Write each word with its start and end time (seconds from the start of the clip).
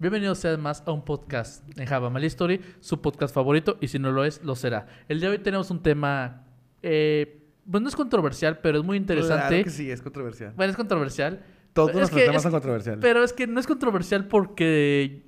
Bienvenidos 0.00 0.38
sean 0.38 0.60
más 0.62 0.82
a 0.86 0.92
un 0.92 1.04
podcast 1.04 1.62
en 1.78 1.84
Java 1.86 2.08
Mal 2.08 2.24
Story, 2.24 2.58
su 2.80 3.02
podcast 3.02 3.34
favorito, 3.34 3.76
y 3.82 3.88
si 3.88 3.98
no 3.98 4.10
lo 4.10 4.24
es, 4.24 4.42
lo 4.42 4.56
será. 4.56 4.86
El 5.08 5.20
día 5.20 5.28
de 5.28 5.36
hoy 5.36 5.42
tenemos 5.42 5.70
un 5.70 5.82
tema, 5.82 6.46
eh, 6.82 7.42
pues 7.70 7.82
no 7.82 7.88
es 7.90 7.94
controversial, 7.96 8.60
pero 8.62 8.78
es 8.78 8.84
muy 8.84 8.96
interesante. 8.96 9.48
Claro 9.48 9.64
que 9.64 9.70
sí, 9.70 9.90
es 9.90 10.00
controversial. 10.00 10.54
Bueno, 10.56 10.70
es 10.70 10.76
controversial. 10.78 11.42
Todos 11.74 11.90
Es 11.90 11.96
los 11.96 12.10
que- 12.10 12.20
temas 12.22 12.36
es- 12.36 12.42
son 12.42 12.52
controversiales. 12.52 13.00
Pero 13.02 13.22
es 13.22 13.34
que 13.34 13.46
no 13.46 13.60
es 13.60 13.66
controversial 13.66 14.26
porque 14.26 15.22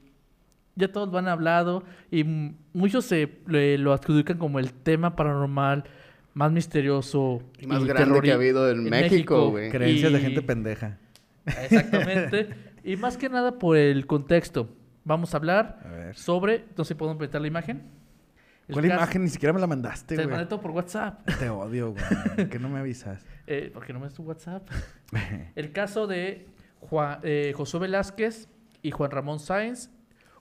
ya 0.75 0.91
todos 0.91 1.13
lo 1.13 1.19
han 1.19 1.29
hablado 1.29 1.85
y 2.11 2.25
muchos 2.73 3.05
se 3.05 3.31
le- 3.47 3.77
lo 3.77 3.93
adjudican 3.93 4.39
como 4.39 4.59
el 4.59 4.73
tema 4.73 5.15
paranormal 5.17 5.85
más 6.33 6.51
misterioso 6.51 7.43
Y 7.59 7.67
más 7.67 7.85
grande 7.85 8.23
que 8.23 8.33
ha 8.33 8.37
habido 8.37 8.71
en 8.71 8.85
México, 8.85 9.51
güey. 9.51 9.71
Creencias 9.71 10.11
de 10.15 10.19
gente 10.21 10.41
pendeja. 10.41 10.97
Exactamente. 11.45 12.49
y 12.85 12.97
más 12.97 13.17
que 13.17 13.29
nada 13.29 13.59
por 13.59 13.77
el 13.77 14.07
contexto. 14.07 14.69
Vamos 15.05 15.35
a 15.35 15.37
hablar 15.39 15.81
A 15.85 15.89
ver. 15.89 16.17
sobre, 16.17 16.65
no 16.77 16.85
sé 16.85 16.95
si 16.95 16.95
podemos 16.95 17.21
meter 17.21 17.41
la 17.41 17.47
imagen. 17.49 17.83
El 18.69 18.75
¿Cuál 18.75 18.87
caso- 18.89 18.97
imagen? 18.97 19.23
Ni 19.25 19.29
siquiera 19.29 19.53
me 19.53 19.61
la 19.61 19.67
mandaste, 19.67 20.15
Te 20.17 20.23
güey. 20.23 20.29
mandé 20.35 20.47
todo 20.49 20.61
por 20.61 20.71
WhatsApp. 20.71 21.27
Te 21.39 21.49
odio, 21.51 21.93
güey. 21.93 22.49
que 22.51 22.59
no 22.59 22.69
me 22.69 22.79
avisas. 22.79 23.25
Eh, 23.47 23.71
¿Por 23.75 23.85
qué 23.85 23.93
no 23.93 23.99
me 24.01 24.07
es 24.07 24.15
tu 24.15 24.23
WhatsApp? 24.23 24.67
El 25.57 25.73
caso 25.73 26.07
de 26.07 26.47
Juan, 26.81 27.19
eh, 27.25 27.53
Josué 27.57 27.81
Velázquez 27.81 28.49
y 28.83 28.91
Juan 28.93 29.11
Ramón 29.11 29.41
Sáenz, 29.41 29.91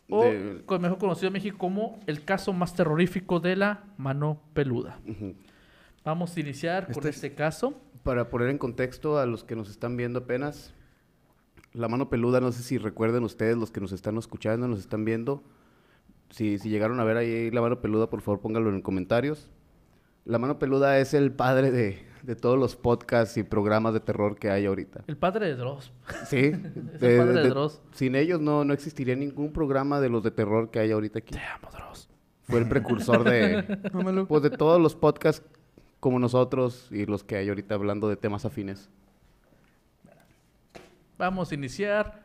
o 0.09 0.23
De- 0.25 0.61
con- 0.65 0.81
mejor 0.81 0.97
conocido 0.99 1.27
en 1.27 1.33
México 1.33 1.57
como 1.57 1.99
el 2.05 2.23
caso 2.23 2.53
más 2.53 2.75
terrorífico 2.75 3.39
de 3.39 3.55
la 3.55 3.83
mano 3.97 4.41
peluda. 4.53 4.99
Vamos 6.03 6.35
a 6.35 6.39
iniciar 6.39 6.85
con 6.85 6.95
Este- 6.97 7.09
este 7.09 7.33
caso. 7.33 7.79
Para 8.03 8.29
poner 8.29 8.49
en 8.49 8.57
contexto 8.57 9.19
a 9.19 9.25
los 9.25 9.43
que 9.43 9.55
nos 9.55 9.69
están 9.69 9.95
viendo 9.97 10.19
apenas, 10.19 10.73
la 11.73 11.87
mano 11.87 12.09
peluda, 12.09 12.41
no 12.41 12.51
sé 12.51 12.63
si 12.63 12.77
recuerden 12.77 13.23
ustedes, 13.23 13.57
los 13.57 13.71
que 13.71 13.81
nos 13.81 13.91
están 13.91 14.17
escuchando, 14.17 14.67
nos 14.67 14.79
están 14.79 15.05
viendo. 15.05 15.43
Si, 16.29 16.57
si 16.59 16.69
llegaron 16.69 16.99
a 16.99 17.03
ver 17.03 17.17
ahí 17.17 17.51
la 17.51 17.61
mano 17.61 17.81
peluda, 17.81 18.09
por 18.09 18.21
favor 18.21 18.39
pónganlo 18.41 18.69
en 18.69 18.81
comentarios. 18.81 19.49
La 20.25 20.37
mano 20.37 20.59
peluda 20.59 20.99
es 20.99 21.13
el 21.13 21.31
padre 21.31 21.71
de, 21.71 22.05
de 22.23 22.35
todos 22.35 22.57
los 22.59 22.75
podcasts 22.75 23.37
y 23.37 23.43
programas 23.43 23.93
de 23.93 23.99
terror 23.99 24.37
que 24.37 24.49
hay 24.49 24.65
ahorita. 24.65 25.03
El 25.07 25.17
padre 25.17 25.47
de 25.47 25.55
Dross. 25.55 25.91
Sí, 26.27 26.37
Es 26.93 27.01
el 27.01 27.17
padre 27.17 27.41
de 27.41 27.49
Dross. 27.49 27.81
sin 27.93 28.15
ellos 28.15 28.39
no, 28.39 28.63
no 28.63 28.73
existiría 28.73 29.15
ningún 29.15 29.51
programa 29.51 29.99
de 29.99 30.09
los 30.09 30.23
de 30.23 30.31
terror 30.31 30.69
que 30.69 30.79
hay 30.79 30.91
ahorita 30.91 31.19
aquí. 31.19 31.33
Te 31.33 31.39
amo, 31.41 31.69
Dross. 31.71 32.07
Fue 32.43 32.59
el 32.59 32.67
precursor 32.67 33.23
de, 33.23 33.63
pues, 34.27 34.43
de 34.43 34.49
todos 34.49 34.79
los 34.79 34.95
podcasts 34.95 35.45
como 35.99 36.19
nosotros 36.19 36.87
y 36.91 37.05
los 37.05 37.23
que 37.23 37.37
hay 37.37 37.49
ahorita 37.49 37.75
hablando 37.75 38.09
de 38.09 38.15
temas 38.17 38.45
afines. 38.45 38.89
Vamos 41.21 41.51
a 41.51 41.53
iniciar. 41.53 42.19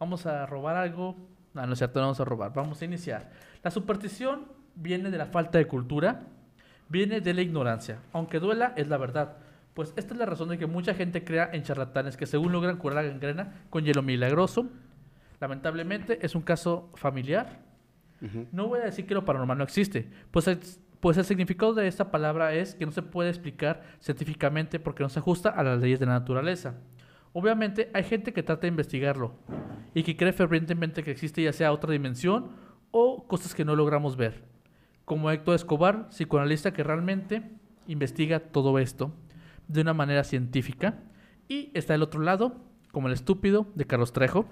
Vamos 0.00 0.26
a 0.26 0.44
robar 0.44 0.74
algo. 0.74 1.14
No, 1.54 1.64
no 1.64 1.72
es 1.72 1.78
cierto, 1.78 2.00
no 2.00 2.06
vamos 2.06 2.18
a 2.18 2.24
robar. 2.24 2.52
Vamos 2.52 2.82
a 2.82 2.84
iniciar. 2.84 3.30
La 3.62 3.70
superstición 3.70 4.46
viene 4.74 5.08
de 5.08 5.18
la 5.18 5.26
falta 5.26 5.58
de 5.58 5.68
cultura, 5.68 6.22
viene 6.88 7.20
de 7.20 7.32
la 7.32 7.42
ignorancia. 7.42 8.00
Aunque 8.12 8.40
duela, 8.40 8.72
es 8.76 8.88
la 8.88 8.96
verdad. 8.96 9.36
Pues 9.72 9.92
esta 9.94 10.14
es 10.14 10.18
la 10.18 10.26
razón 10.26 10.48
de 10.48 10.58
que 10.58 10.66
mucha 10.66 10.94
gente 10.94 11.22
crea 11.22 11.48
en 11.52 11.62
charlatanes 11.62 12.16
que 12.16 12.26
según 12.26 12.50
logran 12.50 12.76
curar 12.76 13.04
la 13.04 13.08
gangrena 13.08 13.52
con 13.70 13.84
hielo 13.84 14.02
milagroso. 14.02 14.66
Lamentablemente 15.38 16.18
es 16.20 16.34
un 16.34 16.42
caso 16.42 16.90
familiar. 16.96 17.60
No 18.50 18.66
voy 18.66 18.80
a 18.80 18.84
decir 18.86 19.06
que 19.06 19.14
lo 19.14 19.24
paranormal 19.24 19.58
no 19.58 19.64
existe, 19.64 20.10
pues 20.32 20.46
pues 20.98 21.16
el 21.16 21.24
significado 21.24 21.72
de 21.72 21.86
esta 21.86 22.10
palabra 22.10 22.52
es 22.52 22.74
que 22.74 22.84
no 22.84 22.92
se 22.92 23.00
puede 23.00 23.30
explicar 23.30 23.80
científicamente 24.00 24.78
porque 24.78 25.02
no 25.02 25.08
se 25.08 25.20
ajusta 25.20 25.48
a 25.48 25.62
las 25.62 25.80
leyes 25.80 25.98
de 25.98 26.04
la 26.04 26.12
naturaleza. 26.12 26.74
Obviamente 27.32 27.90
hay 27.94 28.02
gente 28.04 28.32
que 28.32 28.42
trata 28.42 28.62
de 28.62 28.68
investigarlo 28.68 29.34
y 29.94 30.02
que 30.02 30.16
cree 30.16 30.32
fervientemente 30.32 31.02
que 31.04 31.10
existe 31.12 31.42
ya 31.42 31.52
sea 31.52 31.72
otra 31.72 31.92
dimensión 31.92 32.50
o 32.90 33.26
cosas 33.26 33.54
que 33.54 33.64
no 33.64 33.76
logramos 33.76 34.16
ver. 34.16 34.44
Como 35.04 35.30
Héctor 35.30 35.54
Escobar, 35.54 36.08
psicoanalista 36.10 36.72
que 36.72 36.82
realmente 36.82 37.42
investiga 37.86 38.40
todo 38.40 38.78
esto 38.78 39.12
de 39.68 39.80
una 39.82 39.94
manera 39.94 40.24
científica. 40.24 40.98
Y 41.48 41.70
está 41.74 41.94
el 41.94 42.02
otro 42.02 42.20
lado, 42.20 42.56
como 42.92 43.08
el 43.08 43.14
estúpido 43.14 43.66
de 43.74 43.84
Carlos 43.86 44.12
Trejo, 44.12 44.46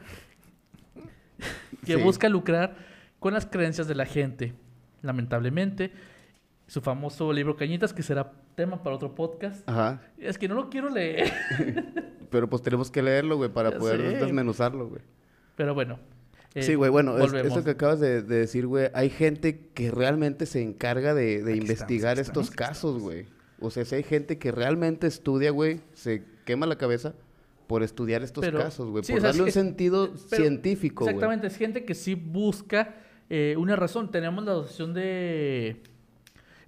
que 1.85 1.95
Sí. 1.97 2.03
busca 2.03 2.29
lucrar 2.29 2.77
con 3.19 3.35
las 3.35 3.47
creencias 3.47 3.89
de 3.89 3.95
la 3.95 4.07
gente. 4.07 4.55
Lamentablemente, 5.03 5.93
su 6.67 6.81
famoso 6.81 7.33
libro 7.33 7.57
Cañitas, 7.57 7.93
que 7.93 8.03
será 8.03 8.33
tema 8.57 8.83
para 8.83 8.97
otro 8.97 9.15
podcast. 9.15 9.69
Ajá. 9.69 10.01
Es 10.19 10.39
que 10.39 10.49
no 10.49 10.55
lo 10.55 10.71
quiero 10.71 10.89
leer. 10.91 11.33
Pero 12.31 12.49
pues 12.49 12.63
tenemos 12.63 12.91
que 12.91 13.03
leerlo, 13.03 13.37
güey, 13.37 13.51
para 13.51 13.71
Ya 13.73 13.79
poder 13.79 14.01
sé. 14.01 14.25
desmenuzarlo, 14.25 14.89
güey. 14.89 15.03
Pero 15.57 15.75
bueno. 15.75 15.99
eh, 16.55 16.63
sí, 16.63 16.75
güey, 16.75 16.91
bueno, 16.91 17.19
es- 17.19 17.33
eso 17.33 17.63
que 17.65 17.71
acabas 17.71 18.01
de, 18.01 18.23
de 18.23 18.37
decir, 18.41 18.67
güey, 18.67 18.91
hay 18.95 19.11
gente 19.11 19.69
que 19.75 19.91
realmente 19.91 20.47
se 20.47 20.63
encarga 20.63 21.15
de, 21.15 21.43
de 21.43 21.57
investigar 21.57 22.19
estamos, 22.19 22.29
estos 22.29 22.51
estamos, 22.51 22.69
casos, 22.69 22.99
güey. 23.03 23.27
O 23.61 23.71
sea, 23.71 23.85
si 23.85 23.95
hay 23.97 24.03
gente 24.03 24.39
que 24.39 24.53
realmente 24.53 25.07
estudia, 25.07 25.51
güey, 25.51 25.81
se 25.95 26.23
quema 26.45 26.67
la 26.67 26.77
cabeza 26.79 27.15
por 27.67 27.83
estudiar 27.83 28.23
estos 28.23 28.43
Pero- 28.45 28.59
casos, 28.61 28.89
güey, 28.91 29.05
sí, 29.05 29.13
por 29.13 29.19
o 29.19 29.21
sea, 29.23 29.29
darle 29.31 29.43
un 29.45 29.53
sentido 29.53 30.13
pero- 30.31 30.43
científico, 30.43 31.05
güey. 31.05 31.15
Exactamente, 31.15 31.47
es 31.49 31.57
gente 31.57 31.85
que 31.85 31.95
sí 31.95 32.15
busca 32.15 32.95
eh, 33.31 33.55
una 33.59 33.77
razón. 33.77 34.11
Tenemos 34.11 34.43
la 34.45 34.53
Asociación 34.53 34.95
de 34.95 35.83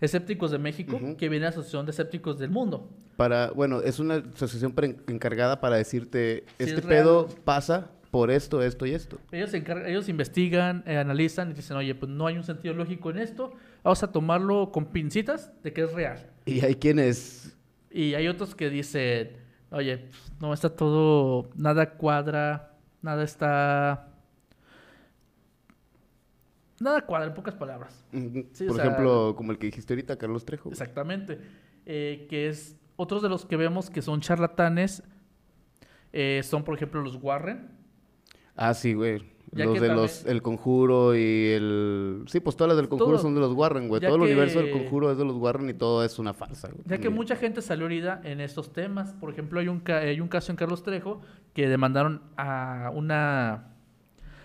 Escépticos 0.00 0.50
de 0.50 0.59
México, 0.59 0.98
que 1.19 1.28
viene 1.28 1.37
de 1.37 1.41
la 1.44 1.48
Asociación 1.50 1.87
de 1.87 1.91
Escépticos 1.92 2.38
del 2.38 2.50
Mundo. 2.50 2.91
Para, 3.21 3.51
bueno, 3.51 3.83
es 3.83 3.99
una 3.99 4.15
asociación 4.15 4.75
encargada 5.07 5.61
para 5.61 5.77
decirte, 5.77 6.45
Sí, 6.59 6.65
este 6.65 6.81
es 6.81 6.87
pedo 6.87 7.27
real. 7.27 7.39
pasa 7.45 7.91
por 8.11 8.31
esto, 8.31 8.63
esto 8.63 8.87
y 8.87 8.93
esto. 8.95 9.19
Ellos, 9.31 9.53
ellos 9.53 10.09
investigan, 10.09 10.83
eh, 10.87 10.97
analizan 10.97 11.51
y 11.51 11.53
dicen, 11.53 11.77
oye, 11.77 11.95
pues 11.95 12.11
no 12.11 12.27
hay 12.27 12.39
un 12.39 12.45
sentido 12.45 12.73
lógico 12.73 13.11
en 13.11 13.19
esto, 13.19 13.53
vamos 13.85 14.03
a 14.03 14.11
tomarlo 14.11 14.73
con 14.73 14.87
pincitas 14.87 15.53
de 15.63 15.71
que 15.75 15.83
es 15.83 15.93
real. 15.93 16.31
Y 16.47 16.65
hay 16.65 16.77
quienes 16.77 17.55
Y 17.91 18.15
hay 18.15 18.27
otros 18.27 18.55
que 18.55 18.71
dicen, 18.71 19.33
oye, 19.71 19.99
pues, 19.99 20.33
no 20.41 20.55
está 20.55 20.75
todo, 20.75 21.51
nada 21.57 21.91
cuadra, 21.99 22.73
nada 23.03 23.23
está... 23.23 24.09
Nada 26.81 27.05
cuadra, 27.05 27.27
en 27.29 27.35
pocas 27.35 27.55
palabras. 27.55 28.03
Sí, 28.55 28.65
Por 28.65 28.77
sea- 28.77 28.87
ejemplo, 28.87 29.35
como 29.37 29.53
el 29.53 29.59
que 29.59 29.67
dijiste 29.67 29.93
ahorita, 29.93 30.17
Carlos 30.17 30.47
Trejo. 30.47 30.71
Exactamente. 30.71 31.39
Eh, 31.85 32.27
que 32.31 32.49
es 32.49 32.80
otros 33.00 33.22
de 33.22 33.28
los 33.28 33.47
que 33.47 33.56
vemos 33.56 33.91
que 33.91 34.03
son 34.03 34.21
charlatanes. 34.21 35.03
eh, 36.12 36.41
son, 36.44 36.65
por 36.65 36.75
ejemplo, 36.75 37.00
los 37.03 37.16
Warren. 37.22 37.71
Ah, 38.56 38.75
sí, 38.75 38.94
güey. 38.94 39.22
Ya 39.53 39.65
Los 39.65 39.75
de 39.75 39.81
también- 39.88 39.97
los 39.97 40.25
El 40.27 40.43
Conjuro 40.43 41.16
y 41.16 41.49
el... 41.53 42.25
Sí, 42.28 42.39
pues 42.41 42.56
todas 42.56 42.69
las 42.69 42.77
del 42.77 42.89
Conjuro 42.89 43.12
Todo. 43.12 43.19
son 43.22 43.34
de 43.34 43.41
los 43.41 43.53
Warren, 43.55 43.89
güey. 43.89 44.00
Todo 44.00 44.15
el 44.16 44.22
universo 44.22 44.60
del 44.60 44.71
Conjuro 44.71 45.10
es 45.10 45.19
de 45.19 45.25
los 45.25 45.37
Warren 45.37 45.69
y 45.71 45.75
todo 45.75 46.05
es 46.05 46.19
una 46.21 46.33
farsa, 46.34 46.69
güey. 46.69 46.83
Ya 46.87 46.99
que 46.99 47.09
mucha 47.10 47.34
gente 47.37 47.60
salió 47.62 47.87
herida 47.87 48.21
en 48.25 48.41
estos 48.41 48.72
temas. 48.72 49.12
Por 49.15 49.31
ejemplo, 49.31 49.59
hay 49.60 49.66
un, 49.69 49.81
ca- 49.81 49.99
hay 49.99 50.21
un 50.21 50.28
caso 50.28 50.53
en 50.53 50.56
Carlos 50.56 50.83
Trejo 50.84 51.21
que 51.53 51.69
demandaron 51.69 52.22
a 52.37 52.93
una 52.94 53.72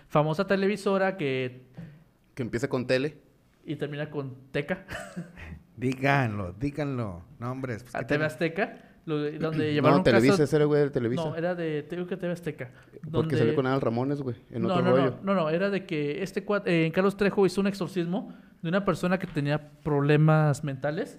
famosa 0.08 0.46
televisora 0.46 1.16
que 1.16 1.66
Que 2.34 2.42
empieza 2.42 2.68
con 2.68 2.86
tele. 2.88 3.18
Y 3.66 3.76
termina 3.76 4.08
con 4.10 4.34
Teca, 4.52 4.84
Díganlo, 5.76 6.54
díganlo. 6.58 7.22
Nombres. 7.38 7.82
Pues, 7.82 7.94
a 7.94 7.98
¿qué 7.98 8.04
TV 8.06 8.20
te- 8.20 8.24
Azteca, 8.24 8.78
lo- 9.04 9.30
donde 9.32 9.72
llevaron 9.74 9.98
No, 9.98 10.02
Televisa, 10.04 10.32
casos- 10.34 10.44
ese 10.48 10.56
era, 10.56 10.64
güey, 10.64 10.82
de 10.84 10.90
Televisa. 10.90 11.22
No, 11.24 11.36
era 11.36 11.54
de 11.54 11.86
creo 11.88 12.06
que 12.06 12.16
TV 12.16 12.32
Azteca. 12.32 12.70
Porque 12.92 13.10
donde- 13.10 13.36
salió 13.38 13.54
con 13.54 13.66
Adal 13.66 13.82
Ramones, 13.82 14.22
güey, 14.22 14.36
en 14.50 14.62
no, 14.62 14.68
otro 14.68 14.82
no, 14.82 14.90
rollo. 14.92 15.18
no, 15.22 15.34
no, 15.34 15.40
no, 15.42 15.50
era 15.50 15.68
de 15.68 15.84
que 15.84 16.22
este 16.22 16.46
cuat- 16.46 16.62
eh, 16.64 16.90
Carlos 16.94 17.16
Trejo 17.18 17.44
hizo 17.44 17.60
un 17.60 17.66
exorcismo 17.66 18.32
de 18.62 18.70
una 18.70 18.84
persona 18.86 19.18
que 19.18 19.26
tenía 19.26 19.68
problemas 19.82 20.64
mentales 20.64 21.18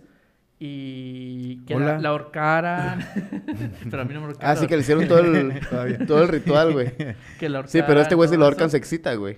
y 0.60 1.64
que 1.66 1.76
la, 1.80 2.00
la 2.00 2.10
ahorcaran. 2.10 3.00
pero 3.92 4.02
a 4.02 4.06
mí 4.06 4.14
no 4.16 4.22
me 4.22 4.26
ahorcaron. 4.26 4.52
Ah, 4.52 4.56
sí, 4.60 4.66
que 4.66 4.76
le 4.76 4.82
hicieron 4.82 5.08
todo 5.08 5.20
el, 5.20 5.60
todo 6.08 6.24
el 6.24 6.28
ritual, 6.30 6.74
güey. 6.74 6.94
Que 7.38 7.48
la 7.48 7.68
Sí, 7.68 7.82
pero 7.86 8.02
este 8.02 8.16
güey 8.16 8.28
si 8.28 8.34
ahorcaran, 8.34 8.40
lo 8.40 8.46
ahorcan 8.46 8.70
se 8.72 8.78
excita, 8.78 9.14
güey. 9.14 9.38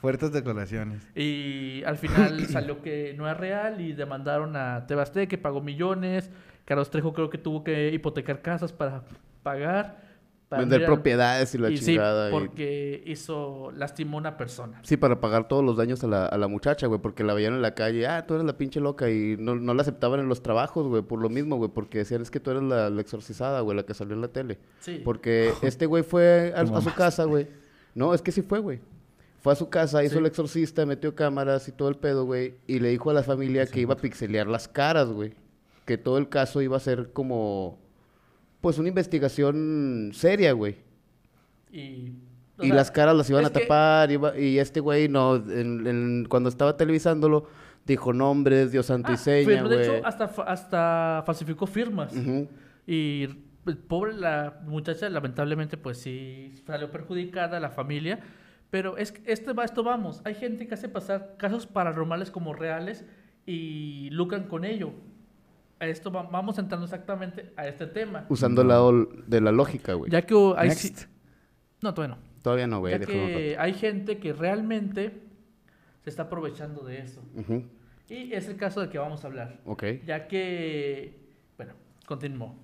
Fuertes 0.00 0.32
declaraciones. 0.32 1.06
Y 1.14 1.82
al 1.84 1.96
final 1.96 2.46
salió 2.48 2.82
que 2.82 3.14
no 3.16 3.30
es 3.30 3.36
real 3.36 3.80
y 3.80 3.92
demandaron 3.92 4.56
a 4.56 4.86
Tebaste 4.86 5.26
que 5.28 5.38
pagó 5.38 5.60
millones. 5.60 6.30
Carlos 6.64 6.90
Trejo 6.90 7.12
creo 7.12 7.30
que 7.30 7.38
tuvo 7.38 7.64
que 7.64 7.92
hipotecar 7.92 8.42
casas 8.42 8.72
para 8.72 9.02
pagar. 9.42 10.06
para 10.48 10.60
Vender 10.60 10.84
propiedades 10.84 11.54
y 11.54 11.58
la 11.58 11.70
y 11.70 11.78
sí, 11.78 11.86
chingada. 11.86 12.28
y- 12.28 12.32
porque 12.32 13.02
hizo, 13.06 13.70
lastimó 13.72 14.18
a 14.18 14.20
una 14.20 14.36
persona. 14.36 14.78
Sí, 14.82 14.96
para 14.96 15.20
pagar 15.20 15.48
todos 15.48 15.64
los 15.64 15.76
daños 15.76 16.04
a 16.04 16.06
la, 16.06 16.26
a 16.26 16.38
la 16.38 16.46
muchacha, 16.46 16.86
güey, 16.86 17.00
porque 17.00 17.24
la 17.24 17.34
veían 17.34 17.54
en 17.54 17.62
la 17.62 17.74
calle, 17.74 18.06
ah, 18.06 18.26
tú 18.26 18.34
eres 18.34 18.46
la 18.46 18.56
pinche 18.56 18.80
loca, 18.80 19.10
y 19.10 19.36
no, 19.38 19.54
no 19.56 19.74
la 19.74 19.82
aceptaban 19.82 20.20
en 20.20 20.28
los 20.28 20.42
trabajos, 20.42 20.86
güey, 20.86 21.02
por 21.02 21.20
lo 21.20 21.28
mismo, 21.28 21.56
güey, 21.56 21.70
porque 21.70 21.98
decían, 21.98 22.22
es 22.22 22.30
que 22.30 22.38
tú 22.40 22.50
eres 22.50 22.62
la, 22.62 22.88
la 22.90 23.00
exorcizada, 23.00 23.60
güey, 23.62 23.76
la 23.76 23.84
que 23.84 23.94
salió 23.94 24.14
en 24.14 24.20
la 24.20 24.28
tele. 24.28 24.58
Sí. 24.80 25.00
Porque 25.04 25.52
este 25.62 25.86
güey 25.86 26.02
fue 26.02 26.52
a, 26.54 26.66
su 26.66 26.94
casa, 26.94 27.24
güey. 27.24 27.48
No, 27.94 28.14
es 28.14 28.22
que 28.22 28.30
sí 28.30 28.42
fue, 28.42 28.58
güey. 28.60 28.80
Fue 29.40 29.52
a 29.52 29.56
su 29.56 29.68
casa, 29.70 30.02
hizo 30.02 30.14
Sí. 30.14 30.18
el 30.18 30.26
exorcista, 30.26 30.84
metió 30.84 31.14
cámaras 31.14 31.68
y 31.68 31.72
todo 31.72 31.88
el 31.88 31.94
pedo, 31.96 32.24
güey, 32.24 32.54
y 32.66 32.80
le 32.80 32.88
dijo 32.90 33.10
a 33.10 33.14
la 33.14 33.22
familia 33.22 33.66
que 33.66 33.80
iba 33.80 33.94
a 33.94 33.96
pixelear 33.96 34.46
las 34.48 34.66
caras, 34.68 35.08
güey. 35.08 35.32
Que 35.84 35.96
todo 35.96 36.18
el 36.18 36.28
caso 36.28 36.60
iba 36.60 36.76
a 36.76 36.80
ser 36.80 37.12
como, 37.12 37.78
pues, 38.60 38.78
una 38.78 38.88
investigación 38.88 40.10
seria, 40.12 40.52
güey. 40.52 40.76
Y 41.72 42.12
O 42.58 42.64
y 42.64 42.66
sea, 42.68 42.74
las 42.76 42.90
caras 42.90 43.14
las 43.16 43.30
iban 43.30 43.44
a 43.44 43.50
que- 43.52 43.60
tapar, 43.60 44.10
iba- 44.10 44.36
y 44.36 44.58
este 44.58 44.80
güey 44.80 45.08
no, 45.08 45.36
en- 45.36 45.86
en- 45.86 46.26
cuando 46.28 46.48
estaba 46.48 46.76
televisándolo, 46.76 47.46
dijo 47.86 48.12
nombres, 48.12 48.72
dio 48.72 48.82
santo 48.82 49.10
Ah, 49.12 49.14
y 49.14 49.16
seña, 49.16 49.46
firma, 49.48 49.68
de 49.68 49.76
güey. 49.76 49.96
hecho, 49.98 50.06
hasta, 50.06 50.24
hasta 50.42 51.22
falsificó 51.24 51.66
firmas. 51.66 52.12
Ujú. 52.14 52.48
Y 52.86 53.28
el 53.66 53.76
pobre 53.78 54.14
la 54.14 54.60
muchacha, 54.66 55.08
lamentablemente, 55.08 55.76
pues 55.76 55.98
sí 55.98 56.52
salió 56.66 56.90
perjudicada, 56.90 57.60
la 57.60 57.70
familia. 57.70 58.18
Pero 58.70 58.96
es 58.98 59.12
que 59.12 59.32
este 59.32 59.52
va, 59.52 59.64
esto 59.64 59.82
vamos. 59.82 60.20
Hay 60.24 60.34
gente 60.34 60.66
que 60.66 60.74
hace 60.74 60.88
pasar 60.88 61.36
casos 61.38 61.66
paranormales 61.66 62.30
como 62.30 62.52
reales 62.54 63.04
y 63.46 64.10
lucran 64.10 64.44
con 64.44 64.64
ello. 64.64 64.92
A 65.80 65.86
esto 65.86 66.10
va- 66.10 66.24
vamos 66.24 66.58
entrando 66.58 66.84
exactamente 66.84 67.52
a 67.56 67.66
este 67.66 67.86
tema. 67.86 68.26
Usando 68.28 68.62
el 68.62 68.68
lado 68.68 69.08
de 69.26 69.40
la 69.40 69.52
lógica, 69.52 69.94
güey. 69.94 70.10
Ya 70.10 70.22
que 70.22 70.34
hay... 70.56 70.68
Next. 70.68 70.80
sí- 70.98 71.06
No, 71.82 71.94
todavía 71.94 72.16
no. 72.16 72.22
Todavía 72.42 72.66
no, 72.66 72.80
güey. 72.80 72.92
Ya 72.98 73.06
que 73.06 73.56
hay 73.58 73.72
gente 73.74 74.18
que 74.18 74.32
realmente 74.32 75.22
se 76.02 76.10
está 76.10 76.24
aprovechando 76.24 76.84
de 76.84 76.98
eso. 76.98 77.22
Y 78.08 78.32
es 78.32 78.48
el 78.48 78.56
caso 78.56 78.80
del 78.80 78.90
que 78.90 78.98
vamos 78.98 79.24
a 79.24 79.28
hablar. 79.28 79.60
Ok. 79.64 79.84
Ya 80.04 80.26
que, 80.28 81.18
bueno, 81.56 81.74
continuó. 82.06 82.54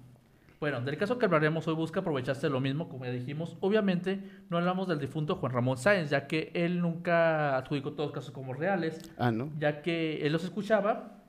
Bueno, 0.64 0.80
del 0.80 0.96
caso 0.96 1.18
que 1.18 1.26
hablaremos 1.26 1.68
hoy 1.68 1.74
busca 1.74 2.00
aprovecharse 2.00 2.46
de 2.46 2.50
lo 2.50 2.58
mismo, 2.58 2.88
como 2.88 3.04
ya 3.04 3.10
dijimos. 3.10 3.58
Obviamente 3.60 4.22
no 4.48 4.56
hablamos 4.56 4.88
del 4.88 4.98
difunto 4.98 5.36
Juan 5.36 5.52
Ramón 5.52 5.76
Sáenz, 5.76 6.08
ya 6.08 6.26
que 6.26 6.50
él 6.54 6.80
nunca 6.80 7.58
adjudicó 7.58 7.92
todos 7.92 8.06
los 8.08 8.14
casos 8.14 8.30
como 8.30 8.54
reales, 8.54 8.98
Ah, 9.18 9.30
¿no? 9.30 9.50
ya 9.58 9.82
que 9.82 10.24
él 10.26 10.32
los 10.32 10.42
escuchaba 10.42 11.22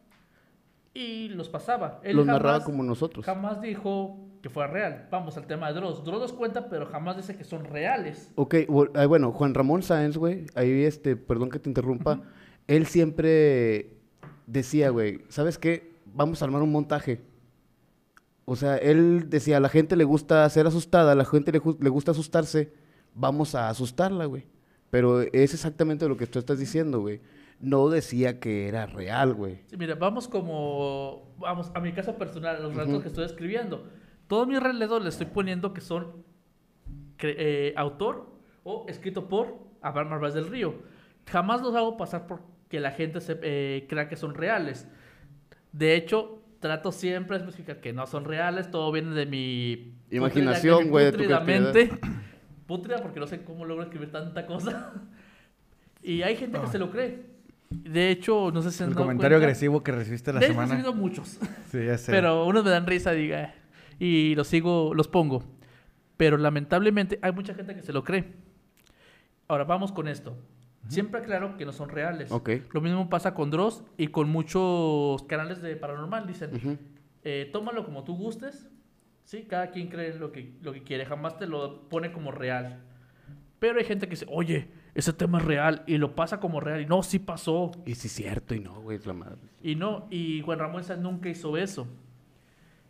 y 0.94 1.28
los 1.28 1.50
pasaba. 1.50 2.00
Él 2.04 2.16
Los 2.16 2.26
jamás, 2.26 2.42
narraba 2.42 2.64
como 2.64 2.82
nosotros. 2.82 3.26
jamás 3.26 3.60
dijo 3.60 4.18
que 4.42 4.50
fuera 4.50 4.72
real. 4.72 5.08
Vamos 5.12 5.36
al 5.36 5.48
tema 5.48 5.68
de 5.68 5.74
Dross. 5.82 6.06
Dross 6.06 6.22
los 6.22 6.32
cuenta, 6.32 6.70
pero 6.70 6.86
jamás 6.86 7.18
dice 7.18 7.36
que 7.36 7.44
son 7.44 7.66
reales. 7.66 8.32
Ok, 8.36 8.56
ah, 8.96 9.06
bueno, 9.06 9.34
Juan 9.34 9.54
Ramón 9.54 9.84
Sáenz, 9.84 10.16
güey, 10.16 10.46
ahí 10.56 10.84
este, 10.86 11.18
perdón 11.18 11.50
que 11.50 11.60
te 11.60 11.68
interrumpa, 11.70 12.22
él 12.68 12.86
siempre 12.86 13.98
decía, 14.48 14.92
güey, 14.92 15.24
¿sabes 15.28 15.58
qué? 15.58 15.92
Vamos 16.06 16.42
a 16.42 16.46
armar 16.46 16.62
un 16.62 16.72
montaje. 16.72 17.20
O 18.46 18.56
sea, 18.56 18.78
él 18.78 19.30
decía, 19.30 19.58
a 19.58 19.60
la 19.60 19.70
gente 19.70 19.96
le 19.96 20.04
gusta 20.04 20.48
ser 20.50 20.68
asustada, 20.68 21.12
a 21.14 21.16
la 21.16 21.26
gente 21.26 21.52
le, 21.52 21.62
le 21.80 21.90
gusta 21.90 22.12
asustarse, 22.12 22.72
vamos 23.14 23.56
a 23.56 23.70
asustarla, 23.70 24.26
güey. 24.26 24.46
Pero 24.92 25.22
es 25.22 25.54
exactamente 25.54 26.08
lo 26.08 26.16
que 26.16 26.28
tú 26.28 26.40
estás 26.40 26.60
diciendo, 26.60 27.02
güey. 27.02 27.22
No 27.60 27.90
decía 27.90 28.40
que 28.40 28.68
era 28.68 28.86
real, 28.86 29.34
güey. 29.34 29.62
Sí, 29.66 29.78
mira, 29.78 29.96
vamos 29.96 30.28
como, 30.28 31.34
vamos 31.38 31.72
a 31.74 31.80
mi 31.80 31.92
caso 31.92 32.16
personal, 32.16 32.62
los 32.62 32.76
relatos 32.76 33.02
que 33.02 33.08
estoy 33.08 33.26
escribiendo. 33.26 33.88
Todos 34.28 34.48
mis 34.48 34.62
relatos 34.62 35.02
le 35.02 35.10
estoy 35.10 35.28
poniendo 35.28 35.74
que 35.74 35.82
son 35.82 36.24
eh, 37.20 37.74
autor 37.78 38.28
o 38.64 38.86
escrito 38.88 39.28
por 39.28 39.58
Abraham 39.82 40.10
Marvás 40.10 40.34
del 40.34 40.48
Río. 40.48 40.76
Jamás 41.26 41.62
los 41.62 41.76
hago 41.76 41.98
pasar 41.98 42.28
por 42.28 42.42
que 42.70 42.80
la 42.80 42.92
gente 42.92 43.22
se, 43.22 43.40
eh, 43.42 43.86
crea 43.88 44.08
que 44.08 44.16
son 44.16 44.34
reales. 44.34 44.88
De 45.72 45.96
hecho, 45.96 46.42
trato 46.60 46.92
siempre 46.92 47.38
de 47.38 47.44
especificar 47.44 47.80
que 47.82 47.94
no 47.94 48.08
son 48.08 48.26
reales, 48.26 48.70
todo 48.72 48.92
viene 48.92 49.12
de 49.16 49.26
mi 49.26 49.94
Imaginación, 50.12 50.86
mi 50.86 50.90
güey, 50.90 51.06
de 51.06 51.12
tu 51.12 51.42
mente. 51.46 51.92
Putrida 52.68 52.98
porque 53.02 53.20
no 53.20 53.28
sé 53.28 53.44
cómo 53.44 53.66
logro 53.66 53.84
escribir 53.84 54.12
tanta 54.12 54.46
cosa. 54.46 54.94
y 56.04 56.22
hay 56.24 56.36
gente 56.36 56.60
que 56.60 56.68
se 56.68 56.80
lo 56.80 56.90
cree. 56.92 57.36
De 57.70 58.10
hecho, 58.10 58.52
no 58.52 58.62
sé 58.62 58.72
si 58.72 58.84
han 58.84 58.90
El 58.90 58.96
comentario 58.96 59.38
cuenta- 59.38 59.46
agresivo 59.48 59.84
que 59.84 59.92
recibiste 59.92 60.32
la 60.34 60.40
de 60.40 60.46
hecho, 60.46 60.52
he 60.54 60.56
semana. 60.56 60.74
recibido 60.76 60.94
muchos. 60.94 61.40
Sí, 61.72 61.86
ya 61.86 61.98
sé. 61.98 62.12
Pero 62.12 62.46
unos 62.46 62.64
me 62.64 62.70
dan 62.70 62.86
risa, 62.88 63.12
diga. 63.12 63.54
Y 64.00 64.34
los 64.36 64.48
sigo, 64.48 64.94
los 64.94 65.08
pongo. 65.08 65.44
Pero 66.18 66.38
lamentablemente 66.38 67.20
hay 67.22 67.32
mucha 67.34 67.54
gente 67.54 67.76
que 67.76 67.82
se 67.82 67.92
lo 67.92 68.04
cree. 68.04 68.34
Ahora 69.48 69.64
vamos 69.66 69.92
con 69.92 70.08
esto. 70.08 70.38
Siempre 70.88 71.22
aclaro 71.22 71.58
que 71.58 71.66
no 71.66 71.72
son 71.72 71.90
reales. 71.90 72.32
Ok. 72.32 72.50
Lo 72.72 72.82
mismo 72.82 73.10
pasa 73.10 73.34
con 73.34 73.50
Dross 73.52 73.84
y 73.98 74.08
con 74.08 74.30
muchos 74.30 75.24
canales 75.24 75.62
de 75.62 75.76
paranormal. 75.76 76.28
Dicen, 76.28 76.56
Ujú. 76.56 76.78
eh, 77.24 77.50
tómalo 77.52 77.86
como 77.86 78.04
tú 78.04 78.16
gustes. 78.16 78.68
Sí, 79.24 79.44
cada 79.50 79.72
quien 79.72 79.88
cree 79.88 80.14
lo 80.20 80.32
que, 80.32 80.54
lo 80.62 80.72
que 80.74 80.84
quiere. 80.84 81.06
Jamás 81.06 81.38
te 81.38 81.48
lo 81.48 81.90
pone 81.90 82.12
como 82.12 82.32
real. 82.32 82.84
Pero 83.58 83.80
hay 83.80 83.86
gente 83.86 84.06
que 84.06 84.12
dice, 84.12 84.28
oye, 84.30 84.68
ese 84.94 85.12
tema 85.14 85.40
es 85.40 85.46
real. 85.46 85.84
Y 85.88 85.98
lo 85.98 86.14
pasa 86.16 86.40
como 86.40 86.60
real. 86.60 86.82
Y 86.82 86.86
no, 86.86 87.02
sí 87.02 87.18
pasó. 87.18 87.72
Y 87.86 87.96
sí 87.96 88.08
es 88.08 88.14
cierto, 88.14 88.54
y 88.54 88.60
no, 88.60 88.80
güey, 88.82 88.98
es 88.98 89.06
la 89.08 89.14
madre. 89.14 89.38
Y 89.64 89.76
no, 89.76 90.06
y 90.12 90.42
Juan 90.42 90.60
Ramón 90.60 90.84
Sáenz 90.84 91.02
nunca 91.02 91.30
hizo 91.30 91.58
eso. 91.58 91.88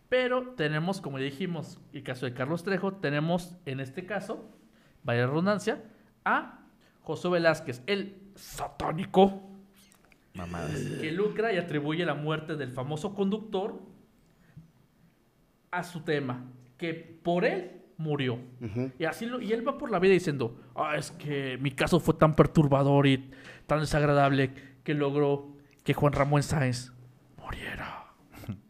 Pero 0.10 0.54
tenemos, 0.56 1.00
como 1.02 1.18
ya 1.18 1.26
dijimos, 1.26 1.80
el 1.94 2.04
caso 2.04 2.26
de 2.26 2.34
Carlos 2.34 2.64
Trejo, 2.64 2.94
tenemos 2.94 3.56
en 3.66 3.80
este 3.80 4.06
caso, 4.06 4.50
vaya 5.04 5.26
redundancia, 5.26 5.82
a 6.26 6.65
José 7.06 7.30
Velázquez, 7.30 7.82
el 7.88 8.18
satánico, 8.36 9.42
Mamadas. 10.34 10.76
que 11.02 11.12
lucra 11.12 11.54
y 11.54 11.58
atribuye 11.58 12.06
la 12.06 12.16
muerte 12.16 12.56
del 12.56 12.72
famoso 12.72 13.14
conductor 13.16 13.80
a 15.72 15.84
su 15.84 16.02
tema, 16.02 16.46
que 16.78 16.94
por 16.94 17.46
él 17.46 17.82
murió. 17.98 18.40
Y 19.00 19.06
así 19.06 19.26
lo- 19.26 19.40
y 19.42 19.54
él 19.54 19.66
va 19.68 19.78
por 19.78 19.90
la 19.92 20.00
vida 20.00 20.14
diciendo, 20.14 20.60
ah, 20.76 20.96
es 20.98 21.12
que 21.12 21.58
mi 21.62 21.72
caso 21.72 22.00
fue 22.00 22.14
tan 22.16 22.36
perturbador 22.36 23.08
y 23.08 23.30
tan 23.68 23.80
desagradable 23.80 24.52
que 24.84 24.94
logró 24.94 25.56
que 25.84 25.94
Juan 25.94 26.14
Ramón 26.14 26.44
Sáenz 26.44 26.92
muriera. 27.38 27.85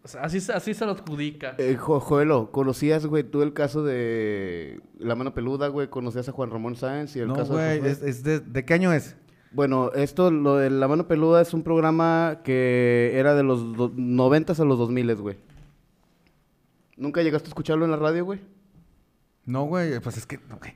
O 0.05 0.07
sea, 0.07 0.21
así, 0.21 0.39
se- 0.39 0.53
así 0.53 0.75
se 0.75 0.85
lo 0.85 0.91
adjudica. 0.91 1.55
Eh, 1.57 1.75
Jo- 1.77 1.99
Joelo, 1.99 2.51
¿conocías, 2.51 3.07
güey, 3.07 3.23
tú 3.23 3.41
el 3.41 3.53
caso 3.53 3.83
de 3.83 4.79
La 4.99 5.15
Mano 5.15 5.33
Peluda, 5.33 5.67
güey? 5.67 5.89
¿Conocías 5.89 6.29
a 6.29 6.31
Juan 6.31 6.51
Ramón 6.51 6.75
Sáenz 6.75 7.15
y 7.15 7.21
el 7.21 7.27
No, 7.29 7.33
caso 7.35 7.53
güey. 7.53 7.81
de 7.81 7.89
Josué? 7.89 7.91
Es, 7.91 8.01
es 8.03 8.23
de, 8.23 8.39
¿De 8.39 8.63
qué 8.65 8.75
año 8.75 8.93
es? 8.93 9.17
Bueno, 9.51 9.91
esto, 9.93 10.29
lo 10.29 10.57
de 10.57 10.69
La 10.69 10.87
Mano 10.87 11.07
Peluda 11.07 11.41
es 11.41 11.55
un 11.55 11.63
programa 11.63 12.41
que 12.43 13.13
era 13.15 13.33
de 13.33 13.41
los 13.41 13.63
90 13.97 14.53
a 14.53 14.65
los 14.65 14.77
2000, 14.77 15.15
güey. 15.15 15.37
¿Nunca 16.97 17.23
llegaste 17.23 17.47
a 17.47 17.49
escucharlo 17.49 17.85
en 17.85 17.91
la 17.91 17.97
radio, 17.97 18.25
güey? 18.25 18.41
No, 19.45 19.63
güey. 19.65 19.99
Pues 20.01 20.17
es 20.17 20.25
que. 20.25 20.37
no, 20.49 20.57
güey. 20.57 20.73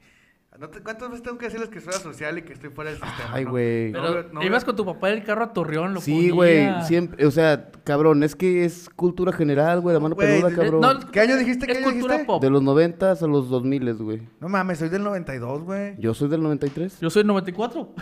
No 0.60 0.68
te- 0.70 0.82
¿Cuántas 0.82 1.10
veces 1.10 1.24
tengo 1.24 1.38
que 1.38 1.46
decirles 1.46 1.70
que 1.70 1.80
soy 1.80 1.94
asocial 1.94 2.38
y 2.38 2.42
que 2.42 2.52
estoy 2.52 2.70
fuera 2.70 2.92
del 2.92 3.00
sistema? 3.00 3.30
Ay, 3.32 3.46
no? 3.46 3.52
güey. 3.52 3.92
No, 3.94 4.02
Pero 4.02 4.34
no, 4.34 4.44
ibas 4.44 4.66
con 4.66 4.76
tu 4.76 4.86
papá 4.86 5.10
en 5.10 5.20
el 5.20 5.24
carro 5.24 5.46
a 5.46 5.54
Torreón, 5.54 5.94
lo 5.94 6.02
Sí, 6.02 6.30
güey, 6.32 6.68
siempre, 6.84 7.26
o 7.26 7.32
sea, 7.32 7.72
cabrón, 7.86 8.24
es 8.24 8.36
que 8.36 8.66
es 8.66 8.90
cultura 8.90 9.32
general, 9.32 9.80
güey, 9.80 9.94
La 9.94 10.02
Mano 10.02 10.16
Peluda, 10.18 10.54
cabrón. 10.54 10.82
No, 10.82 11.00
¿Qué 11.12 11.22
año 11.22 11.38
dijiste? 11.38 11.66
¿Qué 11.66 11.72
Es 11.72 11.78
año 11.78 11.88
cultura 11.92 12.16
dijiste? 12.16 12.28
pop. 12.28 12.42
De 12.44 12.50
los 12.50 12.62
90 12.62 13.12
a 13.12 13.28
los 13.28 13.50
2000, 13.50 13.94
güey. 13.96 14.28
No 14.42 14.50
mames, 14.50 14.80
soy 14.80 14.90
del 14.90 15.04
92, 15.04 15.64
güey. 15.64 15.96
Yo 15.98 16.14
soy 16.14 16.28
del 16.28 16.44
93. 16.44 17.00
Yo 17.00 17.10
soy 17.10 17.24
94. 17.24 17.94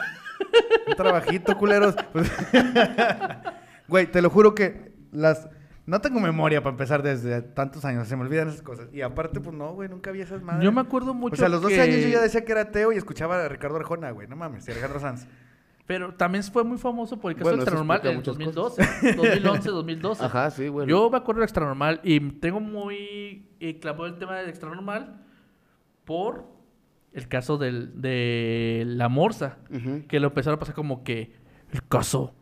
Un 0.88 0.96
trabajito, 0.96 1.56
culeros. 1.58 1.96
Güey, 3.88 4.12
te 4.12 4.22
lo 4.22 4.30
juro 4.30 4.54
que 4.54 4.92
las... 5.12 5.48
No 5.88 6.00
tengo 6.02 6.20
memoria 6.20 6.62
para 6.62 6.72
empezar 6.74 7.02
desde 7.02 7.42
tantos 7.42 7.84
años. 7.86 8.08
Se 8.08 8.16
me 8.16 8.24
olvidan 8.24 8.50
esas 8.50 8.62
cosas. 8.62 8.90
Y 8.94 9.02
aparte, 9.02 9.40
pues 9.40 9.56
no, 9.56 9.74
güey, 9.74 9.88
nunca 9.90 10.12
vi 10.12 10.22
esas 10.22 10.42
madres. 10.44 10.64
Yo 10.64 10.72
me 10.72 10.82
acuerdo 10.82 11.14
mucho 11.16 11.34
O 11.34 11.38
sea, 11.38 11.48
a 11.48 11.50
los 11.50 11.62
12 11.62 11.76
que- 11.76 11.82
años 11.82 12.02
yo 12.02 12.10
ya 12.10 12.22
decía 12.22 12.44
que 12.46 12.52
era 12.52 12.62
ateo 12.62 12.92
y 12.92 12.98
escuchaba 12.98 13.44
a 13.44 13.48
Ricardo 13.48 13.78
Arjona, 13.78 14.12
güey. 14.12 14.28
No 14.28 14.36
mames, 14.36 14.68
y 14.68 14.72
Alejandro 14.72 15.00
Sanz. 15.00 15.26
Pero 15.86 16.14
también 16.14 16.44
fue 16.44 16.66
muy 16.66 16.78
famoso 16.78 17.18
por 17.18 17.32
el 17.32 17.38
caso 17.38 17.50
Bueno, 17.50 17.64
extranormal 17.64 18.02
en 18.04 18.16
muchas 18.18 18.38
2012, 18.38 19.16
2011, 19.16 19.70
2012. 19.70 20.26
Ajá, 20.26 20.52
sí, 20.52 20.68
güey. 20.68 20.86
Yo 20.88 21.10
me 21.10 21.16
acuerdo 21.18 21.40
del 21.40 21.46
extranormal 21.46 22.02
y 22.04 22.20
tengo 22.20 22.60
muy 22.60 23.48
eh, 23.62 23.80
clavado 23.80 24.06
el 24.08 24.18
tema 24.18 24.36
del 24.36 24.50
extranormal 24.50 25.24
por 26.04 26.46
el 27.14 27.30
caso 27.30 27.58
del, 27.58 28.02
de 28.02 28.84
la 28.86 29.08
morsa, 29.08 29.60
Ujú. 29.74 30.06
que 30.08 30.20
lo 30.20 30.28
empezaron 30.28 30.58
a 30.58 30.60
pasar 30.60 30.76
como 30.76 31.04
que 31.06 31.32
el 31.72 31.82
caso, 31.88 32.36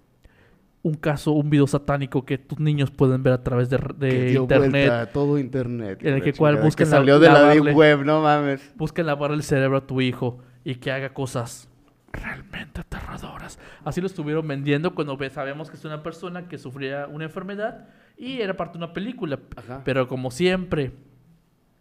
un 0.86 0.94
caso, 0.94 1.32
un 1.32 1.50
video 1.50 1.65
satánico 1.65 2.25
que 2.25 2.38
tus 2.38 2.60
niños 2.60 2.92
pueden 2.92 3.24
ver 3.24 3.34
a 3.34 3.44
través 3.44 3.70
de, 3.72 3.77
de 3.98 4.10
Que 4.10 4.25
dio 4.27 4.42
internet. 4.44 4.92
a 4.92 5.12
todo 5.12 5.39
internet. 5.39 6.00
en 6.04 6.13
el 6.13 6.22
que 6.22 6.32
cual 6.34 6.58
busquen 6.58 6.86
que 6.86 6.92
la- 6.92 6.98
salió 6.98 7.20
de 7.20 7.27
la 7.27 7.50
deep 7.50 7.75
web, 7.75 8.06
no 8.06 8.22
mames. 8.22 8.72
Busquen 8.75 9.08
lavar 9.08 9.32
el 9.32 9.42
cerebro 9.42 9.77
a 9.77 9.88
tu 9.88 10.00
hijo 10.00 10.38
y 10.63 10.75
que 10.75 10.92
haga 10.92 11.10
cosas 11.13 11.68
realmente 12.13 12.82
aterradoras. 12.82 13.58
Así 13.84 14.00
lo 14.00 14.06
estuvieron 14.08 14.48
vendiendo 14.48 14.94
cuando 14.94 15.18
sabemos 15.32 15.72
que 15.72 15.75
es 15.77 15.86
una 15.86 16.04
persona 16.04 16.48
que 16.48 16.58
sufría 16.60 17.08
una 17.08 17.24
enfermedad 17.25 17.88
y 18.15 18.42
era 18.42 18.56
parte 18.56 18.77
de 18.77 18.86
una 18.86 18.94
película. 18.94 19.39
Ajá. 19.56 19.82
Pero 19.84 20.08
como 20.08 20.30
siempre, 20.30 20.92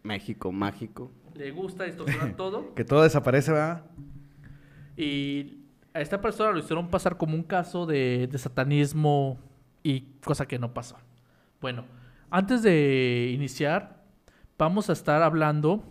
México, 0.01 0.51
mágico. 0.51 1.11
le 1.35 1.51
gusta 1.51 1.83
distorsionar 1.83 2.33
todo 2.37 2.73
Que 2.73 2.83
todo 2.83 3.03
desaparece, 3.03 3.51
¿verdad? 3.51 3.83
y 4.97 5.64
a 5.95 6.01
esta 6.01 6.19
persona 6.19 6.51
lo 6.51 6.59
hicieron 6.59 6.89
pasar 6.89 7.15
como 7.15 7.35
un 7.35 7.43
caso 7.43 7.85
de, 7.85 8.27
de 8.29 8.37
satanismo 8.37 9.39
y 9.81 10.01
cosa 10.25 10.45
que 10.45 10.59
no 10.59 10.73
pasó. 10.73 10.97
Bueno, 11.61 11.85
antes 12.29 12.61
de 12.63 13.31
iniciar, 13.33 14.03
vamos 14.57 14.89
a 14.89 14.93
estar 14.93 15.23
hablando 15.23 15.85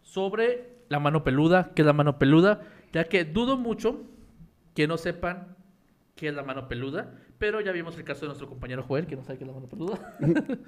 sobre 0.00 0.78
la 0.88 1.00
mano 1.00 1.22
peluda, 1.22 1.72
qué 1.74 1.82
es 1.82 1.86
la 1.86 1.92
mano 1.92 2.18
peluda, 2.18 2.62
ya 2.94 3.04
que 3.04 3.26
dudo 3.26 3.58
mucho 3.58 4.04
que 4.74 4.88
no 4.88 4.96
sepan 4.96 5.54
qué 6.14 6.28
es 6.28 6.34
la 6.34 6.42
mano 6.42 6.66
peluda, 6.66 7.12
pero 7.36 7.60
ya 7.60 7.72
vimos 7.72 7.98
el 7.98 8.04
caso 8.04 8.22
de 8.22 8.28
nuestro 8.28 8.48
compañero 8.48 8.84
Joel, 8.84 9.06
que 9.06 9.16
no 9.16 9.22
sabe 9.22 9.36
qué 9.36 9.44
es 9.44 9.48
la 9.48 9.54
mano 9.54 9.68
peluda. 9.68 10.16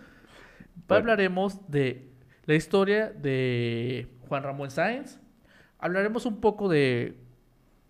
Hablaremos 0.91 1.71
de 1.71 2.13
la 2.45 2.55
historia 2.55 3.09
de 3.09 4.09
Juan 4.29 4.43
Ramón 4.43 4.71
Sáenz, 4.71 5.21
Hablaremos 5.85 6.25
un 6.25 6.41
poco 6.41 6.71
de 6.71 7.24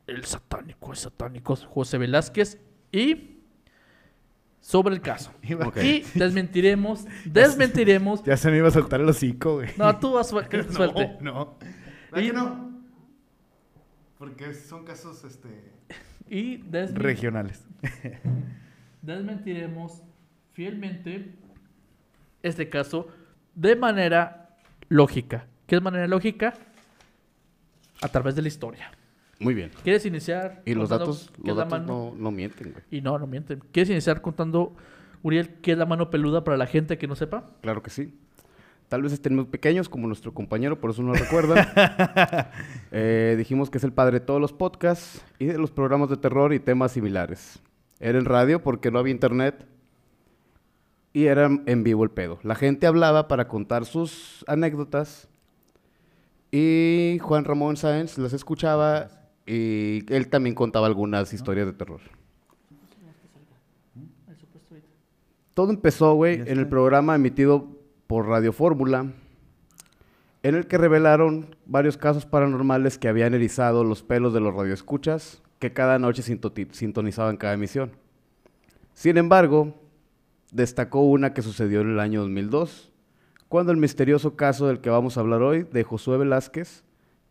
el 0.07 0.25
satánico, 0.25 0.91
el 0.91 0.97
satánico 0.99 1.57
José 1.57 1.99
Velázquez 1.99 2.61
y 2.93 3.41
sobre 4.61 4.95
el 4.95 5.01
caso. 5.01 5.33
Y 5.83 6.03
desmentiremos, 6.15 7.05
desmentiremos. 7.25 8.23
Ya 8.25 8.37
se 8.37 8.51
me 8.51 8.59
iba 8.59 8.69
a 8.69 8.71
soltar 8.71 9.01
el 9.01 9.09
hocico, 9.09 9.55
güey. 9.57 9.71
No, 9.77 9.99
tú 9.99 10.13
vas 10.13 10.29
suerte. 10.29 10.57
que 10.59 10.63
te 10.65 10.73
suelte. 10.73 11.17
No, 11.21 11.57
no. 12.13 12.21
Y- 12.21 12.27
que 12.29 12.33
no? 12.33 12.73
Porque 14.19 14.55
son 14.55 14.85
casos, 14.85 15.23
este... 15.25 15.73
Y 16.31 16.63
Regionales. 16.95 17.67
desmentiremos 19.03 20.03
fielmente 20.55 21.35
este 22.43 22.71
caso 22.71 23.09
de 23.55 23.77
manera 23.77 24.57
lógica. 24.89 25.47
¿Qué 25.67 25.77
es 25.77 25.83
manera 25.83 26.07
lógica? 26.07 26.55
A 28.01 28.09
través 28.09 28.35
de 28.37 28.43
la 28.43 28.49
historia. 28.49 28.91
Muy 29.45 29.53
bien. 29.55 29.71
¿Quieres 29.83 30.07
iniciar? 30.07 30.63
Y 30.65 30.75
los 30.75 30.89
datos, 30.89 31.31
los 31.43 31.55
datos 31.55 31.83
no, 31.83 32.15
no 32.17 32.31
mienten, 32.31 32.73
güey. 32.73 32.83
Y 32.91 33.03
no, 33.03 33.19
no 33.19 33.27
mienten. 33.27 33.63
¿Quieres 33.73 33.91
iniciar 33.91 34.23
contando, 34.23 34.75
Uriel, 35.23 35.57
qué 35.61 35.73
es 35.73 35.79
la 35.79 35.85
mano 35.85 36.09
peluda 36.09 36.45
para 36.45 36.57
la 36.57 36.67
gente 36.67 36.97
que 36.97 37.07
no 37.07 37.15
sepa? 37.15 37.51
Claro 37.61 37.83
que 37.83 37.91
sí. 37.91 38.19
Tal 38.89 39.03
vez 39.03 39.13
estén 39.13 39.35
muy 39.35 39.45
pequeños 39.45 39.91
como 39.91 40.07
nuestro 40.07 40.33
compañero, 40.33 40.81
por 40.81 40.91
eso 40.91 41.03
no 41.03 41.13
lo 41.13 41.15
recuerdan. 41.15 41.69
Eh, 42.97 43.35
dijimos 43.37 43.71
que 43.71 43.79
es 43.79 43.83
el 43.83 43.93
padre 43.93 44.21
de 44.21 44.25
todos 44.25 44.41
los 44.41 44.53
podcasts 44.53 45.21
y 45.41 45.47
de 45.47 45.59
los 45.59 45.73
programas 45.73 46.11
de 46.11 46.17
terror 46.17 46.55
y 46.55 46.61
temas 46.61 46.93
similares. 46.93 47.59
Era 47.99 48.21
en 48.21 48.25
radio 48.25 48.63
porque 48.63 48.93
no 48.93 49.01
había 49.01 49.11
internet 49.11 49.67
y 51.13 51.25
era 51.25 51.51
en 51.67 51.83
vivo 51.83 52.05
el 52.05 52.13
pedo. 52.13 52.39
La 52.45 52.55
gente 52.55 52.87
hablaba 52.87 53.27
para 53.27 53.49
contar 53.49 53.85
sus 53.85 54.45
anécdotas 54.47 55.29
y 56.53 57.19
Juan 57.21 57.45
Ramón 57.45 57.77
Sáenz 57.77 58.17
las 58.17 58.33
escuchaba 58.33 59.24
y 59.47 60.05
él 60.13 60.29
también 60.29 60.55
contaba 60.55 60.87
algunas 60.87 61.33
historias 61.33 61.67
de 61.67 61.73
terror. 61.73 62.01
Todo 65.55 65.71
empezó, 65.71 66.15
güey, 66.15 66.41
en 66.41 66.59
el 66.59 66.69
programa 66.69 67.15
emitido 67.15 67.69
por 68.07 68.27
Radio 68.27 68.53
Fórmula, 68.53 69.13
en 70.43 70.55
el 70.55 70.67
que 70.67 70.79
revelaron 70.79 71.57
varios 71.65 71.97
casos 71.97 72.27
paranormales 72.27 72.99
que 72.99 73.09
habían 73.09 73.35
erizado 73.35 73.85
los 73.85 74.03
pelos 74.03 74.35
de 74.35 74.41
los 74.41 74.55
radioescuchas 74.55 75.43
que 75.59 75.73
cada 75.73 75.99
noche 75.99 76.23
sintonizaban 76.23 77.37
cada 77.37 77.55
emisión. 77.55 77.93
Sin 78.93 79.17
embargo, 79.17 79.75
destacó 80.53 81.03
una 81.03 81.33
que 81.33 81.43
sucedió 81.43 81.81
en 81.81 81.91
el 81.91 82.01
año 82.01 82.21
2002, 82.23 82.93
cuando 83.49 83.73
el 83.73 83.79
misterioso 83.79 84.37
caso 84.37 84.67
del 84.67 84.81
que 84.81 84.91
vamos 84.91 85.17
a 85.17 85.21
hablar 85.21 85.43
hoy, 85.43 85.63
de 85.63 85.85
Josué 85.85 86.19
Velázquez, 86.19 86.85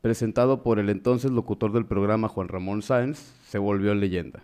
presentado 0.03 0.63
por 0.63 0.79
el 0.79 0.89
entonces 0.89 1.31
locutor 1.31 1.71
del 1.71 1.85
programa 1.85 2.27
Juan 2.27 2.49
Ramón 2.49 2.81
Sáenz, 2.81 3.19
se 3.47 3.57
volvió 3.57 3.95
leyenda. 3.95 4.43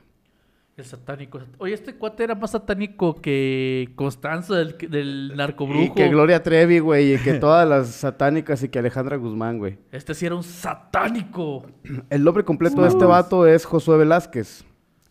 El 0.78 0.86
satánico. 0.86 1.42
Oye, 1.58 1.74
este 1.74 1.96
cuate 1.96 2.24
era 2.24 2.34
más 2.34 2.52
satánico 2.52 3.16
que 3.16 3.92
Constanzo 3.96 4.56
del, 4.56 4.78
del 4.78 5.34
narcobrujo. 5.36 5.84
Y 5.84 5.90
que 5.90 6.08
Gloria 6.08 6.42
Trevi, 6.42 6.80
güey, 6.80 7.16
y 7.16 7.18
que 7.18 7.34
todas 7.34 7.68
las 7.68 7.90
satánicas 7.90 8.64
y 8.64 8.70
que 8.70 8.80
Alejandra 8.80 9.18
Guzmán, 9.18 9.58
güey. 9.58 9.78
Este 9.92 10.14
sí 10.14 10.26
era 10.26 10.36
un 10.36 10.44
satánico. 10.44 11.66
El 12.10 12.24
nombre 12.24 12.46
completo 12.46 12.82
de 12.82 12.88
este 12.88 13.04
vato 13.04 13.46
es 13.46 13.66
Josué 13.66 13.98
Velázquez, 13.98 14.64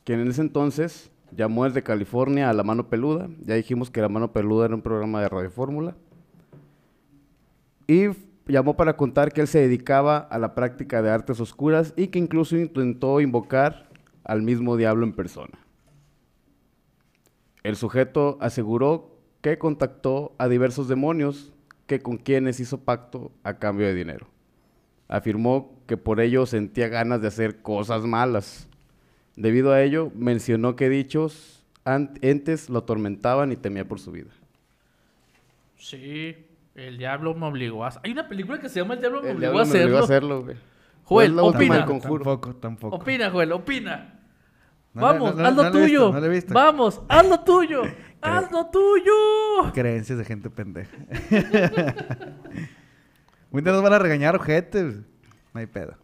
quien 0.03 0.21
en 0.21 0.29
ese 0.29 0.41
entonces 0.41 1.11
llamó 1.31 1.65
desde 1.67 1.83
California 1.83 2.49
a 2.49 2.55
La 2.55 2.63
Mano 2.63 2.89
Peluda. 2.89 3.29
Ya 3.45 3.55
dijimos 3.55 3.91
que 3.91 4.01
La 4.01 4.09
Mano 4.09 4.33
Peluda 4.33 4.65
era 4.65 4.75
un 4.75 4.81
programa 4.81 5.21
de 5.21 5.29
Radio 5.29 5.51
Fórmula. 5.51 5.95
Y 7.87 8.09
llamó 8.49 8.77
para 8.77 8.97
contar 8.97 9.33
que 9.33 9.41
él 9.41 9.49
se 9.49 9.61
dedicaba 9.61 10.19
a 10.19 10.39
la 10.39 10.55
práctica 10.55 11.03
de 11.03 11.11
artes 11.11 11.41
oscuras 11.41 11.93
y 11.97 12.09
que 12.09 12.19
incluso 12.19 12.57
intentó 12.57 13.21
invocar 13.21 13.89
al 14.25 14.43
mismo 14.43 14.77
diablo 14.77 15.05
en 15.05 15.13
persona. 15.13 15.59
El 17.63 17.77
sujeto 17.77 18.39
aseguró 18.41 19.19
que 19.41 19.59
contactó 19.59 20.35
a 20.39 20.49
diversos 20.49 20.89
demonios 20.89 21.53
que 21.87 22.01
con 22.01 22.17
quienes 22.17 22.61
hizo 22.61 22.85
pacto 22.85 23.33
a 23.43 23.59
cambio 23.59 23.87
de 23.87 23.95
dinero. 23.95 24.29
Afirmó 25.09 25.79
que 25.87 25.97
por 25.97 26.21
ello 26.21 26.45
sentía 26.47 26.89
ganas 26.89 27.23
de 27.23 27.29
hacer 27.29 27.63
cosas 27.63 28.03
malas. 28.05 28.69
Debido 29.37 29.73
a 29.73 29.83
ello, 29.83 30.13
mencionó 30.15 30.77
que 30.77 30.89
dichos 30.89 31.67
entes 32.21 32.69
lo 32.69 32.81
atormentaban 32.81 33.53
y 33.53 33.57
temía 33.57 33.87
por 33.87 34.01
su 34.01 34.13
vida. 34.13 34.31
Sí, 35.77 36.37
el 36.79 36.97
diablo 36.99 37.35
me 37.35 37.47
obligó 37.47 37.85
a... 37.85 37.93
Hay 38.05 38.13
una 38.13 38.29
película 38.29 38.59
que 38.59 38.69
se 38.69 38.81
llama 38.81 38.95
El 38.95 39.01
diablo 39.01 39.23
me 39.23 39.31
El 39.31 39.37
obligó 39.37 39.53
diablo 39.53 39.61
a 39.61 39.65
me 39.65 39.71
obligó 39.85 39.99
hacerlo. 39.99 39.99
a 39.99 40.05
hacerlo, 40.05 40.43
güey. 40.45 40.57
Joel, 41.05 41.37
la 41.37 41.43
opina. 41.43 41.87
Tampoco, 41.87 42.57
tampoco. 42.57 42.97
Opina, 42.97 43.31
Joel, 43.31 43.53
opina. 43.53 44.15
No 44.95 45.03
Vamos, 45.03 45.35
le- 45.37 45.43
no- 45.43 45.49
haz 45.49 45.55
lo 45.57 45.63
visto, 45.65 45.79
tuyo. 45.79 46.13
no 46.13 46.21
le 46.21 46.27
he 46.27 46.31
visto. 46.31 46.55
Vamos, 46.55 47.03
haz 47.09 47.29
lo 47.29 47.41
tuyo. 47.41 47.83
haz 48.21 48.51
lo 48.53 48.67
tuyo. 48.67 49.73
Creencias 49.73 50.19
de 50.19 50.25
gente 50.25 50.51
pendeja. 50.51 50.97
Un 53.51 53.65
día 53.65 53.73
nos 53.73 53.83
van 53.83 53.93
a 53.95 53.99
regañar, 53.99 54.37
ojetes. 54.37 54.97
No 55.55 55.61
hay 55.61 55.67
pedo. 55.67 55.95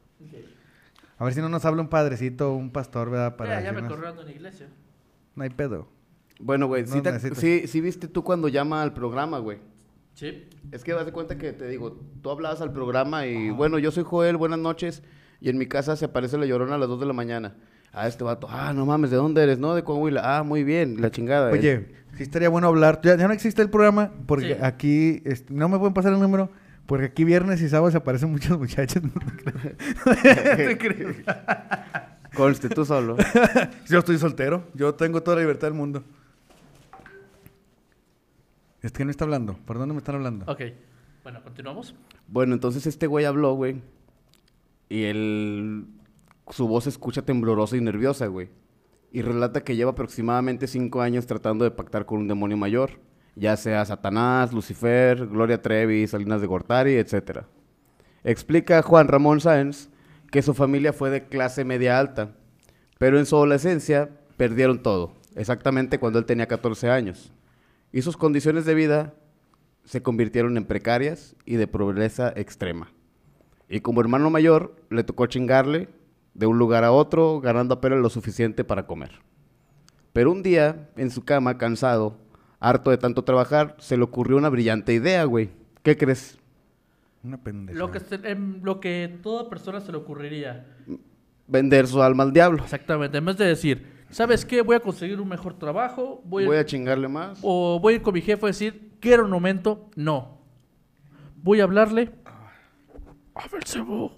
A 1.19 1.25
ver 1.25 1.35
si 1.35 1.41
no 1.41 1.49
nos 1.49 1.65
habla 1.65 1.83
un 1.83 1.89
padrecito 1.89 2.53
o 2.53 2.57
un 2.57 2.71
pastor, 2.71 3.11
¿verdad? 3.11 3.37
Para 3.37 3.59
Mira, 3.61 3.73
ya 3.73 3.81
me 3.81 3.87
corrieron 3.87 4.17
de 4.17 4.25
la 4.25 4.31
iglesia. 4.33 4.69
No 5.37 5.45
hay 5.45 5.51
pedo. 5.51 5.89
Bueno, 6.41 6.67
güey, 6.67 6.83
No 6.85 6.89
sí, 6.89 7.01
sí, 7.35 7.67
sí 7.69 7.81
viste 7.81 8.09
tú 8.09 8.25
cuando 8.25 8.49
llama 8.49 8.83
al 8.83 8.93
programa, 8.93 9.39
güey. 9.39 9.59
Sí. 10.15 10.49
Es 10.73 10.85
que 10.85 10.93
das 10.93 11.07
de 11.07 11.13
cuenta 11.13 11.37
que 11.37 11.53
te 11.53 11.67
digo, 11.69 11.99
tú 12.23 12.31
hablabas 12.31 12.61
al 12.61 12.73
programa 12.73 13.27
y 13.27 13.51
bueno, 13.51 13.79
yo 13.79 13.91
soy 13.91 14.05
Joel, 14.05 14.37
buenas 14.37 14.59
noches. 14.59 15.03
Y 15.41 15.51
en 15.51 15.59
mi 15.59 15.67
casa 15.67 15.97
se 15.97 16.07
aparece 16.07 16.39
la 16.39 16.47
llorona 16.47 16.77
a 16.77 16.79
las 16.79 16.89
2 16.89 17.01
de 17.01 17.07
la 17.07 17.13
mañana. 17.13 17.55
Ah, 17.93 18.09
este 18.09 18.25
vato, 18.25 18.47
ah, 18.51 18.73
no 18.73 18.87
mames, 18.87 19.11
¿de 19.11 19.17
dónde 19.17 19.43
eres? 19.43 19.59
No, 19.59 19.75
de 19.75 19.85
Coahuila. 19.85 20.39
Ah, 20.39 20.43
muy 20.43 20.65
bien, 20.65 21.01
la 21.01 21.11
chingada. 21.11 21.51
Oye, 21.51 21.87
sí 22.17 22.23
estaría 22.23 22.49
bueno 22.49 22.69
hablar. 22.69 23.01
Ya, 23.03 23.17
ya 23.17 23.27
no 23.29 23.35
existe 23.35 23.61
el 23.63 23.71
programa 23.71 24.13
porque 24.27 24.55
Sí. 24.55 24.61
aquí 24.63 25.23
este, 25.25 25.53
no 25.53 25.69
me 25.69 25.79
pueden 25.79 25.95
pasar 25.95 26.13
el 26.13 26.21
número 26.21 26.51
porque 26.87 27.07
aquí 27.07 27.25
viernes 27.25 27.61
y 27.63 27.69
sábado 27.69 27.91
se 27.91 27.97
aparecen 27.99 28.31
muchos 28.31 28.59
muchachos. 28.59 29.03
No 29.03 29.11
te 30.23 30.79
creo. 30.79 31.13
Conste, 32.35 32.69
tú 32.69 32.85
solo. 32.85 33.17
Yo 33.89 33.99
estoy 33.99 34.19
soltero. 34.19 34.65
Yo 34.75 34.95
tengo 34.95 35.23
toda 35.23 35.37
la 35.37 35.43
libertad 35.43 35.69
del 35.69 35.75
mundo. 35.75 36.03
Es 38.85 38.93
que 38.93 39.03
no 39.03 39.11
está 39.11 39.25
hablando. 39.25 39.57
¿Por 39.65 39.79
dónde 39.79 39.95
me 39.95 39.99
están 39.99 40.17
hablando? 40.17 40.45
Ok. 40.47 40.61
Bueno, 41.23 41.43
continuamos. 41.43 41.95
Bueno, 42.29 42.53
entonces 42.53 42.87
este 42.87 43.07
güey 43.07 43.25
habló, 43.25 43.55
güey. 43.55 43.81
Y 44.91 45.05
él. 45.05 45.87
Su 46.51 46.69
voz 46.69 46.85
se 46.85 46.91
escucha 46.91 47.23
temblorosa 47.23 47.79
y 47.79 47.81
nerviosa, 47.81 48.27
güey. 48.27 48.51
Y 49.11 49.23
relata 49.23 49.65
que 49.65 49.75
lleva 49.75 49.93
aproximadamente 49.93 50.67
cinco 50.67 51.01
años 51.01 51.27
tratando 51.27 51.65
de 51.65 51.71
pactar 51.71 52.05
con 52.05 52.19
un 52.19 52.29
demonio 52.29 52.59
mayor. 52.59 53.01
Ya 53.37 53.57
sea 53.57 53.87
Satanás, 53.87 54.53
Lucifer, 54.53 55.29
Gloria 55.29 55.63
Trevi, 55.63 56.07
Salinas 56.07 56.43
de 56.43 56.47
Gortari, 56.47 56.97
etc. 56.97 57.45
Explica 58.23 58.83
Juan 58.83 59.09
Ramón 59.09 59.41
Sáenz 59.41 59.89
que 60.31 60.43
su 60.43 60.53
familia 60.53 60.93
fue 60.93 61.09
de 61.09 61.27
clase 61.27 61.65
media 61.65 61.99
alta. 61.99 62.33
Pero 62.99 63.19
en 63.19 63.25
su 63.25 63.35
adolescencia 63.37 64.11
perdieron 64.37 64.83
todo. 64.83 65.15
Exactamente 65.37 65.99
cuando 65.99 66.19
él 66.19 66.27
tenía 66.27 66.47
14 66.47 66.91
años. 66.91 67.33
Y 67.95 68.03
sus 68.03 68.17
condiciones 68.17 68.65
de 68.65 68.75
vida 68.75 69.15
se 69.85 70.03
convirtieron 70.03 70.57
en 70.57 70.65
precarias 70.65 71.37
y 71.47 71.55
de 71.55 71.69
pobreza 71.69 72.33
extrema. 72.35 72.91
Y 73.69 73.81
como 73.83 74.01
hermano 74.01 74.31
mayor, 74.31 74.75
le 74.91 75.05
tocó 75.05 75.27
chingarle 75.27 75.89
de 76.35 76.47
un 76.47 76.59
lugar 76.59 76.83
a 76.83 76.91
otro, 76.91 77.41
ganando 77.41 77.75
apenas 77.75 78.01
lo 78.01 78.11
suficiente 78.11 78.65
para 78.65 78.89
comer. 78.89 79.13
Pero 80.13 80.33
un 80.33 80.43
día, 80.43 80.89
en 80.97 81.13
su 81.13 81.25
cama, 81.25 81.57
cansado, 81.57 82.19
harto 82.59 82.91
de 82.91 82.99
tanto 82.99 83.23
trabajar, 83.23 83.77
se 83.79 83.97
le 83.97 84.03
ocurrió 84.03 84.39
una 84.39 84.49
brillante 84.49 84.93
idea, 84.93 85.23
güey. 85.23 85.51
¿Qué 85.85 85.97
crees? 85.97 86.37
Una 87.23 87.37
pendeja. 87.39 87.79
Lo 87.79 87.93
que, 87.93 88.01
se- 88.01 88.17
em, 88.29 88.61
lo 88.65 88.81
que 88.81 89.21
toda 89.23 89.49
persona 89.49 89.81
se 89.81 89.93
le 89.93 89.99
ocurriría. 89.99 90.67
Vender 91.47 91.87
su 91.87 92.03
alma 92.03 92.25
al 92.25 92.33
diablo. 92.33 92.65
Exactamente. 92.65 93.19
En 93.19 93.25
vez 93.25 93.37
de 93.37 93.45
decir, 93.47 93.87
¿sabes 94.15 94.45
qué? 94.45 94.63
Voy 94.63 94.77
a 94.77 94.81
conseguir 94.81 95.21
un 95.21 95.29
mejor 95.29 95.55
trabajo. 95.59 96.23
Voy, 96.25 96.47
Voy 96.47 96.57
a, 96.57 96.61
a 96.61 96.65
chingarle 96.65 97.09
más. 97.09 97.41
O 97.43 97.81
voy 97.81 97.95
a 97.95 97.97
ir 97.97 98.03
con 98.03 98.15
mi 98.15 98.21
jefe 98.21 98.47
a 98.47 98.49
decir, 98.49 98.93
quiero 99.01 99.25
un 99.25 99.33
aumento. 99.33 99.91
No. 99.97 100.39
Voy 101.43 101.61
a 101.61 101.65
hablarle. 101.65 102.11
A 103.35 103.49
Belcebú. 103.49 104.13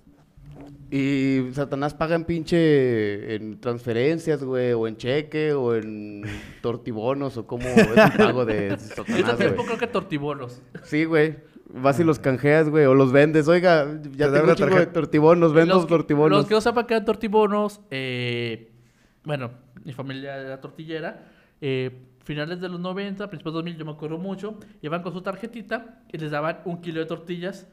Y 0.90 1.48
Satanás 1.52 1.94
paga 1.94 2.14
en 2.14 2.24
pinche 2.24 3.34
en 3.34 3.58
transferencias, 3.58 4.44
güey, 4.44 4.72
o 4.72 4.86
en 4.86 4.96
cheque, 4.96 5.52
o 5.54 5.74
en 5.74 6.22
tortibonos, 6.62 7.36
o 7.38 7.46
como 7.46 7.66
es 7.66 7.88
el 7.88 8.12
pago 8.16 8.44
de 8.44 8.68
En 8.68 8.78
Satanás, 8.78 9.38
tiempo 9.38 9.56
güey. 9.56 9.66
creo 9.66 9.78
que 9.78 9.86
tortibonos. 9.86 10.62
Sí, 10.84 11.04
güey. 11.04 11.38
Vas 11.68 11.98
y 11.98 12.04
los 12.04 12.18
canjeas, 12.18 12.68
güey, 12.68 12.84
o 12.84 12.94
los 12.94 13.10
vendes. 13.12 13.48
Oiga, 13.48 13.98
ya 14.14 14.26
tengo 14.30 14.44
una 14.44 14.52
un 14.52 14.56
chingo 14.56 14.76
de 14.78 14.86
tortibonos, 14.86 15.52
vendo 15.52 15.74
Los 15.74 15.86
tortibonos. 15.86 16.38
Los 16.38 16.46
que 16.46 16.54
no 16.54 16.60
sepan 16.60 16.86
que 16.86 16.94
eran 16.94 17.04
tortibonos, 17.04 17.80
eh, 17.90 18.70
bueno, 19.24 19.50
mi 19.86 19.92
familia 19.92 20.36
era 20.36 20.60
tortillera. 20.60 21.24
eh, 21.62 21.90
finales 22.24 22.60
de 22.60 22.68
los 22.68 22.78
90, 22.80 23.28
principios 23.30 23.54
de 23.54 23.58
2000, 23.58 23.76
yo 23.78 23.84
me 23.86 23.92
acuerdo 23.92 24.18
mucho. 24.18 24.58
Iban 24.82 25.02
con 25.02 25.12
su 25.14 25.22
tarjetita 25.22 26.02
y 26.12 26.18
les 26.18 26.30
daban 26.30 26.58
un 26.66 26.80
kilo 26.82 27.00
de 27.00 27.06
tortillas 27.06 27.66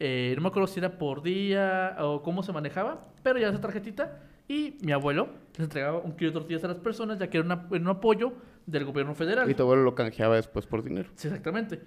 Eh, 0.00 0.32
no 0.36 0.42
me 0.42 0.48
acuerdo 0.48 0.66
si 0.66 0.80
era 0.80 0.98
por 0.98 1.22
día 1.22 1.96
o 2.00 2.20
cómo 2.22 2.42
se 2.42 2.52
manejaba, 2.52 3.00
pero 3.22 3.38
ya 3.38 3.48
esa 3.48 3.60
tarjetita. 3.60 4.18
Y 4.48 4.76
mi 4.82 4.90
abuelo 4.92 5.28
les 5.52 5.60
entregaba 5.60 5.98
un 6.00 6.16
kilo 6.16 6.30
de 6.32 6.34
tortillas 6.40 6.64
a 6.64 6.68
las 6.68 6.78
personas, 6.78 7.18
ya 7.20 7.28
que 7.30 7.38
era 7.38 7.46
una- 7.46 7.66
un 7.70 7.88
apoyo 7.88 8.32
del 8.66 8.84
gobierno 8.84 9.14
federal. 9.14 9.48
Y 9.48 9.54
tu 9.54 9.62
abuelo 9.62 9.82
lo 9.84 9.94
canjeaba 9.94 10.34
después 10.34 10.66
por 10.66 10.82
dinero. 10.82 11.08
Sí, 11.14 11.28
exactamente. 11.28 11.80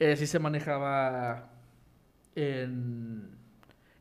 Eh, 0.00 0.12
así 0.12 0.26
se 0.26 0.40
manejaba 0.40 1.50
en, 2.34 3.28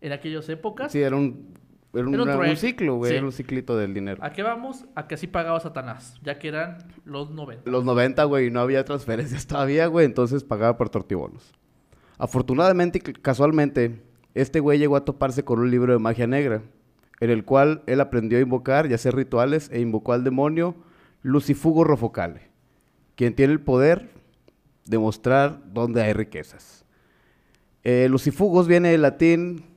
en 0.01 0.11
aquellas 0.11 0.49
épocas. 0.49 0.91
Sí, 0.91 1.01
era 1.01 1.15
un, 1.15 1.53
era 1.93 2.07
un, 2.07 2.29
Era 2.29 2.55
ciclo, 2.55 2.95
güey. 2.95 3.11
Sí. 3.11 3.17
Era 3.17 3.25
un 3.25 3.31
ciclito 3.31 3.75
del 3.75 3.93
dinero. 3.93 4.23
¿A 4.23 4.31
qué 4.31 4.43
vamos? 4.43 4.85
A 4.95 5.07
que 5.07 5.15
así 5.15 5.25
pagaba 5.25 5.59
Satanás, 5.59 6.19
ya 6.23 6.37
que 6.37 6.49
eran 6.49 6.77
los 7.03 7.31
90. 7.31 7.69
Los 7.69 7.83
90, 7.83 8.23
güey, 8.25 8.51
no 8.51 8.59
había 8.59 8.85
transferencias 8.85 9.47
todavía, 9.47 9.87
güey, 9.87 10.05
entonces 10.05 10.43
pagaba 10.43 10.77
por 10.77 10.89
tortibonos. 10.89 11.51
Afortunadamente 12.17 12.99
y 12.99 13.01
casualmente, 13.13 14.03
este 14.35 14.59
güey 14.59 14.77
llegó 14.77 14.97
a 14.97 15.05
toparse 15.05 15.43
con 15.43 15.59
un 15.59 15.71
libro 15.71 15.93
de 15.93 15.99
magia 15.99 16.27
negra, 16.27 16.61
en 17.19 17.29
el 17.31 17.43
cual 17.43 17.81
él 17.87 18.01
aprendió 18.01 18.37
a 18.37 18.41
invocar 18.41 18.89
y 18.89 18.93
hacer 18.93 19.15
rituales 19.15 19.69
e 19.71 19.79
invocó 19.79 20.13
al 20.13 20.23
demonio 20.23 20.75
Lucifugo 21.23 21.83
Rofocale, 21.83 22.49
quien 23.15 23.35
tiene 23.35 23.53
el 23.53 23.61
poder 23.61 24.09
de 24.85 24.97
mostrar 24.99 25.61
dónde 25.73 26.01
hay 26.01 26.13
riquezas. 26.13 26.85
Eh, 27.83 28.07
Lucifugos 28.09 28.67
viene 28.67 28.91
del 28.91 29.01
latín 29.01 29.68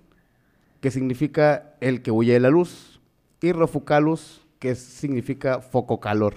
que 0.82 0.90
significa 0.90 1.74
el 1.80 2.02
que 2.02 2.10
huye 2.10 2.32
de 2.34 2.40
la 2.40 2.50
luz, 2.50 3.00
y 3.40 3.52
Rofocalus, 3.52 4.46
que 4.58 4.74
significa 4.74 5.60
foco 5.60 5.98
calor, 6.00 6.34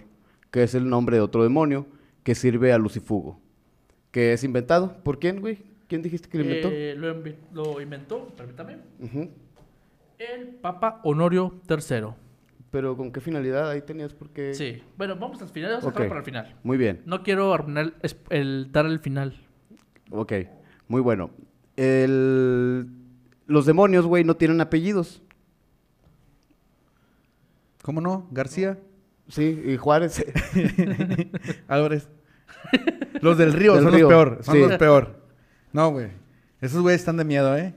que 0.51 0.63
es 0.63 0.73
el 0.75 0.87
nombre 0.87 1.17
de 1.17 1.21
otro 1.21 1.43
demonio 1.43 1.85
que 2.23 2.35
sirve 2.35 2.71
a 2.71 2.77
Lucifugo, 2.77 3.39
que 4.11 4.33
es 4.33 4.43
inventado. 4.43 4.95
¿Por 5.03 5.19
quién, 5.19 5.41
güey? 5.41 5.57
¿Quién 5.87 6.01
dijiste 6.01 6.29
que 6.29 6.37
lo 6.37 6.43
inventó? 6.45 6.69
Eh, 6.71 6.95
lo, 6.95 7.13
invi- 7.15 7.35
lo 7.53 7.81
inventó, 7.81 8.27
permítame, 8.37 8.77
el 10.19 10.47
Papa 10.61 11.01
Honorio 11.03 11.55
III. 11.69 12.07
Pero 12.71 12.95
¿con 12.97 13.11
qué 13.11 13.21
finalidad? 13.21 13.69
Ahí 13.69 13.81
tenías 13.81 14.13
por 14.13 14.29
qué... 14.29 14.53
Sí. 14.53 14.81
Bueno, 14.97 15.15
vamos 15.15 15.41
al 15.41 15.49
final, 15.49 15.71
vamos 15.71 15.85
a 15.85 15.87
Ok. 15.87 15.93
dejarlo 15.93 16.09
para 16.09 16.19
el 16.19 16.25
final. 16.25 16.55
Muy 16.63 16.77
bien. 16.77 17.01
No 17.05 17.23
quiero 17.23 17.53
arruinar 17.53 17.93
el, 18.01 18.15
el- 18.29 18.71
dar 18.71 18.85
el 18.85 18.99
final. 18.99 19.35
Ok, 20.11 20.33
muy 20.87 21.01
bueno. 21.01 21.29
El- 21.77 22.87
Los 23.47 23.65
demonios, 23.65 24.05
güey, 24.05 24.23
no 24.23 24.35
tienen 24.35 24.61
apellidos. 24.61 25.21
¿Cómo 27.81 28.01
no? 28.01 28.27
García. 28.31 28.79
Sí, 29.27 29.61
y 29.65 29.77
Juárez. 29.77 30.25
Álvarez. 31.67 32.09
Los 33.21 33.37
del 33.37 33.53
río 33.53 33.75
Del 33.75 33.83
son 33.83 33.93
Río, 33.93 34.03
los 34.03 34.09
peor. 34.09 34.39
Son 34.41 34.55
sí. 34.55 34.61
los 34.61 34.77
peor. 34.77 35.21
No, 35.71 35.91
güey. 35.91 36.09
Esos 36.61 36.81
güeyes 36.81 37.01
están 37.01 37.17
de 37.17 37.25
miedo, 37.25 37.55
¿eh? 37.55 37.75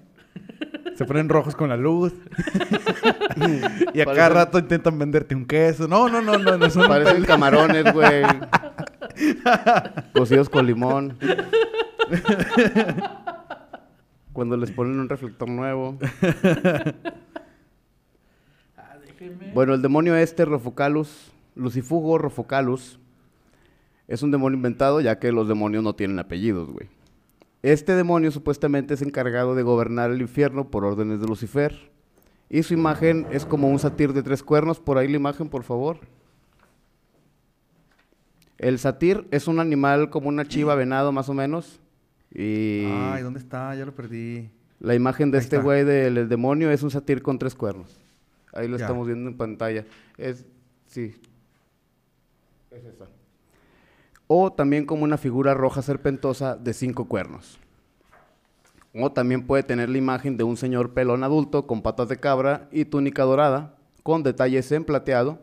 Se 0.96 1.04
ponen 1.04 1.28
rojos 1.28 1.54
con 1.54 1.68
la 1.68 1.76
luz. 1.76 2.12
y 3.94 4.00
a 4.00 4.04
cada 4.06 4.28
rato 4.30 4.58
intentan 4.58 4.98
venderte 4.98 5.34
un 5.34 5.46
queso. 5.46 5.86
No, 5.86 6.08
no, 6.08 6.20
no, 6.20 6.38
no. 6.38 6.58
no 6.58 6.70
son 6.70 6.88
Parecen 6.88 7.24
camarones, 7.24 7.92
güey. 7.92 8.24
Cocidos 10.14 10.48
con 10.48 10.66
limón. 10.66 11.16
Cuando 14.38 14.56
les 14.56 14.70
ponen 14.70 15.00
un 15.00 15.08
reflector 15.08 15.48
nuevo. 15.48 15.98
Ah, 18.76 18.94
déjenme. 19.04 19.52
Bueno, 19.52 19.74
el 19.74 19.82
demonio 19.82 20.14
este, 20.14 20.44
Rofocalus, 20.44 21.32
Lucifugo 21.56 22.18
Rofocalus, 22.18 23.00
es 24.06 24.22
un 24.22 24.30
demonio 24.30 24.56
inventado 24.56 25.00
ya 25.00 25.18
que 25.18 25.32
los 25.32 25.48
demonios 25.48 25.82
no 25.82 25.96
tienen 25.96 26.20
apellidos, 26.20 26.70
güey. 26.70 26.88
Este 27.64 27.96
demonio 27.96 28.30
supuestamente 28.30 28.94
es 28.94 29.02
encargado 29.02 29.56
de 29.56 29.64
gobernar 29.64 30.12
el 30.12 30.20
infierno 30.20 30.70
por 30.70 30.84
órdenes 30.84 31.20
de 31.20 31.26
Lucifer. 31.26 31.90
Y 32.48 32.62
su 32.62 32.74
imagen 32.74 33.26
es 33.32 33.44
como 33.44 33.68
un 33.68 33.80
satir 33.80 34.12
de 34.12 34.22
tres 34.22 34.44
cuernos. 34.44 34.78
Por 34.78 34.98
ahí 34.98 35.08
la 35.08 35.16
imagen, 35.16 35.48
por 35.48 35.64
favor. 35.64 35.98
El 38.56 38.78
satir 38.78 39.26
es 39.32 39.48
un 39.48 39.58
animal 39.58 40.10
como 40.10 40.28
una 40.28 40.46
chiva 40.46 40.76
venado, 40.76 41.10
más 41.10 41.28
o 41.28 41.34
menos. 41.34 41.80
Y 42.32 42.84
Ay, 42.86 43.22
¿dónde 43.22 43.38
está? 43.40 43.74
Ya 43.74 43.86
lo 43.86 43.94
perdí. 43.94 44.50
la 44.80 44.94
imagen 44.94 45.30
de 45.30 45.38
Ahí 45.38 45.44
este 45.44 45.58
güey 45.58 45.84
del 45.84 46.18
el 46.18 46.28
demonio 46.28 46.70
es 46.70 46.82
un 46.82 46.90
satir 46.90 47.22
con 47.22 47.38
tres 47.38 47.54
cuernos. 47.54 47.96
Ahí 48.52 48.68
lo 48.68 48.76
Ya. 48.76 48.84
estamos 48.84 49.06
viendo 49.06 49.28
en 49.30 49.36
pantalla. 49.36 49.84
Es, 50.16 50.44
sí. 50.86 51.14
Es 52.70 52.84
esa. 52.84 53.06
O 54.26 54.52
también 54.52 54.84
como 54.84 55.04
una 55.04 55.16
figura 55.16 55.54
roja 55.54 55.80
serpentosa 55.82 56.54
de 56.56 56.74
cinco 56.74 57.06
cuernos. 57.06 57.58
O 58.94 59.10
también 59.12 59.46
puede 59.46 59.62
tener 59.62 59.88
la 59.88 59.98
imagen 59.98 60.36
de 60.36 60.44
un 60.44 60.56
señor 60.56 60.92
pelón 60.92 61.24
adulto 61.24 61.66
con 61.66 61.82
patas 61.82 62.08
de 62.08 62.18
cabra 62.20 62.68
y 62.72 62.84
túnica 62.84 63.22
dorada, 63.22 63.76
con 64.02 64.22
detalles 64.22 64.70
en 64.72 64.84
plateado. 64.84 65.38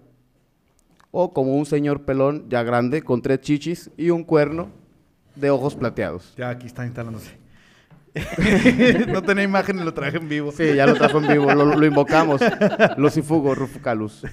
O 1.11 1.33
como 1.33 1.55
un 1.55 1.65
señor 1.65 2.03
pelón 2.03 2.45
ya 2.49 2.63
grande 2.63 3.01
con 3.01 3.21
tres 3.21 3.39
chichis 3.41 3.89
y 3.97 4.09
un 4.09 4.23
cuerno 4.23 4.69
de 5.35 5.49
ojos 5.49 5.75
plateados. 5.75 6.33
Ya 6.37 6.49
aquí 6.49 6.67
está 6.67 6.85
instalándose. 6.85 7.37
no 9.07 9.21
tenía 9.21 9.43
imagen 9.43 9.79
y 9.79 9.83
lo 9.83 9.93
traje 9.93 10.17
en 10.17 10.29
vivo. 10.29 10.51
Sí, 10.51 10.75
ya 10.75 10.87
lo 10.87 10.95
trajo 10.95 11.17
en 11.17 11.27
vivo, 11.27 11.53
lo, 11.53 11.65
lo 11.65 11.85
invocamos. 11.85 12.41
Lucifugo, 12.97 13.55
Rufocalus. 13.55 14.23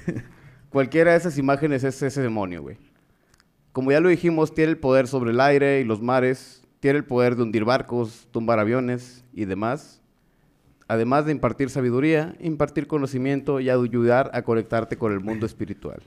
Cualquiera 0.71 1.13
de 1.13 1.19
esas 1.19 1.37
imágenes 1.37 1.85
es 1.85 2.01
ese 2.03 2.23
demonio, 2.23 2.63
güey. 2.63 2.79
Como 3.73 3.91
ya 3.91 4.01
lo 4.01 4.09
dijimos, 4.09 4.55
tiene 4.55 4.73
el 4.73 4.79
poder 4.79 5.09
sobre 5.09 5.31
el 5.31 5.41
aire 5.41 5.81
y 5.81 5.85
los 5.85 6.01
mares, 6.01 6.63
tiene 6.81 6.99
el 6.99 7.05
poder 7.05 7.37
de 7.37 7.43
hundir 7.43 7.65
barcos, 7.65 8.29
tumbar 8.31 8.59
aviones 8.59 9.25
y 9.33 9.47
demás. 9.47 10.01
Además 10.89 11.25
de 11.25 11.33
impartir 11.33 11.71
sabiduría, 11.71 12.37
impartir 12.41 12.87
conocimiento 12.87 13.61
y 13.61 13.71
ayudar 13.71 14.31
a 14.35 14.43
conectarte 14.43 14.99
con 14.99 15.13
el 15.13 15.21
mundo 15.21 15.47
espiritual. 15.47 16.03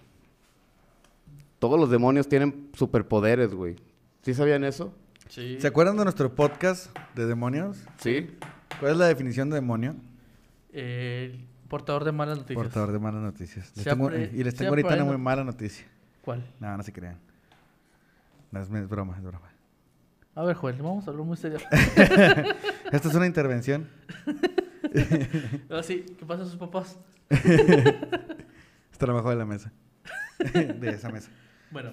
Todos 1.60 1.80
los 1.80 1.90
demonios 1.90 2.28
tienen 2.28 2.70
superpoderes, 2.74 3.54
güey. 3.54 3.78
¿Sí 4.26 4.34
sabían 4.34 4.64
eso? 4.64 4.92
Sí. 5.30 5.58
¿Se 5.60 5.68
acuerdan 5.68 5.98
de 5.98 6.04
nuestro 6.04 6.34
podcast 6.34 6.96
de 7.14 7.28
demonios? 7.28 7.78
Sí. 8.00 8.36
¿Cuál 8.80 8.94
es 8.94 8.98
la 8.98 9.06
definición 9.08 9.52
de 9.52 9.56
demonio? 9.56 9.96
El 10.74 11.48
portador 11.68 12.04
de 12.04 12.12
malas 12.12 12.40
noticias. 12.40 12.58
Portador 12.64 12.92
de 12.92 12.98
malas 12.98 13.22
noticias. 13.22 13.72
Les 13.76 13.84
Se 13.84 13.90
tengo- 13.92 14.10
apre- 14.10 14.32
y 14.34 14.44
les 14.44 14.56
tengo 14.56 14.70
ahorita 14.70 14.96
una 14.96 15.04
muy 15.06 15.18
mala 15.20 15.44
noticia. 15.44 15.86
¿Cuál? 16.22 16.44
No, 16.60 16.76
no 16.76 16.82
se 16.82 16.92
crean. 16.92 17.20
No, 18.52 18.62
es, 18.62 18.70
es 18.72 18.90
broma, 18.90 19.16
es 19.18 19.24
broma. 19.24 19.52
A 20.34 20.44
ver, 20.44 20.56
Joel, 20.56 20.76
vamos 20.82 21.08
a 21.08 21.12
hablar 21.12 21.26
muy 21.26 21.38
serio. 21.38 21.60
Esta 22.92 23.08
es 23.10 23.14
una 23.16 23.28
intervención. 23.28 23.88
Ahora 25.70 25.84
sí, 25.84 26.04
¿qué 26.18 26.26
pasa 26.26 26.42
a 26.42 26.46
sus 26.46 26.58
papás? 26.58 26.98
Está 28.92 29.06
abajo 29.08 29.30
de 29.30 29.36
la 29.36 29.46
mesa. 29.46 29.72
de 30.54 30.90
esa 30.90 31.10
mesa. 31.10 31.30
Bueno, 31.72 31.92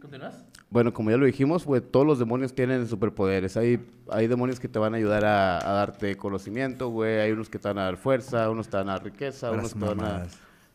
¿continúas? 0.00 0.44
Bueno, 0.70 0.92
como 0.92 1.10
ya 1.10 1.16
lo 1.16 1.26
dijimos, 1.26 1.64
güey, 1.64 1.80
todos 1.80 2.06
los 2.06 2.18
demonios 2.18 2.54
tienen 2.54 2.86
superpoderes. 2.86 3.56
Hay, 3.56 3.80
hay 4.10 4.26
demonios 4.26 4.60
que 4.60 4.68
te 4.68 4.78
van 4.78 4.94
a 4.94 4.98
ayudar 4.98 5.24
a, 5.24 5.56
a 5.58 5.72
darte 5.74 6.16
conocimiento, 6.16 6.88
güey. 6.90 7.18
Hay 7.20 7.32
unos 7.32 7.48
que 7.48 7.58
te 7.58 7.68
van 7.68 7.78
a 7.78 7.84
dar 7.84 7.96
fuerza, 7.96 8.50
unos 8.50 8.68
te 8.68 8.76
van 8.76 8.88
a 8.90 8.92
dar 8.92 9.04
riqueza, 9.04 9.50
unos 9.50 9.72
te 9.72 9.78
van 9.78 10.00
a... 10.00 10.26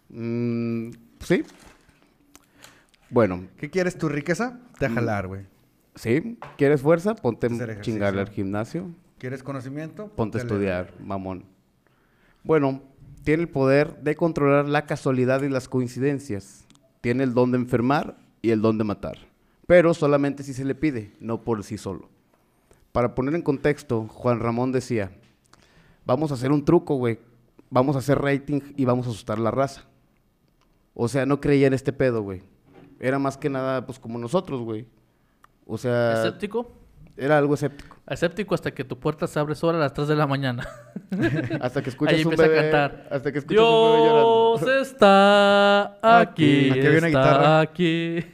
Mm, 0.10 0.92
sí. 1.20 1.44
Bueno, 3.10 3.46
¿Qué 3.58 3.70
quieres 3.70 3.98
tu 3.98 4.10
riqueza? 4.10 4.60
Te 4.80 4.86
a 4.88 4.90
Mm. 4.90 4.96
jalar, 4.96 5.28
güey. 5.28 5.42
sí. 5.96 6.40
¿Quieres 6.58 6.82
fuerza? 6.82 7.16
Ponte 7.16 7.48
a 7.48 7.82
chingarle 7.82 8.22
al 8.22 8.30
gimnasio. 8.30 8.90
¿Quieres 9.20 9.44
conocimiento? 9.44 10.08
Ponte 10.16 10.40
a 10.40 10.42
leer. 10.44 10.52
estudiar, 10.52 10.94
mamón. 11.00 11.46
Bueno, 12.44 12.82
tiene 13.24 13.44
el 13.44 13.50
poder 13.50 14.02
de 14.02 14.16
controlar 14.16 14.68
la 14.68 14.86
casualidad 14.86 15.44
y 15.44 15.50
las 15.50 15.70
coincidencias. 15.70 16.66
Tiene 17.02 17.24
el 17.24 17.34
don 17.34 17.52
de 17.52 17.58
enfermar 17.60 18.18
y 18.44 18.52
el 18.52 18.62
don 18.62 18.78
de 18.78 18.84
matar. 18.84 19.18
Pero 19.66 19.96
solamente 19.96 20.44
si 20.44 20.54
se 20.54 20.66
le 20.66 20.76
pide, 20.76 21.14
no 21.20 21.42
por 21.42 21.64
sí 21.64 21.80
solo. 21.80 22.10
Para 22.92 23.16
poner 23.16 23.34
en 23.34 23.42
contexto, 23.42 24.08
Juan 24.08 24.40
Ramón 24.40 24.72
decía, 24.72 25.12
vamos 26.06 26.30
a 26.30 26.36
hacer 26.36 26.52
un 26.52 26.64
truco, 26.64 26.96
güey. 26.96 27.18
Vamos 27.72 27.96
a 27.96 28.00
hacer 28.00 28.20
rating 28.20 28.60
y 28.76 28.86
vamos 28.86 29.08
a 29.08 29.10
asustar 29.10 29.40
la 29.40 29.50
raza. 29.50 29.86
O 30.94 31.08
sea, 31.08 31.26
no 31.26 31.42
creía 31.42 31.66
en 31.66 31.74
este 31.74 31.92
pedo, 31.92 32.22
güey. 32.22 32.44
Era 33.00 33.18
más 33.18 33.38
que 33.38 33.50
nada, 33.50 33.86
pues, 33.86 33.98
como 33.98 34.20
nosotros, 34.20 34.62
güey. 34.62 34.86
O 35.66 35.78
sea, 35.78 36.20
¿Escéptico? 36.20 36.72
Era 37.18 37.38
algo 37.38 37.54
escéptico. 37.54 37.98
Escéptico 38.08 38.54
hasta 38.56 38.72
que 38.72 38.84
tu 38.84 39.00
puerta 39.00 39.28
se 39.28 39.40
abre 39.40 39.56
sola 39.56 39.78
a 39.78 39.82
las 39.82 39.94
3 39.94 40.08
de 40.10 40.16
la 40.16 40.28
mañana. 40.28 40.68
Hasta 41.62 41.82
que 41.82 41.90
escuchas 41.92 42.16
Ahí 42.16 42.26
un 42.26 42.34
empieza 42.34 42.44
a 42.44 42.48
bebé, 42.48 42.62
cantar. 42.72 43.08
hasta 43.12 43.32
que 43.32 43.38
escuchas 43.40 43.64
un 43.64 43.72
bebé 43.94 43.98
llorando. 44.10 44.58
Dios 44.60 44.82
está 44.88 46.20
aquí. 46.22 46.70
Aquí 46.72 46.80
había 46.80 46.98
una 47.00 47.08
está 47.08 47.08
guitarra. 47.08 47.60
aquí. 47.62 48.26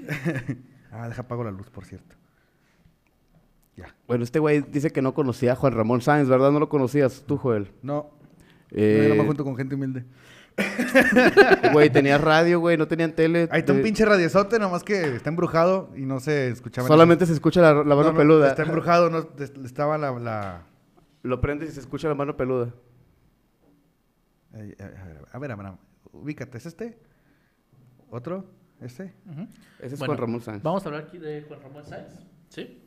Ah, 0.92 1.08
deja 1.08 1.22
apago 1.22 1.44
la 1.44 1.52
luz, 1.52 1.70
por 1.70 1.86
cierto. 1.86 2.16
Ya. 3.78 3.96
Bueno, 4.08 4.24
este 4.24 4.40
güey 4.40 4.62
dice 4.62 4.92
que 4.92 5.02
no 5.02 5.14
conocía 5.14 5.54
a 5.54 5.56
Juan 5.56 5.74
Ramón 5.74 6.02
Sáenz, 6.02 6.28
¿verdad? 6.28 6.52
No 6.52 6.60
lo 6.60 6.68
conocías 6.68 7.24
tú, 7.28 7.38
Joel. 7.38 7.72
No, 7.82 8.10
Eh, 8.72 8.98
no, 9.04 9.04
yo 9.10 9.16
no 9.16 9.22
me 9.22 9.28
junto 9.28 9.44
con 9.44 9.56
gente 9.56 9.76
humilde. 9.76 10.04
Güey, 11.74 11.90
tenías 11.90 12.20
radio, 12.22 12.60
güey, 12.60 12.78
no 12.78 12.88
tenían 12.88 13.14
tele. 13.14 13.48
Ahí 13.52 13.60
está 13.60 13.74
un 13.74 13.82
pinche 13.82 14.06
radiozote, 14.06 14.60
nomás 14.60 14.84
que 14.84 15.16
está 15.16 15.30
embrujado 15.30 15.90
y 15.96 16.06
no 16.06 16.20
se 16.20 16.50
escuchaba. 16.50 16.88
Solamente 16.88 17.26
se 17.26 17.34
escucha 17.34 17.62
la, 17.62 17.74
la 17.74 17.96
mano 17.96 18.04
No, 18.04 18.12
no, 18.12 18.18
peluda. 18.18 18.50
Está 18.50 18.64
embrujado, 18.64 19.10
no, 19.10 19.28
estaba 19.66 19.98
la, 19.98 20.12
la, 20.12 20.64
Lo 21.24 21.42
prendes 21.42 21.70
y 21.70 21.74
se 21.74 21.80
escucha 21.80 22.08
la 22.08 22.16
mano 22.16 22.36
peluda. 22.38 22.74
Eh, 24.54 24.76
a 24.80 25.06
ver, 25.06 25.26
a 25.32 25.40
ver, 25.40 25.52
a 25.52 25.56
ver, 25.56 25.74
ubícate, 26.12 26.58
¿es 26.58 26.66
este? 26.66 26.98
¿Otro? 28.10 28.46
¿Este? 28.82 29.14
Ese 29.80 29.96
es 29.96 30.00
Bueno, 30.00 30.14
Juan 30.14 30.18
Ramón 30.18 30.42
Sáenz. 30.42 30.64
Vamos 30.64 30.84
a 30.86 30.90
hablar 30.90 31.04
aquí 31.04 31.18
de 31.18 31.44
Juan 31.44 31.62
Ramón 31.62 31.86
Sáenz. 31.86 32.14
¿Sí? 32.50 32.84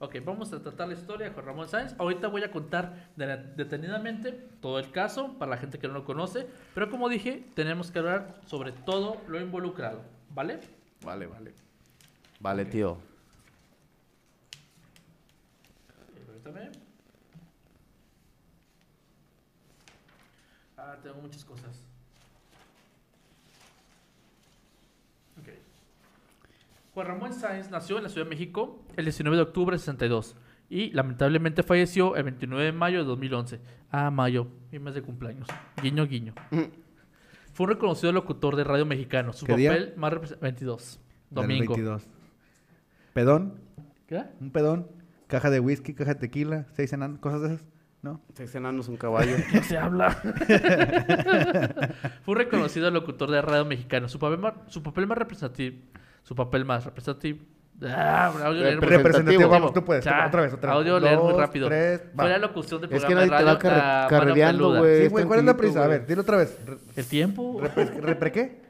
Ok, 0.00 0.16
vamos 0.24 0.52
a 0.52 0.62
tratar 0.62 0.86
la 0.86 0.94
historia 0.94 1.26
de 1.28 1.34
Juan 1.34 1.44
Ramón 1.46 1.68
Sáenz. 1.68 1.94
Ahorita 1.98 2.28
voy 2.28 2.44
a 2.44 2.52
contar 2.52 3.10
de- 3.16 3.36
detenidamente 3.56 4.30
todo 4.60 4.78
el 4.78 4.92
caso 4.92 5.36
para 5.38 5.50
la 5.50 5.56
gente 5.56 5.78
que 5.80 5.88
no 5.88 5.94
lo 5.94 6.04
conoce. 6.04 6.46
Pero 6.74 6.88
como 6.88 7.08
dije, 7.08 7.44
tenemos 7.54 7.90
que 7.90 7.98
hablar 7.98 8.40
sobre 8.46 8.70
todo 8.70 9.20
lo 9.26 9.40
involucrado. 9.40 10.02
¿Vale? 10.32 10.60
Vale, 11.04 11.26
vale. 11.26 11.52
Vale, 12.38 12.64
tío. 12.66 12.92
Ok, 12.92 13.00
permítame. 16.26 16.70
Ah, 20.76 20.96
tengo 21.02 21.16
muchas 21.20 21.44
cosas. 21.44 21.82
Ok. 25.40 25.48
Juan 26.94 27.06
Ramón 27.08 27.32
Sáenz 27.34 27.68
nació 27.68 27.96
en 27.96 28.04
la 28.04 28.08
Ciudad 28.08 28.26
de 28.26 28.30
México 28.30 28.78
el 28.98 29.04
19 29.04 29.36
de 29.36 29.42
octubre 29.44 29.76
de 29.76 29.78
62 29.78 30.34
y 30.68 30.90
lamentablemente 30.90 31.62
falleció 31.62 32.16
el 32.16 32.24
29 32.24 32.64
de 32.64 32.72
mayo 32.72 32.98
de 32.98 33.04
2011. 33.04 33.60
Ah, 33.90 34.10
mayo, 34.10 34.48
mi 34.72 34.78
mes 34.80 34.94
de 34.94 35.02
cumpleaños. 35.02 35.46
Guiño, 35.80 36.06
guiño. 36.06 36.34
Fue 37.52 37.64
un 37.64 37.70
reconocido 37.70 38.12
locutor 38.12 38.56
de 38.56 38.64
radio 38.64 38.84
mexicano. 38.84 39.32
Su 39.32 39.46
¿Qué 39.46 39.56
día? 39.56 39.70
papel 39.70 39.94
más 39.96 40.12
representativo. 40.12 40.48
22. 40.76 41.00
Del 41.30 41.42
Domingo. 41.42 41.74
22. 41.74 42.08
Pedón, 43.14 43.54
¿Qué? 44.06 44.24
un 44.40 44.50
pedón, 44.50 44.88
caja 45.28 45.48
de 45.50 45.60
whisky, 45.60 45.94
caja 45.94 46.14
de 46.14 46.20
tequila, 46.20 46.66
seis 46.72 46.92
enanos, 46.92 47.20
cosas 47.20 47.42
de 47.42 47.54
esas, 47.54 47.66
¿no? 48.02 48.20
Seis 48.34 48.52
enanos, 48.54 48.88
un 48.88 48.96
caballo. 48.96 49.36
No 49.54 49.62
se 49.62 49.78
habla. 49.78 50.10
Fue 52.22 52.32
un 52.32 52.36
reconocido 52.36 52.90
locutor 52.90 53.30
de 53.30 53.42
radio 53.42 53.64
mexicano. 53.64 54.08
Su 54.08 54.18
papel 54.18 54.38
más, 54.38 54.54
su 54.66 54.82
papel 54.82 55.06
más 55.06 55.18
representativo. 55.18 55.76
Su 56.24 56.34
papel 56.34 56.64
más 56.64 56.84
representativo. 56.84 57.38
Ah, 57.86 58.32
audio 58.44 58.62
leer 58.62 58.80
muy- 58.80 58.88
Representativo. 58.88 59.48
Vamos, 59.48 59.72
tú 59.72 59.84
puedes. 59.84 60.04
Ya, 60.04 60.26
otra 60.26 60.42
vez, 60.42 60.52
otra 60.52 60.70
vez. 60.70 60.78
Audio 60.78 60.98
leer 60.98 61.18
muy 61.18 61.32
rápido. 61.32 61.68
tres, 61.68 62.00
va. 62.18 62.24
Fue 62.24 62.30
la 62.30 62.38
locución 62.38 62.80
del 62.80 62.92
Es 62.92 63.00
que 63.04 63.06
programa 63.06 63.26
nadie 63.26 63.30
te 63.30 63.36
de 63.36 63.44
va 63.44 63.50
radio 63.52 63.58
carre- 63.60 63.76
La 63.76 63.94
Mano 63.94 64.08
carrereando, 64.08 64.64
Peluda. 64.64 64.78
güey. 64.80 65.02
Sí, 65.02 65.08
güey, 65.08 65.24
¿cuál 65.24 65.38
es 65.38 65.44
la 65.44 65.56
prisa? 65.56 65.84
A 65.84 65.86
ver, 65.86 66.06
dilo 66.06 66.22
otra 66.22 66.36
vez. 66.38 66.58
El 66.96 67.06
tiempo. 67.06 67.60
repre- 67.60 68.00
¿Repre 68.00 68.32
qué? 68.32 68.67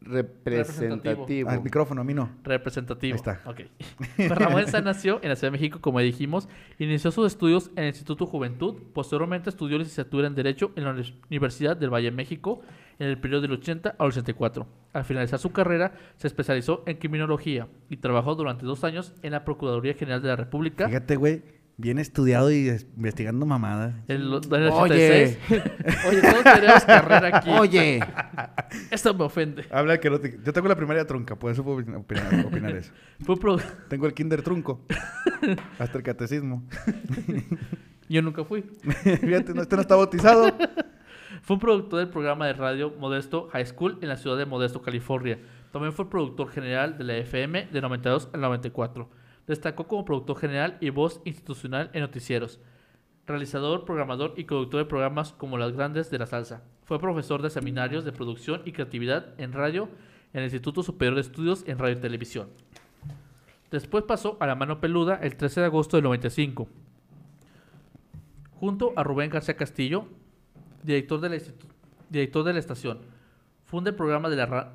Representativo. 0.00 1.48
Ah, 1.50 1.54
el 1.54 1.62
micrófono, 1.62 2.00
a 2.00 2.04
mí 2.04 2.14
no. 2.14 2.30
Representativo. 2.44 3.14
Ahí 3.14 3.16
está. 3.16 3.40
Ok. 3.44 3.60
Ramón 4.38 4.66
Sáenz 4.66 4.84
nació 4.84 5.20
en 5.22 5.28
la 5.30 5.36
Ciudad 5.36 5.52
de 5.52 5.58
México, 5.58 5.80
como 5.80 6.00
dijimos. 6.00 6.48
Inició 6.78 7.10
sus 7.10 7.26
estudios 7.26 7.70
en 7.76 7.84
el 7.84 7.86
Instituto 7.88 8.26
Juventud. 8.26 8.74
Posteriormente 8.92 9.50
estudió 9.50 9.78
licenciatura 9.78 10.26
en 10.26 10.34
Derecho 10.34 10.72
en 10.76 10.84
la 10.84 10.90
Uni- 10.90 11.18
Universidad 11.30 11.76
del 11.76 11.90
Valle 11.92 12.10
de 12.10 12.16
México 12.16 12.60
en 12.98 13.08
el 13.08 13.18
periodo 13.18 13.42
del 13.42 13.52
80 13.52 13.96
al 13.98 14.06
84. 14.08 14.66
Al 14.92 15.04
finalizar 15.04 15.38
su 15.38 15.52
carrera, 15.52 15.92
se 16.16 16.26
especializó 16.26 16.82
en 16.86 16.96
criminología 16.96 17.68
y 17.90 17.98
trabajó 17.98 18.34
durante 18.34 18.64
dos 18.64 18.84
años 18.84 19.12
en 19.22 19.32
la 19.32 19.44
Procuraduría 19.44 19.94
General 19.94 20.22
de 20.22 20.28
la 20.28 20.36
República. 20.36 20.86
Fíjate, 20.86 21.16
güey, 21.16 21.42
bien 21.78 21.98
estudiado 21.98 22.50
y 22.50 22.68
es- 22.68 22.86
investigando 22.96 23.44
mamadas. 23.46 23.94
El 24.08 24.32
Oye. 24.32 24.48
86. 24.70 25.38
Oye, 26.08 26.20
todos 26.22 26.44
tenemos 26.44 26.84
carrera 26.84 27.36
aquí. 27.38 27.50
Oye. 27.50 28.00
Esto 28.90 29.14
me 29.14 29.24
ofende. 29.24 29.64
Habla 29.70 29.98
que 30.00 30.08
no 30.10 30.18
te... 30.20 30.38
Yo 30.44 30.52
tengo 30.52 30.68
la 30.68 30.76
primaria 30.76 31.06
trunca, 31.06 31.36
por 31.36 31.52
eso 31.52 31.62
puedo 31.62 31.78
opinar, 31.78 32.00
opinar- 32.00 32.46
opinar 32.46 32.76
eso. 32.76 32.92
Fue 33.24 33.36
pro- 33.36 33.58
Tengo 33.88 34.06
el 34.06 34.14
kinder 34.14 34.42
trunco. 34.42 34.84
Hasta 35.78 35.98
el 35.98 36.04
catecismo. 36.04 36.64
Yo 38.08 38.22
nunca 38.22 38.44
fui. 38.44 38.62
Fíjate, 38.62 39.52
no, 39.54 39.62
este 39.62 39.76
no 39.76 39.82
está 39.82 39.96
bautizado. 39.96 40.54
Fue 41.42 41.54
un 41.54 41.60
productor 41.60 41.98
del 42.00 42.08
programa 42.08 42.46
de 42.46 42.52
radio 42.54 42.92
Modesto 42.98 43.48
High 43.52 43.66
School 43.66 43.98
en 44.00 44.08
la 44.08 44.16
ciudad 44.16 44.36
de 44.38 44.46
Modesto, 44.46 44.80
California. 44.82 45.38
También 45.72 45.92
fue 45.92 46.08
productor 46.08 46.48
general 46.50 46.96
de 46.98 47.04
la 47.04 47.16
FM 47.18 47.66
de 47.70 47.80
92 47.80 48.30
al 48.32 48.40
94. 48.40 49.10
Destacó 49.46 49.86
como 49.86 50.04
productor 50.04 50.38
general 50.38 50.78
y 50.80 50.90
voz 50.90 51.20
institucional 51.24 51.90
en 51.92 52.00
noticieros. 52.00 52.60
Realizador, 53.26 53.84
programador 53.84 54.34
y 54.36 54.44
conductor 54.44 54.78
de 54.78 54.88
programas 54.88 55.32
como 55.32 55.58
Las 55.58 55.72
Grandes 55.72 56.10
de 56.10 56.18
la 56.18 56.26
Salsa. 56.26 56.62
Fue 56.84 57.00
profesor 57.00 57.42
de 57.42 57.50
seminarios 57.50 58.04
de 58.04 58.12
producción 58.12 58.62
y 58.64 58.72
creatividad 58.72 59.38
en 59.38 59.52
radio 59.52 59.88
en 60.32 60.40
el 60.40 60.44
Instituto 60.44 60.82
Superior 60.82 61.14
de 61.14 61.22
Estudios 61.22 61.64
en 61.66 61.78
Radio 61.78 61.96
y 61.96 62.00
Televisión. 62.00 62.48
Después 63.70 64.04
pasó 64.04 64.36
a 64.40 64.46
La 64.46 64.54
Mano 64.54 64.80
Peluda 64.80 65.18
el 65.22 65.36
13 65.36 65.60
de 65.60 65.66
agosto 65.66 65.96
del 65.96 66.04
95. 66.04 66.68
Junto 68.60 68.92
a 68.96 69.02
Rubén 69.02 69.30
García 69.30 69.56
Castillo, 69.56 70.06
director 70.82 71.20
de 71.20 71.28
la, 71.30 71.38
director 72.08 72.44
de 72.44 72.52
la 72.52 72.58
estación. 72.58 73.00
Funda 73.64 73.90
el, 73.90 73.96
programa 73.96 74.28
de 74.28 74.66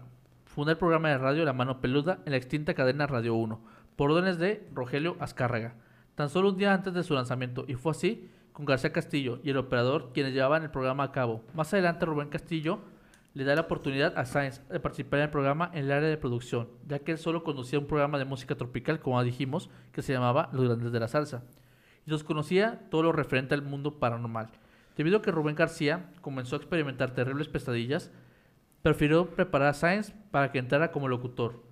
funda 0.45 0.73
el 0.73 0.77
programa 0.77 1.09
de 1.09 1.17
radio 1.17 1.45
La 1.45 1.53
Mano 1.53 1.79
Peluda 1.79 2.19
en 2.25 2.31
la 2.31 2.37
extinta 2.37 2.73
cadena 2.73 3.07
Radio 3.07 3.35
1, 3.35 3.61
por 3.95 4.11
órdenes 4.11 4.37
de 4.37 4.67
Rogelio 4.73 5.15
Azcárraga, 5.19 5.75
tan 6.15 6.29
solo 6.29 6.49
un 6.49 6.57
día 6.57 6.73
antes 6.73 6.93
de 6.93 7.03
su 7.03 7.13
lanzamiento, 7.13 7.65
y 7.67 7.75
fue 7.75 7.91
así 7.91 8.29
con 8.53 8.65
García 8.65 8.91
Castillo 8.91 9.39
y 9.43 9.49
el 9.49 9.57
operador 9.57 10.11
quienes 10.13 10.33
llevaban 10.33 10.63
el 10.63 10.71
programa 10.71 11.03
a 11.03 11.11
cabo. 11.11 11.43
Más 11.53 11.73
adelante 11.73 12.05
Rubén 12.05 12.29
Castillo 12.29 12.79
le 13.33 13.43
da 13.45 13.55
la 13.55 13.61
oportunidad 13.61 14.17
a 14.17 14.25
Sainz 14.25 14.61
de 14.67 14.79
participar 14.79 15.19
en 15.19 15.25
el 15.25 15.31
programa 15.31 15.71
en 15.73 15.85
el 15.85 15.91
área 15.91 16.09
de 16.09 16.17
producción, 16.17 16.67
ya 16.87 16.99
que 16.99 17.13
él 17.13 17.17
solo 17.17 17.43
conducía 17.43 17.79
un 17.79 17.87
programa 17.87 18.17
de 18.17 18.25
música 18.25 18.55
tropical, 18.55 18.99
como 18.99 19.23
dijimos, 19.23 19.69
que 19.93 20.01
se 20.01 20.13
llamaba 20.13 20.49
Los 20.51 20.65
Grandes 20.65 20.91
de 20.91 20.99
la 20.99 21.07
Salsa 21.07 21.43
y 22.05 22.11
los 22.11 22.23
conocía 22.23 22.81
todo 22.89 23.03
lo 23.03 23.11
referente 23.11 23.53
al 23.53 23.61
mundo 23.61 23.99
paranormal. 23.99 24.49
Debido 24.97 25.17
a 25.17 25.21
que 25.21 25.31
Rubén 25.31 25.55
García 25.55 26.09
comenzó 26.21 26.55
a 26.55 26.59
experimentar 26.59 27.11
terribles 27.11 27.47
pesadillas, 27.47 28.11
prefirió 28.81 29.27
preparar 29.27 29.69
a 29.69 29.73
Sáenz 29.73 30.13
para 30.31 30.51
que 30.51 30.59
entrara 30.59 30.91
como 30.91 31.07
locutor, 31.07 31.63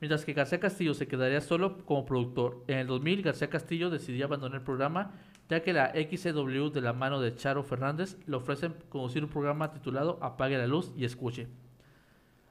mientras 0.00 0.24
que 0.24 0.32
García 0.32 0.60
Castillo 0.60 0.94
se 0.94 1.08
quedaría 1.08 1.40
solo 1.40 1.84
como 1.84 2.04
productor. 2.04 2.64
En 2.66 2.78
el 2.78 2.86
2000, 2.86 3.22
García 3.22 3.50
Castillo 3.50 3.90
decidió 3.90 4.26
abandonar 4.26 4.60
el 4.60 4.64
programa, 4.64 5.12
ya 5.48 5.62
que 5.62 5.72
la 5.72 5.92
XCW 5.92 6.68
de 6.70 6.80
la 6.80 6.92
mano 6.92 7.20
de 7.20 7.34
Charo 7.34 7.62
Fernández 7.62 8.16
le 8.26 8.36
ofrecen 8.36 8.74
conducir 8.88 9.24
un 9.24 9.30
programa 9.30 9.72
titulado 9.72 10.18
Apague 10.20 10.58
la 10.58 10.66
luz 10.66 10.92
y 10.96 11.04
escuche, 11.04 11.48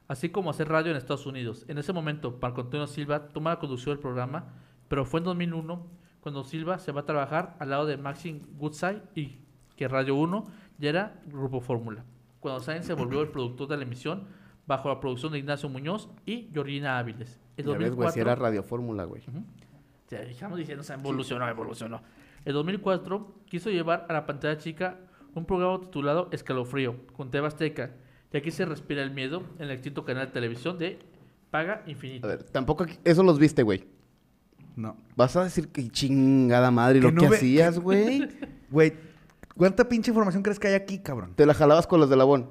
así 0.08 0.28
como 0.28 0.50
hacer 0.50 0.68
radio 0.68 0.90
en 0.90 0.96
Estados 0.96 1.26
Unidos. 1.26 1.64
En 1.68 1.78
ese 1.78 1.92
momento, 1.92 2.36
Marco 2.40 2.62
Antonio 2.62 2.86
Silva 2.86 3.28
toma 3.28 3.50
la 3.50 3.58
conducción 3.58 3.94
del 3.94 4.02
programa, 4.02 4.54
pero 4.88 5.04
fue 5.04 5.20
en 5.20 5.24
2001 5.24 5.86
cuando 6.20 6.44
Silva 6.44 6.78
se 6.78 6.92
va 6.92 7.02
a 7.02 7.06
trabajar 7.06 7.56
al 7.58 7.70
lado 7.70 7.86
de 7.86 7.96
Maxine 7.96 8.42
Goodside 8.56 9.02
y 9.14 9.38
que 9.76 9.88
Radio 9.88 10.16
1 10.16 10.44
ya 10.78 10.88
era 10.88 11.20
Grupo 11.26 11.60
Fórmula. 11.60 12.04
Cuando 12.40 12.60
Sainz 12.60 12.86
se 12.86 12.94
volvió 12.94 13.20
el 13.20 13.28
productor 13.28 13.68
de 13.68 13.76
la 13.76 13.82
emisión 13.84 14.26
bajo 14.68 14.88
la 14.88 15.00
producción 15.00 15.32
de 15.32 15.38
Ignacio 15.40 15.68
Muñoz 15.68 16.08
y 16.24 16.48
Georgina 16.52 16.98
Áviles. 16.98 17.40
En 17.56 17.66
Ya 17.66 17.72
ves, 17.72 17.92
güey, 17.94 18.10
si 18.12 18.20
2004 18.20 18.22
era 18.22 18.34
Radio 18.36 18.62
Fórmula, 18.62 19.04
güey. 19.04 19.22
ya 20.10 20.18
estamos 20.20 20.58
diciendo, 20.58 20.84
se 20.84 20.92
evolucionó, 20.94 21.48
evolucionó. 21.48 22.02
En 22.44 22.52
2004 22.52 23.34
quiso 23.46 23.70
llevar 23.70 24.06
a 24.08 24.12
la 24.12 24.26
pantalla 24.26 24.56
chica 24.58 24.98
un 25.34 25.44
programa 25.44 25.80
titulado 25.80 26.28
Escalofrío 26.30 26.96
con 27.16 27.30
Teba 27.30 27.48
Azteca. 27.48 27.90
Y 28.32 28.36
aquí 28.36 28.50
se 28.50 28.64
respira 28.66 29.02
el 29.02 29.10
miedo 29.10 29.42
en 29.58 29.64
el 29.64 29.70
extinto 29.72 30.04
canal 30.04 30.26
de 30.26 30.32
televisión 30.32 30.78
de 30.78 30.98
Paga 31.50 31.82
A 31.86 31.90
Infinito. 31.90 32.28
ver, 32.28 32.42
tampoco 32.44 32.84
aquí- 32.84 32.98
eso 33.04 33.22
los 33.22 33.38
viste, 33.38 33.62
güey. 33.62 33.86
No. 34.76 34.96
Vas 35.16 35.34
a 35.36 35.44
decir 35.44 35.68
que 35.68 35.88
chingada 35.88 36.70
madre 36.70 37.00
lo 37.00 37.10
no 37.10 37.22
que 37.22 37.28
ve- 37.30 37.36
hacías, 37.36 37.78
güey. 37.80 38.28
Güey, 38.70 38.92
¿cuánta 39.56 39.88
pinche 39.88 40.10
información 40.10 40.42
crees 40.42 40.58
que 40.60 40.68
hay 40.68 40.74
aquí, 40.74 40.98
cabrón? 40.98 41.32
Te 41.34 41.46
la 41.46 41.54
jalabas 41.54 41.86
con 41.86 42.00
los 42.00 42.10
de 42.10 42.16
Labón. 42.16 42.50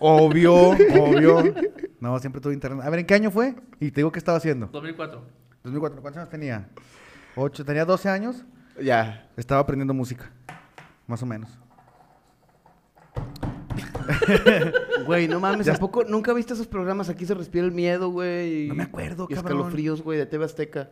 Obvio, 0.00 0.54
obvio. 0.70 1.42
No, 2.00 2.18
siempre 2.18 2.40
tuve 2.40 2.54
internet. 2.54 2.84
A 2.86 2.90
ver, 2.90 3.00
¿en 3.00 3.06
qué 3.06 3.14
año 3.14 3.30
fue? 3.30 3.54
Y 3.80 3.90
te 3.90 4.00
digo 4.00 4.12
qué 4.12 4.18
estaba 4.18 4.38
haciendo. 4.38 4.66
2004. 4.72 5.22
2004, 5.64 6.00
¿cuántos 6.02 6.18
años 6.20 6.30
tenía? 6.30 6.68
Ocho, 7.36 7.64
tenía 7.64 7.84
12 7.84 8.08
años. 8.08 8.44
Ya. 8.80 9.28
Estaba 9.36 9.60
aprendiendo 9.60 9.94
música. 9.94 10.30
Más 11.06 11.22
o 11.22 11.26
menos. 11.26 11.58
Güey, 15.06 15.28
no 15.28 15.40
mames, 15.40 15.66
Ya- 15.66 15.72
tampoco, 15.72 16.04
nunca 16.04 16.32
viste 16.32 16.54
esos 16.54 16.66
programas? 16.66 17.08
Aquí 17.08 17.26
se 17.26 17.34
respira 17.34 17.64
el 17.64 17.72
miedo, 17.72 18.10
güey. 18.10 18.64
y- 18.64 18.68
No 18.68 18.74
me 18.74 18.84
acuerdo, 18.84 19.26
y 19.28 19.34
cabrón. 19.34 19.52
escalofríos, 19.58 20.02
güey, 20.02 20.18
de 20.18 20.26
TV 20.26 20.44
Azteca. 20.44 20.90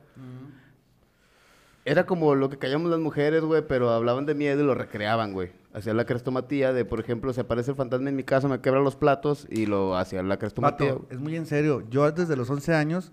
Era 1.88 2.04
como 2.04 2.34
lo 2.34 2.50
que 2.50 2.58
callamos 2.58 2.90
las 2.90 2.98
mujeres, 3.00 3.42
güey, 3.44 3.62
pero 3.66 3.90
hablaban 3.90 4.26
de 4.26 4.34
miedo 4.34 4.60
y 4.62 4.66
lo 4.66 4.74
recreaban, 4.74 5.32
güey. 5.32 5.52
Hacían 5.72 5.96
la 5.96 6.04
crestomatía 6.04 6.72
de, 6.72 6.84
por 6.84 6.98
ejemplo, 7.00 7.32
se 7.32 7.42
aparece 7.42 7.70
el 7.70 7.76
fantasma 7.76 8.08
en 8.08 8.16
mi 8.16 8.24
casa, 8.24 8.48
me 8.48 8.60
quebra 8.60 8.80
los 8.80 8.96
platos 8.96 9.46
y 9.50 9.66
lo 9.66 9.96
hacían 9.96 10.28
la 10.28 10.36
crestomatía. 10.38 10.94
Vato, 10.94 11.06
es 11.10 11.20
muy 11.20 11.36
en 11.36 11.46
serio. 11.46 11.84
Yo 11.88 12.10
desde 12.10 12.34
los 12.34 12.50
11 12.50 12.74
años, 12.74 13.12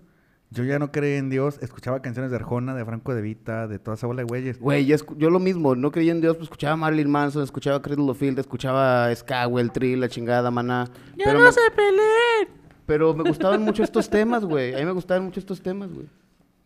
yo 0.50 0.64
ya 0.64 0.78
no 0.80 0.90
creía 0.90 1.18
en 1.18 1.30
Dios. 1.30 1.58
Escuchaba 1.62 2.02
canciones 2.02 2.30
de 2.32 2.36
Arjona, 2.38 2.74
de 2.74 2.84
Franco 2.84 3.14
de 3.14 3.22
Vita, 3.22 3.68
de 3.68 3.78
toda 3.78 3.96
esa 3.96 4.06
bola 4.08 4.22
de 4.22 4.26
güeyes. 4.26 4.58
Güey, 4.58 4.86
yo, 4.86 5.30
lo 5.30 5.38
mismo, 5.38 5.76
no 5.76 5.92
creía 5.92 6.10
en 6.10 6.20
Dios, 6.20 6.36
pues 6.36 6.46
escuchaba 6.46 6.72
a 6.72 6.76
Marilyn 6.76 7.10
Manson, 7.10 7.44
escuchaba 7.44 7.76
a 7.76 7.82
Cradle 7.82 8.10
of 8.10 8.18
Field, 8.18 8.38
escuchaba 8.40 9.06
a 9.06 9.14
Ska, 9.14 9.44
el 9.44 9.70
Trill, 9.70 10.00
la 10.00 10.08
chingada, 10.08 10.50
maná. 10.50 10.86
¡Ya 11.16 11.26
pero 11.26 11.38
no 11.38 11.44
me- 11.46 11.52
se 11.52 11.60
peleen! 11.76 12.48
Pero 12.86 13.14
me 13.14 13.22
gustaban 13.22 13.62
mucho 13.62 13.84
estos 13.84 14.10
temas, 14.10 14.44
güey. 14.44 14.74
A 14.74 14.78
mí 14.78 14.84
me 14.84 14.92
gustaban 14.92 15.24
mucho 15.24 15.38
estos 15.38 15.60
temas, 15.62 15.92
güey. 15.92 16.06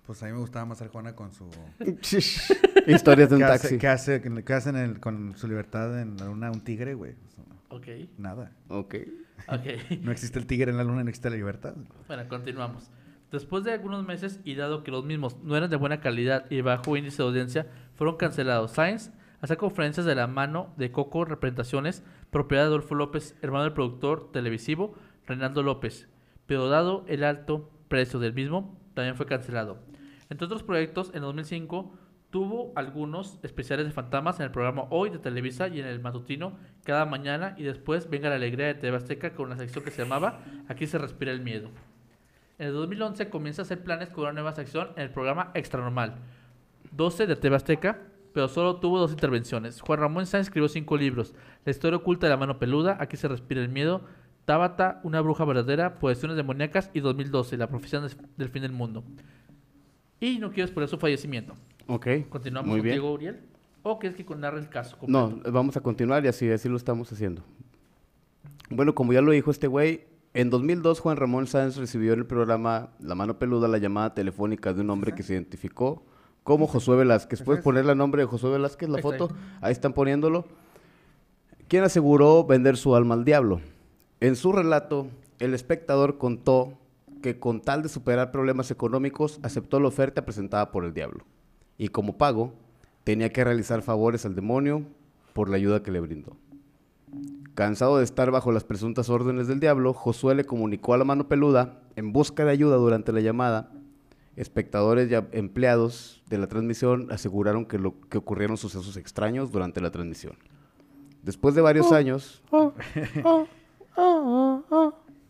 Pues 0.08 0.22
a 0.22 0.26
mí 0.26 0.32
me 0.32 0.38
gustaba 0.38 0.64
más 0.64 0.80
Arjona 0.80 1.14
con 1.14 1.34
su... 1.34 1.50
Historias 2.86 3.28
de 3.28 3.34
un 3.36 3.42
¿Qué 3.42 3.46
taxi. 3.46 3.66
hace, 3.66 3.78
qué 3.78 3.88
hace, 3.88 4.22
qué 4.42 4.52
hacen 4.54 4.76
el- 4.76 5.00
con 5.00 5.36
su 5.36 5.46
libertad 5.46 6.00
en 6.00 6.16
la 6.16 6.24
luna 6.24 6.50
un 6.50 6.62
tigre, 6.64 6.94
güey? 6.94 7.14
Ok, 7.68 7.86
Nada. 8.16 8.50
Ok. 8.68 8.94
ok. 9.48 9.66
No 10.00 10.10
existe 10.10 10.38
el 10.38 10.46
tigre 10.46 10.70
en 10.70 10.78
la 10.78 10.84
luna, 10.84 11.02
no 11.04 11.10
existe 11.10 11.28
la 11.28 11.36
libertad. 11.36 11.74
Bueno, 12.06 12.26
continuamos. 12.26 12.90
Después 13.30 13.64
de 13.64 13.72
algunos 13.72 14.06
meses 14.06 14.40
y 14.44 14.54
dado 14.54 14.82
que 14.82 14.90
los 14.90 15.04
mismos 15.04 15.36
no 15.42 15.54
eran 15.58 15.68
de 15.68 15.76
buena 15.76 16.00
calidad 16.00 16.50
y 16.50 16.62
bajo 16.62 16.96
índice 16.96 17.18
de 17.22 17.28
audiencia, 17.28 17.66
fueron 17.94 18.16
cancelados. 18.16 18.70
Science 18.72 19.10
hace 19.42 19.58
conferencias 19.58 20.06
de 20.06 20.14
la 20.14 20.26
mano 20.26 20.72
de 20.78 20.90
Coco 20.90 21.26
Representaciones, 21.26 22.02
propiedad 22.30 22.62
de 22.62 22.68
Adolfo 22.68 22.94
López, 22.94 23.36
hermano 23.42 23.64
del 23.64 23.74
productor 23.74 24.32
televisivo 24.32 24.94
Reinaldo 25.26 25.62
López. 25.62 26.08
Pero 26.46 26.70
dado 26.70 27.04
el 27.08 27.24
alto 27.24 27.70
precio 27.88 28.18
del 28.18 28.32
mismo, 28.32 28.74
también 28.94 29.14
fue 29.14 29.26
cancelado. 29.26 29.86
Entre 30.30 30.44
otros 30.44 30.62
proyectos, 30.62 31.10
en 31.14 31.22
2005 31.22 31.92
tuvo 32.30 32.72
algunos 32.76 33.38
especiales 33.42 33.86
de 33.86 33.92
fantasmas 33.92 34.38
en 34.38 34.44
el 34.44 34.50
programa 34.50 34.84
Hoy 34.90 35.10
de 35.10 35.18
Televisa 35.18 35.68
y 35.68 35.80
en 35.80 35.86
el 35.86 36.00
matutino 36.00 36.58
cada 36.84 37.06
mañana 37.06 37.54
y 37.56 37.62
después 37.62 38.10
Venga 38.10 38.28
la 38.28 38.34
Alegría 38.36 38.66
de 38.66 38.74
TV 38.74 38.96
Azteca 38.96 39.32
con 39.32 39.46
una 39.46 39.56
sección 39.56 39.82
que 39.82 39.90
se 39.90 40.02
llamaba 40.02 40.40
Aquí 40.68 40.86
se 40.86 40.98
respira 40.98 41.32
el 41.32 41.40
miedo. 41.40 41.70
En 42.58 42.68
el 42.68 42.74
2011 42.74 43.30
comienza 43.30 43.62
a 43.62 43.64
hacer 43.64 43.82
planes 43.82 44.10
con 44.10 44.24
una 44.24 44.32
nueva 44.32 44.52
sección 44.52 44.88
en 44.96 45.04
el 45.04 45.10
programa 45.10 45.50
Extra 45.54 45.80
Normal, 45.80 46.16
12 46.92 47.26
de 47.26 47.36
TV 47.36 47.56
Azteca, 47.56 48.00
pero 48.34 48.48
solo 48.48 48.76
tuvo 48.76 48.98
dos 48.98 49.12
intervenciones. 49.12 49.80
Juan 49.80 50.00
Ramón 50.00 50.26
Sáenz 50.26 50.48
escribió 50.48 50.68
cinco 50.68 50.96
libros: 50.96 51.34
La 51.64 51.70
historia 51.70 51.96
oculta 51.96 52.26
de 52.26 52.30
la 52.30 52.36
mano 52.36 52.58
peluda, 52.58 52.98
Aquí 53.00 53.16
se 53.16 53.28
respira 53.28 53.62
el 53.62 53.68
miedo, 53.68 54.02
Tábata, 54.44 55.00
una 55.04 55.20
bruja 55.20 55.44
verdadera, 55.44 55.98
Posesiones 55.98 56.36
demoníacas 56.36 56.90
y 56.92 57.00
2012, 57.00 57.56
La 57.56 57.68
profesión 57.68 58.06
del 58.36 58.48
fin 58.48 58.62
del 58.62 58.72
mundo. 58.72 59.04
Y 60.20 60.38
no 60.38 60.50
quiero 60.50 60.64
exponer 60.64 60.88
su 60.88 60.98
fallecimiento. 60.98 61.54
Ok. 61.86 62.06
Continuamos 62.28 62.68
Muy 62.70 62.80
bien. 62.80 62.96
contigo, 62.96 63.12
Uriel. 63.14 63.40
¿O 63.82 63.98
quieres 63.98 64.22
que 64.22 64.34
narre 64.34 64.58
el 64.58 64.68
caso? 64.68 64.96
No, 65.06 65.40
vamos 65.50 65.76
a 65.76 65.80
continuar 65.80 66.24
y 66.24 66.28
así, 66.28 66.50
así 66.50 66.68
lo 66.68 66.76
estamos 66.76 67.10
haciendo. 67.12 67.42
Bueno, 68.70 68.94
como 68.94 69.12
ya 69.12 69.22
lo 69.22 69.30
dijo 69.32 69.50
este 69.50 69.66
güey, 69.66 70.04
en 70.34 70.50
2002 70.50 71.00
Juan 71.00 71.16
Ramón 71.16 71.46
Sáenz 71.46 71.76
recibió 71.76 72.12
en 72.12 72.18
el 72.18 72.26
programa 72.26 72.90
La 73.00 73.14
Mano 73.14 73.38
Peluda 73.38 73.66
la 73.66 73.78
llamada 73.78 74.14
telefónica 74.14 74.74
de 74.74 74.82
un 74.82 74.90
hombre 74.90 75.14
que 75.14 75.22
se 75.22 75.32
identificó 75.32 76.04
como 76.42 76.66
Josué 76.66 76.96
Velázquez. 76.96 77.42
¿Puedes 77.42 77.62
ponerle 77.62 77.92
el 77.92 77.98
nombre 77.98 78.22
de 78.22 78.26
Josué 78.26 78.50
Velázquez, 78.50 78.88
la 78.88 79.00
foto? 79.00 79.30
Ahí 79.60 79.72
están 79.72 79.92
poniéndolo. 79.92 80.46
Quien 81.68 81.84
aseguró 81.84 82.44
vender 82.44 82.76
su 82.76 82.94
alma 82.94 83.14
al 83.14 83.24
diablo. 83.24 83.60
En 84.20 84.36
su 84.36 84.52
relato, 84.52 85.08
el 85.38 85.54
espectador 85.54 86.18
contó 86.18 86.72
que 87.20 87.38
con 87.38 87.60
tal 87.60 87.82
de 87.82 87.88
superar 87.88 88.30
problemas 88.30 88.70
económicos, 88.70 89.40
aceptó 89.42 89.80
la 89.80 89.88
oferta 89.88 90.24
presentada 90.24 90.70
por 90.70 90.84
el 90.84 90.94
diablo. 90.94 91.24
Y 91.76 91.88
como 91.88 92.18
pago, 92.18 92.52
tenía 93.04 93.32
que 93.32 93.44
realizar 93.44 93.82
favores 93.82 94.24
al 94.26 94.34
demonio 94.34 94.82
por 95.32 95.48
la 95.48 95.56
ayuda 95.56 95.82
que 95.82 95.90
le 95.90 96.00
brindó. 96.00 96.36
Cansado 97.54 97.98
de 97.98 98.04
estar 98.04 98.30
bajo 98.30 98.52
las 98.52 98.64
presuntas 98.64 99.08
órdenes 99.08 99.48
del 99.48 99.60
diablo, 99.60 99.92
Josué 99.92 100.34
le 100.34 100.44
comunicó 100.44 100.94
a 100.94 100.98
la 100.98 101.04
mano 101.04 101.28
peluda, 101.28 101.80
en 101.96 102.12
busca 102.12 102.44
de 102.44 102.52
ayuda 102.52 102.76
durante 102.76 103.12
la 103.12 103.20
llamada, 103.20 103.72
espectadores 104.36 105.10
y 105.10 105.14
empleados 105.36 106.22
de 106.28 106.38
la 106.38 106.46
transmisión 106.46 107.10
aseguraron 107.10 107.66
que, 107.66 107.78
lo, 107.78 107.94
que 108.08 108.18
ocurrieron 108.18 108.56
sucesos 108.56 108.96
extraños 108.96 109.50
durante 109.50 109.80
la 109.80 109.90
transmisión. 109.90 110.36
Después 111.22 111.56
de 111.56 111.60
varios 111.60 111.90
años, 111.90 112.40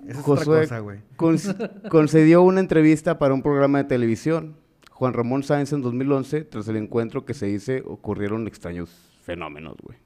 Esa 0.06 0.20
es 0.20 0.24
Josué 0.24 0.42
otra 0.42 0.62
cosa, 0.62 0.78
güey. 0.80 1.00
concedió 1.90 2.42
una 2.42 2.60
entrevista 2.60 3.18
para 3.18 3.34
un 3.34 3.42
programa 3.42 3.78
de 3.78 3.84
televisión. 3.84 4.56
Juan 4.90 5.12
Ramón 5.12 5.42
Sáenz 5.42 5.72
en 5.72 5.82
2011, 5.82 6.44
tras 6.44 6.66
el 6.68 6.76
encuentro 6.76 7.24
que 7.24 7.34
se 7.34 7.46
dice, 7.46 7.82
ocurrieron 7.86 8.46
extraños 8.48 8.90
fenómenos, 9.22 9.76
güey. 9.82 9.98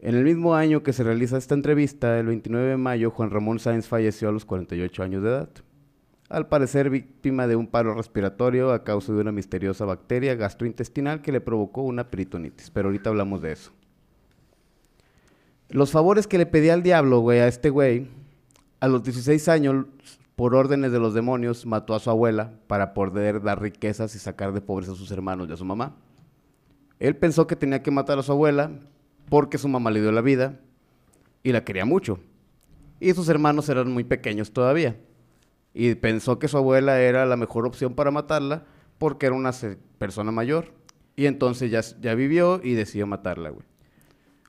En 0.00 0.14
el 0.14 0.24
mismo 0.24 0.54
año 0.54 0.82
que 0.82 0.94
se 0.94 1.04
realiza 1.04 1.36
esta 1.36 1.54
entrevista, 1.54 2.18
el 2.18 2.26
29 2.26 2.70
de 2.70 2.76
mayo, 2.78 3.10
Juan 3.10 3.30
Ramón 3.30 3.58
Sáenz 3.58 3.86
falleció 3.86 4.30
a 4.30 4.32
los 4.32 4.46
48 4.46 5.02
años 5.02 5.22
de 5.22 5.28
edad. 5.28 5.50
Al 6.30 6.48
parecer 6.48 6.88
víctima 6.88 7.46
de 7.46 7.56
un 7.56 7.66
paro 7.66 7.92
respiratorio 7.94 8.72
a 8.72 8.82
causa 8.82 9.12
de 9.12 9.20
una 9.20 9.30
misteriosa 9.30 9.84
bacteria 9.84 10.34
gastrointestinal 10.36 11.20
que 11.20 11.32
le 11.32 11.40
provocó 11.42 11.82
una 11.82 12.08
peritonitis. 12.08 12.70
Pero 12.70 12.88
ahorita 12.88 13.10
hablamos 13.10 13.42
de 13.42 13.52
eso. 13.52 13.72
Los 15.70 15.92
favores 15.92 16.26
que 16.26 16.36
le 16.36 16.46
pedía 16.46 16.74
al 16.74 16.82
diablo, 16.82 17.20
güey, 17.20 17.38
a 17.38 17.46
este 17.46 17.70
güey, 17.70 18.08
a 18.80 18.88
los 18.88 19.04
16 19.04 19.48
años, 19.48 19.86
por 20.34 20.56
órdenes 20.56 20.90
de 20.90 20.98
los 20.98 21.14
demonios, 21.14 21.64
mató 21.64 21.94
a 21.94 22.00
su 22.00 22.10
abuela 22.10 22.54
para 22.66 22.92
poder 22.92 23.40
dar 23.40 23.60
riquezas 23.60 24.14
y 24.16 24.18
sacar 24.18 24.52
de 24.52 24.60
pobres 24.60 24.88
a 24.88 24.96
sus 24.96 25.12
hermanos 25.12 25.48
y 25.48 25.52
a 25.52 25.56
su 25.56 25.64
mamá. 25.64 25.94
Él 26.98 27.14
pensó 27.16 27.46
que 27.46 27.54
tenía 27.54 27.84
que 27.84 27.92
matar 27.92 28.18
a 28.18 28.22
su 28.24 28.32
abuela 28.32 28.72
porque 29.28 29.58
su 29.58 29.68
mamá 29.68 29.92
le 29.92 30.00
dio 30.00 30.10
la 30.10 30.22
vida 30.22 30.58
y 31.44 31.52
la 31.52 31.64
quería 31.64 31.84
mucho. 31.84 32.18
Y 32.98 33.12
sus 33.14 33.28
hermanos 33.28 33.68
eran 33.68 33.92
muy 33.92 34.02
pequeños 34.02 34.52
todavía. 34.52 34.96
Y 35.72 35.94
pensó 35.94 36.40
que 36.40 36.48
su 36.48 36.56
abuela 36.56 37.00
era 37.00 37.24
la 37.26 37.36
mejor 37.36 37.64
opción 37.64 37.94
para 37.94 38.10
matarla 38.10 38.64
porque 38.98 39.26
era 39.26 39.36
una 39.36 39.52
persona 39.98 40.32
mayor. 40.32 40.72
Y 41.14 41.26
entonces 41.26 41.70
ya, 41.70 41.80
ya 42.00 42.14
vivió 42.14 42.60
y 42.62 42.74
decidió 42.74 43.06
matarla, 43.06 43.50
güey. 43.50 43.69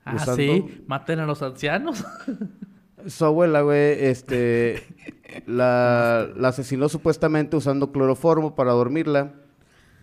Ah, 0.06 0.16
usando- 0.16 0.36
sí, 0.36 0.84
maten 0.88 1.20
a 1.20 1.26
los 1.26 1.42
ancianos. 1.42 2.04
Su 3.08 3.26
abuela, 3.26 3.62
güey, 3.62 3.96
este, 4.06 4.84
la, 5.48 6.30
la 6.36 6.48
asesinó 6.50 6.88
supuestamente 6.88 7.56
usando 7.58 7.92
cloroformo 7.92 8.54
para 8.54 8.72
dormirla 8.74 9.34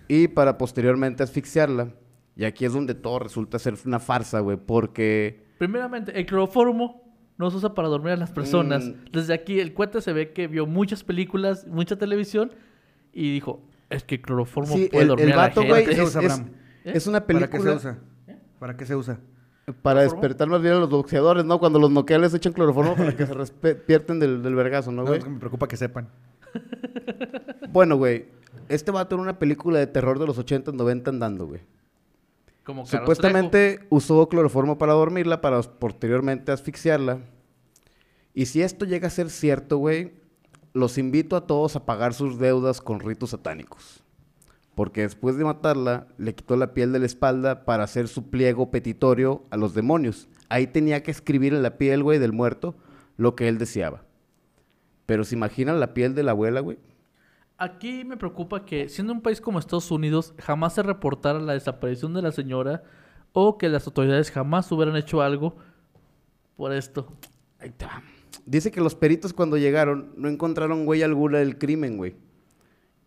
y 0.08 0.28
para 0.28 0.58
posteriormente 0.58 1.22
asfixiarla. 1.22 1.90
Y 2.34 2.44
aquí 2.44 2.64
es 2.64 2.72
donde 2.72 2.94
todo 2.94 3.20
resulta 3.20 3.58
ser 3.58 3.74
una 3.84 4.00
farsa, 4.00 4.40
güey, 4.40 4.56
porque... 4.56 5.44
Primeramente, 5.58 6.18
el 6.18 6.26
cloroformo 6.26 7.04
no 7.36 7.50
se 7.50 7.56
usa 7.58 7.74
para 7.74 7.86
dormir 7.88 8.12
a 8.12 8.16
las 8.16 8.30
personas. 8.32 8.84
Mm. 8.86 8.94
Desde 9.12 9.32
aquí, 9.34 9.60
el 9.60 9.74
cuate 9.74 10.00
se 10.00 10.12
ve 10.12 10.32
que 10.32 10.46
vio 10.48 10.66
muchas 10.66 11.04
películas, 11.04 11.66
mucha 11.68 11.96
televisión 11.96 12.52
y 13.12 13.32
dijo: 13.32 13.62
Es 13.90 14.02
que 14.04 14.16
el 14.16 14.22
cloroformo 14.22 14.74
Sí, 14.76 14.88
puede 14.90 15.02
el, 15.02 15.08
dormir 15.08 15.26
el 15.28 15.32
a 15.34 15.36
la 15.36 15.50
gente. 15.50 15.68
güey, 15.68 15.84
¿Para 15.84 15.96
qué 15.96 16.06
se 16.06 16.18
es, 16.18 16.32
es-? 16.32 16.38
¿Eh? 16.84 16.92
es 16.94 17.06
una 17.06 17.24
¿Para 17.26 17.38
qué 17.38 17.44
se 17.44 17.48
película 17.48 17.74
usa? 17.76 17.98
¿Para 18.58 18.76
qué 18.76 18.86
se 18.86 18.96
usa? 18.96 19.20
Para 19.72 20.00
¿Cloroformo? 20.00 20.22
despertar 20.22 20.48
más 20.48 20.62
bien 20.62 20.74
a 20.74 20.78
los 20.78 20.90
boxeadores, 20.90 21.44
¿no? 21.44 21.58
Cuando 21.58 21.78
los 21.78 21.90
noquean 21.90 22.20
les 22.20 22.34
echan 22.34 22.52
cloroformo 22.52 22.96
para 22.96 23.14
que 23.16 23.26
se 23.26 23.34
pierden 23.86 24.18
del, 24.20 24.42
del 24.42 24.54
vergazo, 24.54 24.90
¿no, 24.92 25.02
No, 25.02 25.08
güey? 25.08 25.18
es 25.18 25.24
que 25.24 25.30
me 25.30 25.38
preocupa 25.38 25.68
que 25.68 25.76
sepan. 25.76 26.08
Bueno, 27.70 27.96
güey, 27.96 28.26
este 28.70 28.90
vato 28.90 29.14
era 29.14 29.22
una 29.22 29.38
película 29.38 29.78
de 29.78 29.86
terror 29.86 30.18
de 30.18 30.26
los 30.26 30.38
80, 30.38 30.72
90 30.72 31.10
andando, 31.10 31.46
güey. 31.46 31.60
Como 32.64 32.82
Carlos 32.84 33.00
Supuestamente 33.00 33.86
usó 33.90 34.26
cloroformo 34.28 34.78
para 34.78 34.94
dormirla, 34.94 35.42
para 35.42 35.60
posteriormente 35.60 36.50
asfixiarla. 36.50 37.18
Y 38.32 38.46
si 38.46 38.62
esto 38.62 38.86
llega 38.86 39.08
a 39.08 39.10
ser 39.10 39.28
cierto, 39.28 39.76
güey, 39.76 40.12
los 40.72 40.96
invito 40.96 41.36
a 41.36 41.46
todos 41.46 41.76
a 41.76 41.84
pagar 41.84 42.14
sus 42.14 42.38
deudas 42.38 42.80
con 42.80 43.00
ritos 43.00 43.30
satánicos. 43.30 44.02
Porque 44.78 45.00
después 45.00 45.36
de 45.36 45.42
matarla, 45.42 46.06
le 46.18 46.36
quitó 46.36 46.56
la 46.56 46.72
piel 46.72 46.92
de 46.92 47.00
la 47.00 47.06
espalda 47.06 47.64
para 47.64 47.82
hacer 47.82 48.06
su 48.06 48.30
pliego 48.30 48.70
petitorio 48.70 49.42
a 49.50 49.56
los 49.56 49.74
demonios. 49.74 50.28
Ahí 50.48 50.68
tenía 50.68 51.02
que 51.02 51.10
escribir 51.10 51.52
en 51.52 51.64
la 51.64 51.78
piel, 51.78 52.04
güey, 52.04 52.20
del 52.20 52.32
muerto 52.32 52.76
lo 53.16 53.34
que 53.34 53.48
él 53.48 53.58
deseaba. 53.58 54.04
Pero 55.04 55.24
se 55.24 55.34
imaginan 55.34 55.80
la 55.80 55.94
piel 55.94 56.14
de 56.14 56.22
la 56.22 56.30
abuela, 56.30 56.60
güey. 56.60 56.78
Aquí 57.56 58.04
me 58.04 58.16
preocupa 58.16 58.64
que, 58.64 58.88
siendo 58.88 59.12
un 59.12 59.20
país 59.20 59.40
como 59.40 59.58
Estados 59.58 59.90
Unidos, 59.90 60.32
jamás 60.38 60.74
se 60.74 60.84
reportara 60.84 61.40
la 61.40 61.54
desaparición 61.54 62.14
de 62.14 62.22
la 62.22 62.30
señora 62.30 62.84
o 63.32 63.58
que 63.58 63.68
las 63.68 63.84
autoridades 63.88 64.30
jamás 64.30 64.70
hubieran 64.70 64.94
hecho 64.94 65.22
algo 65.22 65.56
por 66.56 66.72
esto. 66.72 67.12
Ahí 67.58 67.70
está. 67.70 68.00
Dice 68.46 68.70
que 68.70 68.80
los 68.80 68.94
peritos 68.94 69.32
cuando 69.32 69.56
llegaron 69.56 70.12
no 70.16 70.28
encontraron 70.28 70.86
huella 70.86 71.06
alguna 71.06 71.38
del 71.38 71.58
crimen, 71.58 71.96
güey. 71.96 72.27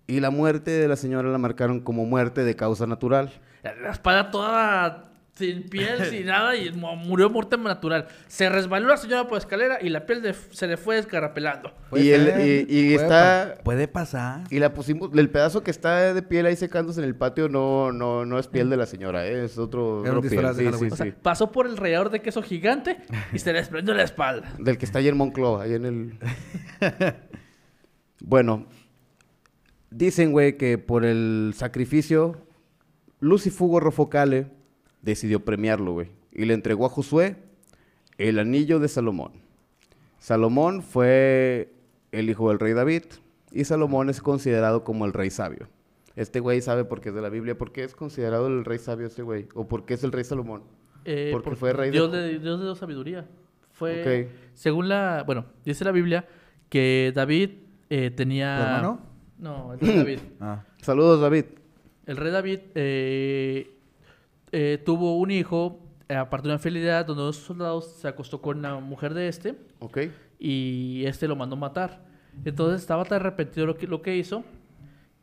Y 0.07 0.19
la 0.19 0.29
muerte 0.29 0.71
de 0.71 0.87
la 0.87 0.95
señora 0.95 1.29
la 1.29 1.37
marcaron 1.37 1.79
como 1.79 2.05
muerte 2.05 2.43
de 2.43 2.55
causa 2.55 2.85
natural. 2.87 3.31
La 3.63 3.91
espada 3.91 4.29
toda 4.31 5.07
sin 5.33 5.69
piel, 5.69 6.03
sin 6.09 6.25
nada, 6.25 6.55
y 6.57 6.71
mu- 6.71 6.95
murió 6.97 7.29
muerte 7.29 7.57
natural. 7.57 8.07
Se 8.27 8.49
resbaló 8.49 8.89
la 8.89 8.97
señora 8.97 9.23
por 9.23 9.33
la 9.33 9.37
escalera 9.37 9.77
y 9.81 9.89
la 9.89 10.05
piel 10.05 10.21
de- 10.21 10.33
se 10.33 10.67
le 10.67 10.75
fue 10.75 10.97
descarapelando. 10.97 11.73
Puede 11.89 12.03
Y, 12.03 12.11
el- 12.11 12.25
ser, 12.25 12.41
y- 12.41 12.65
y 12.67 12.93
puede 12.95 12.95
está... 13.07 13.53
pa- 13.57 13.63
Puede 13.63 13.87
pasar. 13.87 14.41
Y 14.49 14.59
la 14.59 14.73
pusimos... 14.73 15.09
El 15.17 15.29
pedazo 15.29 15.63
que 15.63 15.71
está 15.71 16.13
de 16.13 16.21
piel 16.21 16.45
ahí 16.45 16.55
secándose 16.57 16.99
en 16.99 17.05
el 17.07 17.15
patio 17.15 17.47
no, 17.47 17.91
no, 17.93 18.25
no 18.25 18.37
es 18.39 18.47
piel 18.47 18.69
de 18.69 18.77
la 18.77 18.85
señora, 18.85 19.25
¿eh? 19.25 19.45
es 19.45 19.57
otro, 19.57 20.01
Era 20.03 20.11
un 20.11 20.17
otro 20.17 20.29
piel. 20.29 20.31
disfraz 20.33 20.57
de 20.57 20.63
Sí, 20.63 20.67
sí, 20.67 20.71
Halloween. 20.73 20.93
O 20.93 20.95
sea, 20.97 21.05
sí. 21.05 21.13
pasó 21.21 21.51
por 21.51 21.65
el 21.67 21.77
rallador 21.77 22.09
de 22.09 22.21
queso 22.21 22.41
gigante 22.41 22.97
y 23.31 23.39
se 23.39 23.53
le 23.53 23.59
desprendió 23.59 23.93
la 23.93 24.03
espalda. 24.03 24.51
Del 24.59 24.77
que 24.77 24.85
está 24.85 24.99
ahí 24.99 25.07
en 25.07 25.15
Moncloa, 25.17 25.63
ahí 25.63 25.75
en 25.75 25.85
el... 25.85 26.19
bueno, 28.23 28.65
dicen, 29.91 30.31
güey, 30.31 30.57
que 30.57 30.77
por 30.77 31.05
el 31.05 31.53
sacrificio, 31.55 32.37
Lucifugo 33.19 33.79
Rofocale 33.79 34.47
decidió 35.01 35.45
premiarlo, 35.45 35.93
güey. 35.93 36.09
Y 36.31 36.45
le 36.45 36.53
entregó 36.53 36.85
a 36.85 36.89
Josué 36.89 37.35
el 38.17 38.39
anillo 38.39 38.79
de 38.79 38.87
Salomón. 38.87 39.33
Salomón 40.19 40.81
fue 40.83 41.73
el 42.11 42.29
hijo 42.29 42.49
del 42.49 42.59
rey 42.59 42.73
David, 42.73 43.03
y 43.51 43.63
Salomón 43.65 44.09
es 44.09 44.21
considerado 44.21 44.83
como 44.83 45.05
el 45.05 45.13
rey 45.13 45.29
sabio. 45.29 45.67
Este 46.15 46.39
güey 46.39 46.61
sabe 46.61 46.83
por 46.85 47.01
qué 47.01 47.09
es 47.09 47.15
de 47.15 47.21
la 47.21 47.29
Biblia, 47.29 47.57
por 47.57 47.71
qué 47.71 47.83
es 47.83 47.95
considerado 47.95 48.47
el 48.47 48.65
rey 48.65 48.79
sabio 48.79 49.07
este 49.07 49.23
güey, 49.23 49.47
o 49.55 49.67
por 49.67 49.85
qué 49.85 49.93
es 49.95 50.03
el 50.03 50.11
rey 50.11 50.23
Salomón. 50.23 50.63
Eh, 51.05 51.29
Porque 51.31 51.55
fue 51.55 51.73
rey 51.73 51.89
de- 51.89 51.93
Dios 51.93 52.11
de... 52.11 52.37
Dios 52.39 52.59
le 52.59 52.65
dio 52.65 52.75
sabiduría. 52.75 53.27
Fue, 53.71 54.29
según 54.53 54.87
la, 54.87 55.23
bueno, 55.25 55.45
dice 55.65 55.83
la 55.83 55.91
Biblia 55.91 56.27
que 56.69 57.11
David 57.15 57.49
eh, 57.89 58.11
tenía... 58.11 58.57
¿Tu 58.57 58.63
hermano? 58.63 59.10
No, 59.41 59.73
el 59.73 59.79
rey 59.79 59.95
David. 59.97 60.19
Ah. 60.39 60.63
Saludos, 60.81 61.19
David. 61.21 61.45
El 62.05 62.17
rey 62.17 62.31
David 62.31 62.59
eh, 62.75 63.75
eh, 64.51 64.81
tuvo 64.85 65.17
un 65.17 65.31
hijo, 65.31 65.79
eh, 66.09 66.15
aparte 66.15 66.47
de 66.47 66.53
una 66.53 66.57
infidelidad, 66.59 67.05
donde 67.05 67.23
dos 67.23 67.35
soldados 67.37 67.85
se 67.99 68.07
acostó 68.07 68.41
con 68.41 68.61
la 68.61 68.79
mujer 68.79 69.13
de 69.13 69.27
este 69.27 69.55
Ok. 69.79 69.99
y 70.39 71.03
este 71.05 71.27
lo 71.27 71.35
mandó 71.35 71.55
matar. 71.55 72.05
Entonces 72.45 72.81
estaba 72.81 73.03
tan 73.05 73.17
arrepentido 73.19 73.65
lo 73.67 73.75
que, 73.77 73.87
lo 73.87 74.01
que 74.01 74.15
hizo 74.15 74.43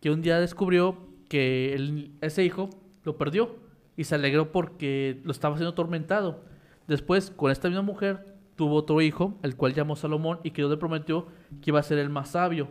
que 0.01 0.11
un 0.11 0.21
día 0.23 0.39
descubrió 0.39 0.99
que 1.29 1.75
el- 1.75 2.13
ese 2.21 2.45
hijo 2.45 2.69
lo 3.05 3.17
perdió 3.17 3.57
y 3.97 4.05
se 4.05 4.15
alegró 4.15 4.53
porque 4.53 5.21
lo 5.25 5.33
estaba 5.33 5.57
siendo 5.57 5.71
atormentado. 5.71 6.45
Después, 6.87 7.31
con 7.31 7.51
esta 7.51 7.69
misma 7.69 7.83
mujer, 7.83 8.35
tuvo 8.57 8.77
otro 8.77 9.01
hijo, 9.01 9.37
el 9.43 9.57
cual 9.57 9.75
llamó 9.75 9.97
Salomón 9.97 10.39
y 10.45 10.51
que 10.53 10.63
Dios 10.63 10.71
le 10.71 10.77
prometió 10.77 11.27
que 11.61 11.71
iba 11.71 11.81
a 11.81 11.83
ser 11.83 11.99
el 11.99 12.09
más 12.11 12.31
sabio. 12.31 12.69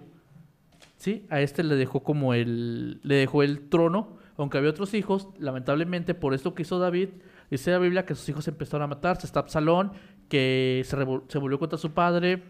Sí, 0.97 1.25
a 1.29 1.41
este 1.41 1.63
le 1.63 1.75
dejó 1.75 2.03
como 2.03 2.33
el, 2.33 2.99
le 3.03 3.15
dejó 3.15 3.43
el 3.43 3.69
trono, 3.69 4.17
aunque 4.35 4.57
había 4.57 4.71
otros 4.71 4.93
hijos, 4.93 5.29
lamentablemente 5.37 6.15
por 6.15 6.33
esto 6.33 6.55
que 6.55 6.63
hizo 6.63 6.79
David, 6.79 7.09
dice 7.51 7.71
la 7.71 7.77
Biblia 7.77 8.05
que 8.05 8.15
sus 8.15 8.27
hijos 8.29 8.47
empezaron 8.47 8.83
a 8.83 8.87
matarse, 8.87 9.27
está 9.27 9.39
Absalón, 9.39 9.91
que 10.27 10.83
se, 10.85 11.37
volvió 11.39 11.59
contra 11.59 11.77
su 11.77 11.91
padre, 11.91 12.43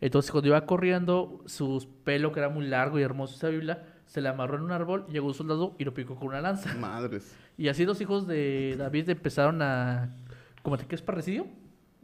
entonces 0.00 0.30
cuando 0.30 0.48
iba 0.48 0.66
corriendo, 0.66 1.42
su 1.46 1.86
pelo 2.04 2.32
que 2.32 2.40
era 2.40 2.48
muy 2.48 2.66
largo 2.66 2.98
y 2.98 3.02
hermoso, 3.02 3.44
la 3.44 3.52
Biblia, 3.52 3.86
se 4.06 4.20
le 4.20 4.28
amarró 4.28 4.56
en 4.56 4.62
un 4.62 4.72
árbol, 4.72 5.06
llegó 5.08 5.26
un 5.26 5.34
soldado 5.34 5.74
y 5.78 5.84
lo 5.84 5.92
picó 5.92 6.14
con 6.14 6.28
una 6.28 6.40
lanza. 6.40 6.72
Madres. 6.74 7.36
Y 7.58 7.68
así 7.68 7.84
los 7.84 8.00
hijos 8.00 8.26
de 8.26 8.76
David 8.78 9.10
empezaron 9.10 9.62
a 9.62 10.16
cometer, 10.62 10.86
¿qué 10.86 10.94
es 10.94 11.02
parricidio? 11.02 11.46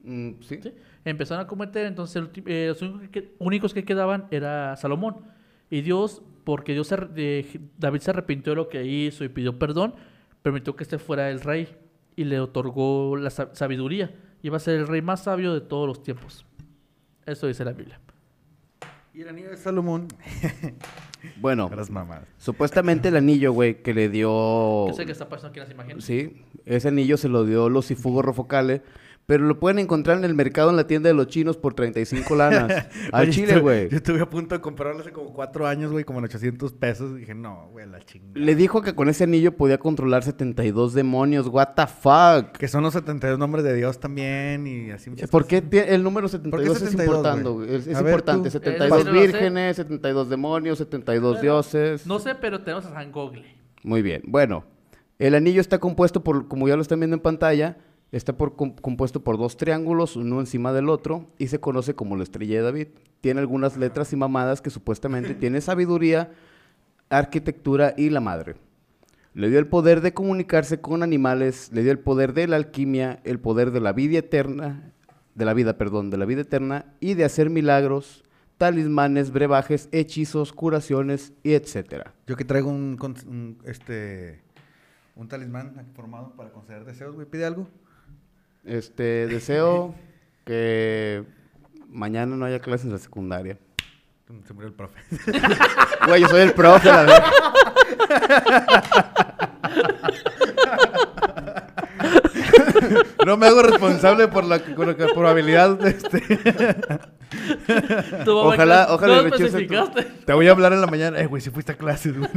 Mm, 0.03 0.33
¿sí? 0.41 0.61
¿sí? 0.63 0.73
Empezaron 1.05 1.45
a 1.45 1.47
cometer, 1.47 1.87
entonces 1.87 2.23
eh, 2.47 2.67
los 2.69 2.83
únicos 2.83 3.09
que, 3.11 3.35
únicos 3.39 3.75
que 3.75 3.85
quedaban 3.85 4.27
era 4.31 4.77
Salomón. 4.77 5.36
Y 5.71 5.81
Dios, 5.83 6.23
porque 6.45 6.73
Dios 6.73 6.87
se 6.89 6.97
David 7.79 8.01
se 8.01 8.11
arrepintió 8.11 8.53
de 8.53 8.57
lo 8.57 8.69
que 8.69 8.85
hizo 8.85 9.25
y 9.25 9.29
pidió 9.29 9.59
perdón, 9.59 9.95
permitió 10.43 10.77
que 10.77 10.85
este 10.85 10.99
fuera 10.99 11.31
el 11.31 11.41
rey 11.41 11.69
y 12.15 12.25
le 12.25 12.41
otorgó 12.41 13.17
la 13.17 13.31
sa- 13.31 13.55
sabiduría. 13.55 14.15
Iba 14.43 14.57
a 14.59 14.61
ser 14.61 14.77
el 14.79 14.87
rey 14.87 15.03
más 15.03 15.25
sabio 15.25 15.53
de 15.55 15.61
todos 15.61 15.89
los 15.89 16.03
tiempos. 16.03 16.47
Eso 17.25 17.47
dice 17.49 17.65
la 17.65 17.73
Biblia. 17.73 18.01
Y 19.13 19.23
el 19.23 19.29
anillo 19.29 19.51
de 19.51 19.57
Salomón. 19.57 20.09
Bueno, 21.41 21.69
supuestamente 22.39 23.09
el 23.09 23.17
anillo, 23.17 23.53
güey, 23.53 23.83
que 23.83 23.93
le 23.93 24.09
dio... 24.09 24.87
Yo 24.87 24.93
sé 24.95 25.07
que 25.07 25.13
está 25.13 25.29
pasando 25.29 25.49
aquí 25.49 25.59
en 25.59 25.65
las 25.65 25.73
imágenes. 25.75 26.05
Sí, 26.05 26.45
ese 26.65 26.89
anillo 26.89 27.17
se 27.17 27.29
lo 27.29 27.45
dio 27.45 27.69
los 27.69 27.91
Ifugo 27.91 28.23
Rofocale, 28.23 28.83
pero 29.27 29.45
lo 29.45 29.59
pueden 29.59 29.79
encontrar 29.81 30.17
en 30.19 30.25
el 30.25 30.35
mercado 30.35 30.71
en 30.71 30.77
la 30.77 30.87
tienda 30.87 31.09
de 31.09 31.15
los 31.15 31.27
chinos 31.27 31.57
por 31.57 31.75
35 31.75 32.37
lanas. 32.37 32.87
Al 33.13 33.23
Oye, 33.25 33.33
chile, 33.33 33.59
güey. 33.59 33.89
Yo 33.89 33.97
estuve 33.97 34.21
a 34.21 34.31
punto 34.31 34.55
de 34.55 34.61
comprarlo 34.61 35.01
hace 35.01 35.11
como 35.13 35.33
cuatro 35.33 35.67
años, 35.67 35.91
güey, 35.91 36.05
como 36.05 36.21
en 36.21 36.27
800 36.27 36.73
pesos. 36.75 37.17
Y 37.17 37.21
dije, 37.21 37.35
no, 37.35 37.69
güey, 37.73 37.87
la 37.89 38.01
chingada. 38.01 38.33
Le 38.35 38.55
dijo 38.55 38.83
que 38.83 38.95
con 38.95 39.09
ese 39.09 39.25
anillo 39.25 39.57
podía 39.57 39.79
controlar 39.79 40.23
72 40.23 40.95
demonios. 40.95 41.49
What 41.49 41.71
the 41.75 41.87
fuck? 41.87 42.57
Que 42.57 42.69
son 42.69 42.85
los 42.85 42.95
72 42.95 43.39
nombres 43.39 43.65
de 43.65 43.75
Dios 43.75 43.99
también 43.99 44.67
y 44.67 44.91
así 44.93 45.11
muchas 45.11 45.29
¿Por 45.29 45.47
qué 45.47 45.63
cosas. 45.63 45.89
el 45.89 46.03
número 46.03 46.29
72, 46.29 46.79
72, 46.79 46.95
es 46.95 47.07
importante? 47.07 47.49
güey? 47.49 47.67
güey? 47.67 47.79
Es, 47.79 47.87
ver, 47.87 47.97
importante. 47.99 48.49
tú. 48.49 48.53
72 48.53 49.07
Eh, 49.07 49.11
vírgenes, 49.13 49.77
72 49.77 50.29
demonios, 50.31 50.79
72 50.79 51.23
Bueno, 51.35 51.43
dioses. 51.43 52.07
No 52.07 52.19
sé, 52.21 52.35
pero 52.37 52.61
tenemos 52.63 52.87
a 52.87 52.91
San 52.93 53.11
Gogle. 53.11 53.45
Muy 53.83 54.03
bien. 54.03 54.23
Bueno, 54.27 54.65
el 55.19 55.35
anillo 55.35 55.61
está 55.61 55.79
compuesto 55.79 56.23
por, 56.23 56.47
como 56.49 56.69
ya 56.69 56.77
lo 56.77 56.83
están 56.83 57.01
viendo 57.01 57.17
en 57.17 57.21
pantalla, 57.23 57.77
está 58.13 58.37
por, 58.37 58.57
com- 58.57 58.75
compuesto 58.75 59.23
por 59.23 59.39
dos 59.39 59.57
triángulos, 59.57 60.17
uno 60.17 60.41
encima 60.41 60.73
del 60.73 60.89
otro, 60.89 61.27
y 61.39 61.49
se 61.49 61.61
conoce 61.61 61.95
como 61.95 62.17
la 62.17 62.23
estrella 62.23 62.57
de 62.57 62.63
David. 62.63 62.89
Tiene 63.21 63.41
algunas 63.41 63.77
letras 63.77 64.13
y 64.13 64.17
mamadas 64.17 64.61
que 64.61 64.71
supuestamente 64.71 65.35
tiene 65.35 65.61
sabiduría, 65.61 66.33
arquitectura 67.11 67.95
y 67.97 68.11
la 68.11 68.21
madre. 68.21 68.57
Le 69.35 69.51
dio 69.51 69.59
el 69.59 69.67
poder 69.67 70.01
de 70.01 70.15
comunicarse 70.15 70.81
con 70.81 71.03
animales, 71.03 71.71
le 71.73 71.83
dio 71.83 71.93
el 71.93 71.99
poder 71.99 72.33
de 72.33 72.47
la 72.49 72.57
alquimia, 72.57 73.21
el 73.25 73.39
poder 73.39 73.71
de 73.71 73.81
la 73.81 73.93
vida 73.93 74.19
eterna, 74.19 74.93
de 75.35 75.45
la 75.45 75.53
vida, 75.53 75.77
perdón, 75.77 76.09
de 76.09 76.17
la 76.17 76.25
vida 76.25 76.41
eterna, 76.41 76.87
y 77.01 77.13
de 77.15 77.25
hacer 77.25 77.51
milagros, 77.51 78.25
talismanes, 78.57 79.31
brebajes, 79.33 79.91
hechizos, 79.93 80.55
curaciones 80.55 81.35
y 81.43 81.53
etcétera. 81.53 82.15
Yo 82.27 82.37
que 82.37 82.47
traigo 82.47 82.71
un, 82.71 82.97
un, 83.27 83.59
este, 83.67 84.41
un 85.15 85.29
talismán 85.29 85.87
formado 85.95 86.35
para 86.35 86.51
conceder 86.51 86.87
deseos, 86.87 87.15
güey. 87.15 87.27
¿Pide 87.27 87.45
algo? 87.45 87.69
Este, 88.67 89.27
deseo 89.29 89.95
que 90.45 91.25
mañana 91.89 92.37
no 92.37 92.45
haya 92.45 92.61
clases 92.61 92.87
en 92.87 92.93
la 92.93 92.99
secundaria. 92.99 93.59
Se 94.45 94.53
murió 94.53 94.69
el 94.69 94.75
profe. 94.75 95.01
Güey, 96.09 96.21
yo 96.23 96.29
soy 96.29 96.41
el 96.41 96.53
profe, 96.53 96.89
la 96.89 97.03
verdad. 97.03 97.25
no 103.27 103.37
me 103.37 103.47
hago 103.47 103.63
responsable 103.63 104.29
por 104.29 104.45
la, 104.45 104.59
por 104.59 104.87
la 104.87 104.95
probabilidad 105.13 105.79
de 105.79 105.91
este. 105.91 106.23
Ojalá- 108.55 108.87
ojalá 108.91 109.17
no 109.17 109.31
tu-. 109.37 109.37
Te 110.25 110.33
voy 110.33 110.49
a 110.49 110.53
hablar 110.53 110.73
en 110.73 110.81
la 110.81 110.87
mañana. 110.87 111.19
Eh, 111.21 111.27
güey, 111.27 111.43
si 111.43 111.51
fuiste 111.51 111.73
a 111.73 111.77
clases, 111.77 112.17
güey. 112.17 112.31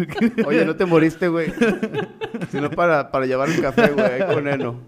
Oye, 0.45 0.65
no 0.65 0.75
te 0.75 0.85
moriste, 0.85 1.27
güey. 1.27 1.53
Sino 2.51 2.69
para, 2.71 3.11
para 3.11 3.25
llevar 3.25 3.49
el 3.49 3.61
café, 3.61 3.89
güey, 3.91 4.05
ahí 4.05 4.33
con 4.33 4.47
Eno. 4.47 4.81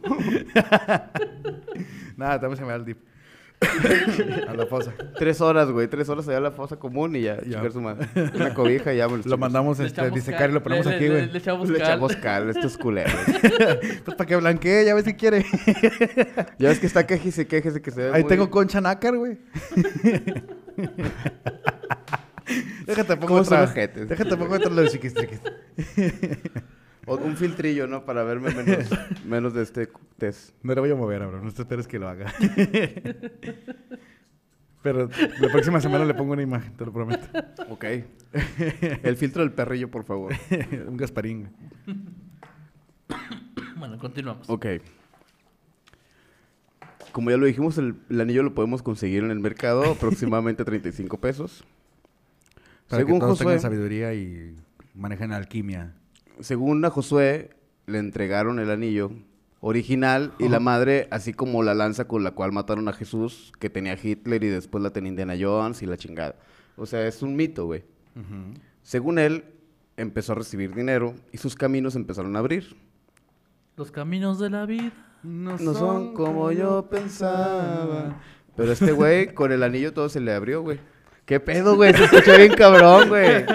Nada, 2.17 2.39
también 2.39 2.57
se 2.57 2.63
me 2.63 2.69
da 2.69 2.75
el 2.75 2.85
dip. 2.85 2.97
a 4.47 4.53
la 4.53 4.65
fosa. 4.65 4.91
Tres 5.17 5.39
horas, 5.39 5.69
güey. 5.69 5.87
Tres 5.87 6.09
horas 6.09 6.27
allá 6.27 6.37
a 6.39 6.41
la 6.41 6.51
fosa 6.51 6.77
común 6.77 7.15
y 7.15 7.21
ya. 7.21 7.37
Ya. 7.37 7.43
chingar 7.43 7.71
su 7.71 7.81
madre. 7.81 8.07
Una 8.35 8.53
cobija 8.53 8.93
y 8.93 8.97
ya. 8.97 9.07
Lo 9.25 9.37
mandamos 9.37 9.77
Le 9.79 9.85
este, 9.85 10.09
disecar 10.09 10.49
y 10.49 10.53
lo 10.53 10.63
ponemos 10.63 10.85
le- 10.87 10.95
aquí, 10.95 11.03
le- 11.05 11.09
güey. 11.11 11.31
Le, 11.31 11.37
echamos 11.37 11.69
Le 11.69 11.77
cal. 11.79 11.87
echamos 11.87 12.15
cal, 12.15 12.49
estos 12.49 12.77
culeros. 12.77 13.13
Pues 14.05 14.17
para 14.17 14.25
que 14.27 14.35
blanquee, 14.35 14.85
ya 14.85 14.95
ves 14.95 15.05
si 15.05 15.13
quiere. 15.13 15.45
Ya 16.57 16.69
ves 16.69 16.79
que 16.79 16.87
está 16.87 17.05
quejese, 17.05 17.45
quejese 17.47 17.81
que 17.81 17.91
se 17.91 18.01
ve 18.01 18.11
Ahí 18.13 18.23
muy- 18.23 18.29
tengo 18.29 18.49
concha 18.49 18.81
nácar, 18.81 19.15
güey. 19.17 19.37
Déjate 22.85 23.15
pongo 23.15 23.27
¿Cómo 23.27 23.43
son 23.45 23.59
otra. 23.61 23.87
Déjate 23.87 24.37
pongo 24.37 24.55
otra 24.55 24.69
lo 24.71 24.81
de 24.81 24.89
chiquis 24.89 25.13
triquis. 25.13 25.39
O- 27.11 27.17
un 27.17 27.35
filtrillo, 27.37 27.87
¿no? 27.87 28.05
Para 28.05 28.23
verme 28.23 28.51
menos, 28.53 28.89
menos 29.25 29.53
de 29.53 29.63
este 29.63 29.89
test. 30.17 30.55
No 30.63 30.73
le 30.73 30.81
voy 30.81 30.91
a 30.91 30.95
mover, 30.95 31.25
bro. 31.27 31.41
No 31.41 31.51
te 31.51 31.61
esperes 31.61 31.87
que 31.87 31.99
lo 31.99 32.07
haga. 32.09 32.33
Pero 34.83 35.09
la 35.39 35.49
próxima 35.51 35.79
semana 35.79 36.05
le 36.05 36.13
pongo 36.15 36.33
una 36.33 36.41
imagen, 36.41 36.73
te 36.75 36.83
lo 36.85 36.91
prometo. 36.91 37.27
Ok. 37.69 37.85
El 39.03 39.15
filtro 39.15 39.43
del 39.43 39.51
perrillo, 39.51 39.91
por 39.91 40.03
favor. 40.05 40.33
Un 40.87 40.97
Gasparín. 40.97 41.49
Bueno, 43.77 43.97
continuamos. 43.97 44.47
Ok. 44.47 44.65
Como 47.11 47.31
ya 47.31 47.37
lo 47.37 47.47
dijimos, 47.47 47.79
el, 47.79 47.95
el 48.11 48.21
anillo 48.21 48.43
lo 48.43 48.53
podemos 48.53 48.83
conseguir 48.83 49.23
en 49.23 49.31
el 49.31 49.39
mercado, 49.39 49.83
aproximadamente 49.91 50.63
35 50.63 51.19
pesos. 51.19 51.63
Para 52.87 52.99
Según 53.01 53.15
que 53.15 53.19
todos 53.21 53.31
Josué, 53.39 53.45
tengan 53.55 53.59
sabiduría 53.61 54.13
y 54.13 54.55
manejen 54.93 55.31
alquimia. 55.33 55.95
Según 56.41 56.83
a 56.85 56.89
Josué, 56.89 57.51
le 57.87 57.99
entregaron 57.99 58.59
el 58.59 58.69
anillo 58.69 59.11
original 59.59 60.33
y 60.39 60.49
la 60.49 60.59
madre, 60.59 61.07
así 61.11 61.33
como 61.33 61.63
la 61.63 61.73
lanza 61.73 62.07
con 62.07 62.23
la 62.23 62.31
cual 62.31 62.51
mataron 62.51 62.87
a 62.87 62.93
Jesús, 62.93 63.51
que 63.59 63.69
tenía 63.69 63.97
Hitler 64.01 64.43
y 64.43 64.47
después 64.49 64.83
la 64.83 64.91
tenía 64.91 65.09
Indiana 65.09 65.35
Jones 65.39 65.81
y 65.81 65.85
la 65.85 65.97
chingada. 65.97 66.35
O 66.75 66.85
sea, 66.85 67.05
es 67.07 67.21
un 67.21 67.35
mito, 67.35 67.65
güey. 67.65 67.83
Según 68.81 69.19
él, 69.19 69.45
empezó 69.97 70.31
a 70.31 70.35
recibir 70.35 70.73
dinero 70.73 71.13
y 71.31 71.37
sus 71.37 71.55
caminos 71.55 71.95
empezaron 71.95 72.35
a 72.35 72.39
abrir. 72.39 72.75
Los 73.77 73.91
caminos 73.91 74.39
de 74.39 74.49
la 74.49 74.65
vida. 74.65 74.91
No, 75.23 75.57
No 75.57 75.73
son 75.73 76.13
como 76.13 76.51
yo 76.51 76.89
pensaba. 76.89 78.19
Pero 78.55 78.71
este 78.71 78.91
güey, 78.91 79.33
con 79.33 79.51
el 79.51 79.63
anillo 79.63 79.93
todo 79.93 80.09
se 80.09 80.19
le 80.19 80.33
abrió, 80.33 80.61
güey. 80.61 80.79
¿Qué 81.25 81.39
pedo, 81.39 81.75
güey? 81.75 81.93
Se 81.93 82.05
escucha 82.05 82.35
bien 82.37 82.53
cabrón, 82.53 83.09
güey. 83.09 83.45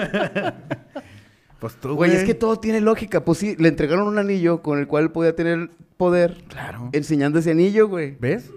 Pues 1.59 1.75
tú, 1.75 1.95
Güey, 1.95 2.11
es 2.11 2.23
que 2.23 2.35
todo 2.35 2.59
tiene 2.59 2.81
lógica. 2.81 3.25
Pues 3.25 3.39
sí, 3.39 3.55
le 3.57 3.69
entregaron 3.69 4.07
un 4.07 4.17
anillo 4.19 4.61
con 4.61 4.77
el 4.79 4.87
cual 4.87 5.05
él 5.05 5.11
podía 5.11 5.35
tener 5.35 5.69
poder 5.97 6.43
Claro. 6.47 6.89
enseñando 6.93 7.39
ese 7.39 7.51
anillo, 7.51 7.87
güey. 7.87 8.15
¿Ves? 8.19 8.51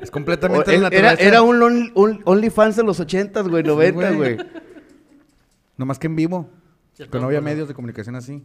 Es 0.00 0.08
O- 0.08 0.12
completamente 0.12 0.74
él- 0.74 0.82
la 0.82 0.88
era, 0.88 1.12
era 1.14 1.42
un, 1.42 1.62
on- 1.62 1.92
un 1.94 2.20
OnlyFans 2.24 2.76
de 2.76 2.82
los 2.84 2.98
ochentas, 2.98 3.46
güey, 3.46 3.62
90, 3.62 4.12
güey. 4.12 4.36
güey. 4.36 4.48
Nomás 5.76 5.98
que 5.98 6.06
en 6.06 6.16
vivo. 6.16 6.48
Que 6.96 7.18
no 7.18 7.26
había 7.26 7.40
medios 7.40 7.68
de 7.68 7.74
comunicación 7.74 8.14
así. 8.14 8.42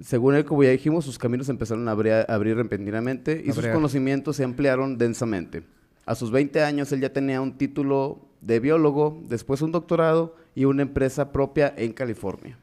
Según 0.00 0.34
él, 0.34 0.44
como 0.44 0.64
ya 0.64 0.70
dijimos, 0.70 1.04
sus 1.04 1.18
caminos 1.18 1.48
empezaron 1.48 1.86
a 1.88 1.92
abrir, 1.92 2.12
a 2.12 2.22
abrir 2.22 2.56
repentinamente 2.56 3.40
y 3.44 3.52
sus 3.52 3.66
conocimientos 3.68 4.36
se 4.36 4.44
ampliaron 4.44 4.98
densamente. 4.98 5.62
A 6.06 6.14
sus 6.14 6.30
20 6.32 6.62
años, 6.64 6.90
él 6.92 7.00
ya 7.00 7.12
tenía 7.12 7.40
un 7.40 7.56
título 7.56 8.26
de 8.40 8.58
biólogo, 8.60 9.22
después 9.28 9.62
un 9.62 9.70
doctorado 9.72 10.36
y 10.54 10.64
una 10.64 10.82
empresa 10.82 11.32
propia 11.32 11.72
en 11.76 11.92
California. 11.92 12.58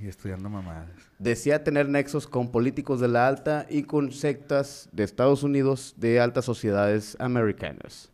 Y 0.00 0.06
estudiando 0.06 0.48
mamadas. 0.48 0.88
Decía 1.18 1.64
tener 1.64 1.88
nexos 1.88 2.28
con 2.28 2.50
políticos 2.52 3.00
de 3.00 3.08
la 3.08 3.26
alta 3.26 3.66
y 3.68 3.82
con 3.82 4.12
sectas 4.12 4.88
de 4.92 5.02
Estados 5.02 5.42
Unidos 5.42 5.94
de 5.96 6.20
altas 6.20 6.44
sociedades 6.44 7.16
americanas. 7.18 8.12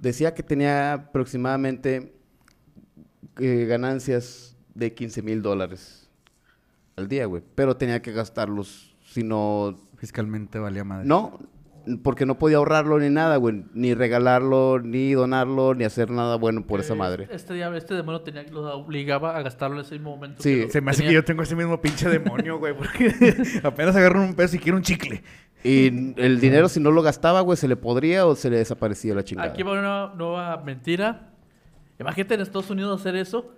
Decía 0.00 0.34
que 0.34 0.42
tenía 0.42 0.94
aproximadamente 0.94 2.12
eh, 3.38 3.66
ganancias 3.68 4.56
de 4.74 4.94
15 4.94 5.22
mil 5.22 5.42
dólares 5.42 6.08
al 6.96 7.08
día, 7.08 7.26
güey. 7.26 7.42
Pero 7.54 7.76
tenía 7.76 8.02
que 8.02 8.12
gastarlos, 8.12 8.96
si 9.04 9.22
no... 9.22 9.78
Fiscalmente 9.96 10.60
valía 10.60 10.84
madre. 10.84 11.06
No, 11.08 11.40
porque 12.02 12.26
no 12.26 12.38
podía 12.38 12.58
ahorrarlo 12.58 12.98
ni 12.98 13.10
nada, 13.10 13.36
güey. 13.36 13.64
Ni 13.74 13.94
regalarlo, 13.94 14.80
ni 14.82 15.12
donarlo, 15.12 15.74
ni 15.74 15.84
hacer 15.84 16.10
nada 16.10 16.36
bueno 16.36 16.66
por 16.66 16.80
esa 16.80 16.94
madre. 16.94 17.28
Este, 17.30 17.54
dia- 17.54 17.74
este 17.76 17.94
demonio 17.94 18.20
tenía, 18.22 18.42
lo 18.44 18.74
obligaba 18.74 19.36
a 19.36 19.42
gastarlo 19.42 19.76
en 19.80 19.84
ese 19.86 19.98
momento. 19.98 20.42
Sí, 20.42 20.66
Se 20.70 20.80
me 20.80 20.90
hace 20.90 20.98
tenía. 20.98 21.10
que 21.10 21.14
yo 21.14 21.24
tengo 21.24 21.42
ese 21.42 21.56
mismo 21.56 21.80
pinche 21.80 22.08
demonio, 22.08 22.58
güey. 22.58 22.74
Porque 22.76 23.12
apenas 23.62 23.94
agarro 23.96 24.20
un 24.22 24.34
peso 24.34 24.56
y 24.56 24.58
quiero 24.58 24.76
un 24.76 24.82
chicle. 24.82 25.22
Y 25.64 25.88
el 26.20 26.38
dinero, 26.40 26.68
si 26.68 26.78
no 26.78 26.90
lo 26.90 27.02
gastaba, 27.02 27.40
güey, 27.40 27.56
se 27.56 27.66
le 27.66 27.74
podría 27.76 28.26
o 28.26 28.36
se 28.36 28.48
le 28.48 28.58
desaparecía 28.58 29.14
la 29.14 29.24
chingada. 29.24 29.48
Aquí 29.50 29.62
va 29.64 29.72
una 29.72 30.14
nueva 30.14 30.62
mentira. 30.64 31.30
Imagínate 31.98 32.34
en 32.34 32.40
Estados 32.42 32.70
Unidos 32.70 33.00
hacer 33.00 33.16
eso. 33.16 33.52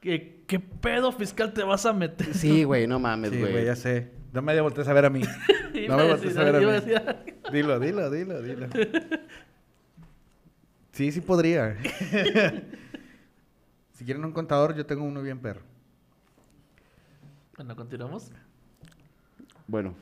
¿Qué, 0.00 0.42
qué 0.46 0.58
pedo 0.60 1.10
fiscal 1.12 1.52
te 1.52 1.62
vas 1.64 1.84
a 1.86 1.92
meter? 1.92 2.34
Sí, 2.34 2.64
güey, 2.64 2.86
no 2.86 2.98
mames, 3.00 3.30
Sí, 3.32 3.38
güey. 3.40 3.52
güey, 3.52 3.64
ya 3.64 3.76
sé. 3.76 4.10
No 4.32 4.42
me 4.42 4.60
voltees 4.60 4.88
a 4.88 4.92
ver 4.92 5.04
a 5.04 5.10
mí. 5.10 5.22
No 5.88 5.96
me 5.96 6.06
voltees 6.06 6.36
a 6.36 6.44
ver 6.44 6.56
a 6.56 6.60
mí. 6.60 6.66
Dilo, 7.50 7.80
dilo, 7.80 8.10
dilo, 8.10 8.42
dilo. 8.42 8.66
Sí, 10.92 11.10
sí 11.10 11.22
podría. 11.22 11.78
si 13.92 14.04
quieren 14.04 14.22
un 14.22 14.32
contador, 14.32 14.74
yo 14.74 14.84
tengo 14.84 15.04
uno 15.04 15.22
bien 15.22 15.38
perro. 15.38 15.62
Bueno, 17.56 17.74
continuamos. 17.74 18.30
Bueno, 19.66 19.94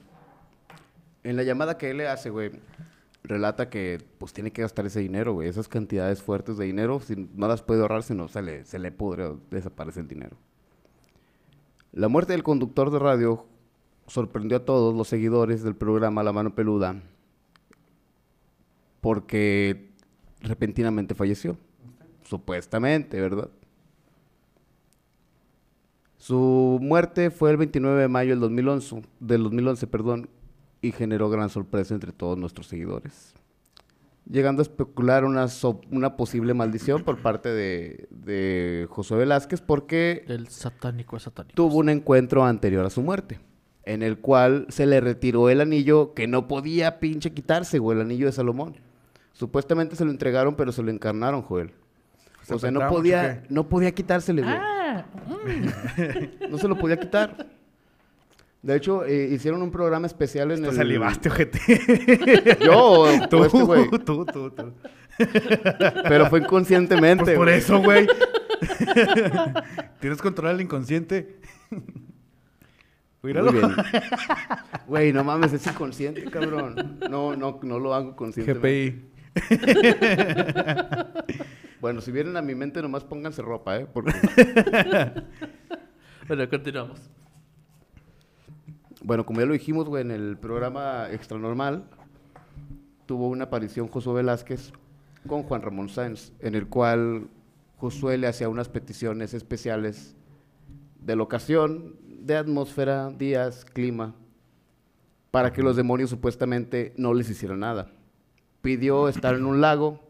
en 1.23 1.37
la 1.37 1.45
llamada 1.45 1.79
que 1.79 1.91
él 1.91 1.99
le 1.99 2.09
hace, 2.09 2.31
güey, 2.31 2.51
relata 3.23 3.71
que 3.71 4.03
pues 4.19 4.33
tiene 4.33 4.51
que 4.51 4.63
gastar 4.63 4.87
ese 4.87 4.99
dinero, 4.99 5.35
güey. 5.35 5.49
Esas 5.49 5.69
cantidades 5.69 6.23
fuertes 6.23 6.57
de 6.57 6.65
dinero, 6.65 6.99
si 6.99 7.29
no 7.35 7.47
las 7.47 7.63
puede 7.63 7.83
ahorrar, 7.83 8.03
si 8.03 8.15
no 8.15 8.27
se 8.27 8.43
le, 8.43 8.65
se 8.65 8.81
le 8.81 8.91
pudre 8.91 9.27
o 9.27 9.41
desaparece 9.49 10.01
el 10.01 10.09
dinero. 10.09 10.37
La 11.93 12.09
muerte 12.09 12.33
del 12.33 12.43
conductor 12.43 12.91
de 12.91 12.99
radio 12.99 13.47
sorprendió 14.11 14.59
a 14.59 14.65
todos 14.65 14.95
los 14.95 15.09
seguidores 15.09 15.63
del 15.63 15.77
programa 15.77 16.23
La 16.23 16.33
Mano 16.33 16.55
Peluda 16.55 17.01
porque 19.01 19.91
repentinamente 20.41 21.15
falleció. 21.15 21.57
Supuestamente, 22.25 23.21
¿verdad? 23.21 23.49
Su 26.17 26.79
muerte 26.83 27.31
fue 27.31 27.51
el 27.51 27.57
29 27.57 28.03
de 28.03 28.09
mayo 28.09 28.31
del 28.31 28.41
2011, 28.41 29.03
del 29.21 29.43
2011 29.45 29.87
perdón, 29.87 30.29
y 30.83 30.93
generó 30.93 31.31
gran 31.31 31.49
sorpresa 31.49 31.95
entre 31.95 32.13
todos 32.13 32.37
nuestros 32.39 32.67
seguidores. 32.67 33.35
Llegando 34.31 34.61
a 34.61 34.65
especular 34.65 35.25
una, 35.25 35.49
so- 35.49 35.81
una 35.91 36.17
posible 36.17 36.53
maldición 36.55 37.03
por 37.05 37.21
parte 37.23 37.49
de, 37.49 38.07
de 38.11 38.87
Josué 38.91 39.19
Velázquez 39.19 39.61
porque 39.63 40.25
El 40.29 40.47
satánico 40.49 41.17
es 41.17 41.23
satánico. 41.25 41.55
tuvo 41.57 41.79
un 41.79 41.89
encuentro 41.89 42.45
anterior 42.45 42.85
a 42.85 42.91
su 42.91 43.03
muerte, 43.03 43.41
en 43.93 44.03
el 44.05 44.19
cual 44.19 44.67
se 44.69 44.87
le 44.87 45.01
retiró 45.01 45.51
el 45.51 45.61
anillo 45.61 46.15
que 46.15 46.29
no 46.29 46.47
podía 46.47 47.01
pinche 47.01 47.33
quitarse, 47.33 47.79
güey, 47.81 47.99
el 47.99 48.05
anillo 48.05 48.27
de 48.27 48.33
Salomón. 48.33 48.77
Supuestamente 49.33 49.97
se 49.97 50.05
lo 50.05 50.13
entregaron, 50.13 50.55
pero 50.55 50.71
se 50.71 50.83
lo 50.83 50.91
encarnaron, 50.93 51.43
Joel. 51.43 51.73
¿Se 52.43 52.55
O 52.55 52.59
sea, 52.61 52.71
no 52.71 52.89
podía, 52.89 53.43
no 53.49 53.69
podía 53.69 53.91
quitársele, 53.93 54.43
güey. 54.43 54.55
Ah, 54.57 55.07
No 56.49 56.59
se 56.59 56.69
lo 56.69 56.79
podía 56.79 56.99
quitar. 56.99 57.49
De 58.63 58.77
hecho, 58.77 59.05
eh, 59.05 59.31
hicieron 59.33 59.61
un 59.63 59.73
programa 59.73 60.07
especial 60.07 60.53
en 60.53 60.65
el... 60.65 60.73
salivaste, 60.73 61.29
ojete. 61.29 61.59
Yo, 62.65 63.07
Tú, 63.29 63.45
este 63.45 63.63
güey. 63.63 63.91
tú, 63.91 64.25
tú, 64.25 64.51
tú. 64.51 64.73
Pero 66.09 66.27
fue 66.27 66.41
inconscientemente, 66.41 67.25
Pues 67.25 67.37
por 67.37 67.49
eso, 67.49 67.83
güey. 67.83 68.07
Tienes 70.01 70.21
control 70.23 70.51
el 70.53 70.61
inconsciente. 70.61 71.41
Míralo. 73.23 73.53
Muy 73.53 73.61
bien. 73.61 73.75
Güey, 74.87 75.13
no 75.13 75.23
mames, 75.23 75.53
es 75.53 75.67
inconsciente, 75.67 76.25
cabrón. 76.25 76.99
No, 77.09 77.37
no, 77.37 77.61
no 77.63 77.79
lo 77.79 77.95
hago 77.95 78.17
conscientemente. 78.17 79.11
GPI. 79.35 79.71
Bueno, 81.81 82.03
si 82.03 82.13
vienen 82.13 82.37
a 82.37 82.43
mi 82.43 82.55
mente, 82.55 82.83
nomás 82.83 83.05
pónganse 83.05 83.41
ropa, 83.41 83.79
¿eh? 83.79 83.87
Porque... 83.91 84.13
bueno, 86.29 86.49
continuamos. 86.49 87.01
Bueno, 89.03 89.25
como 89.25 89.41
ya 89.41 89.47
lo 89.47 89.55
dijimos, 89.55 89.89
güey, 89.89 90.03
en 90.03 90.11
el 90.11 90.37
programa 90.37 91.11
Extra 91.11 91.39
Normal 91.39 91.85
tuvo 93.07 93.29
una 93.29 93.45
aparición 93.45 93.89
Josué 93.89 94.15
Velázquez 94.17 94.73
con 95.27 95.43
Juan 95.43 95.63
Ramón 95.63 95.89
Sáenz, 95.89 96.33
en 96.41 96.55
el 96.55 96.69
cual 96.69 97.29
Josué 97.79 98.19
le 98.19 98.27
hacía 98.27 98.51
unas 98.51 98.69
peticiones 98.69 99.33
especiales 99.33 100.17
de 101.01 101.17
locación, 101.17 101.97
de 102.21 102.37
atmósfera, 102.37 103.11
días, 103.11 103.65
clima, 103.65 104.15
para 105.31 105.53
que 105.53 105.63
los 105.63 105.77
demonios 105.77 106.11
supuestamente 106.11 106.93
no 106.97 107.15
les 107.15 107.31
hicieran 107.31 107.61
nada. 107.61 107.91
Pidió 108.63 109.09
estar 109.09 109.35
en 109.35 109.47
un 109.47 109.61
lago, 109.61 110.01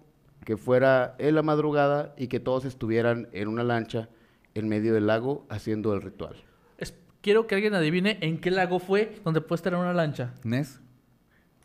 que 0.44 0.56
fuera 0.56 1.14
en 1.18 1.34
la 1.34 1.42
madrugada 1.42 2.14
y 2.16 2.28
que 2.28 2.40
todos 2.40 2.64
estuvieran 2.64 3.28
en 3.32 3.48
una 3.48 3.62
lancha 3.62 4.08
en 4.54 4.68
medio 4.68 4.94
del 4.94 5.06
lago 5.06 5.46
haciendo 5.50 5.92
el 5.94 6.00
ritual. 6.02 6.36
Es- 6.78 6.94
quiero 7.20 7.46
que 7.46 7.54
alguien 7.54 7.74
adivine 7.74 8.18
en 8.22 8.40
qué 8.40 8.50
lago 8.50 8.78
fue 8.78 9.20
donde 9.24 9.40
puede 9.42 9.58
estar 9.58 9.74
en 9.74 9.80
una 9.80 9.92
lancha. 9.92 10.32
¿Nes? 10.42 10.80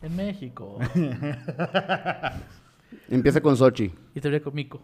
En 0.02 0.14
México. 0.14 0.78
Empieza 3.08 3.40
con 3.40 3.56
Sochi. 3.56 3.92
y 4.14 4.20
te 4.20 4.40
con 4.40 4.54
Mico. 4.54 4.82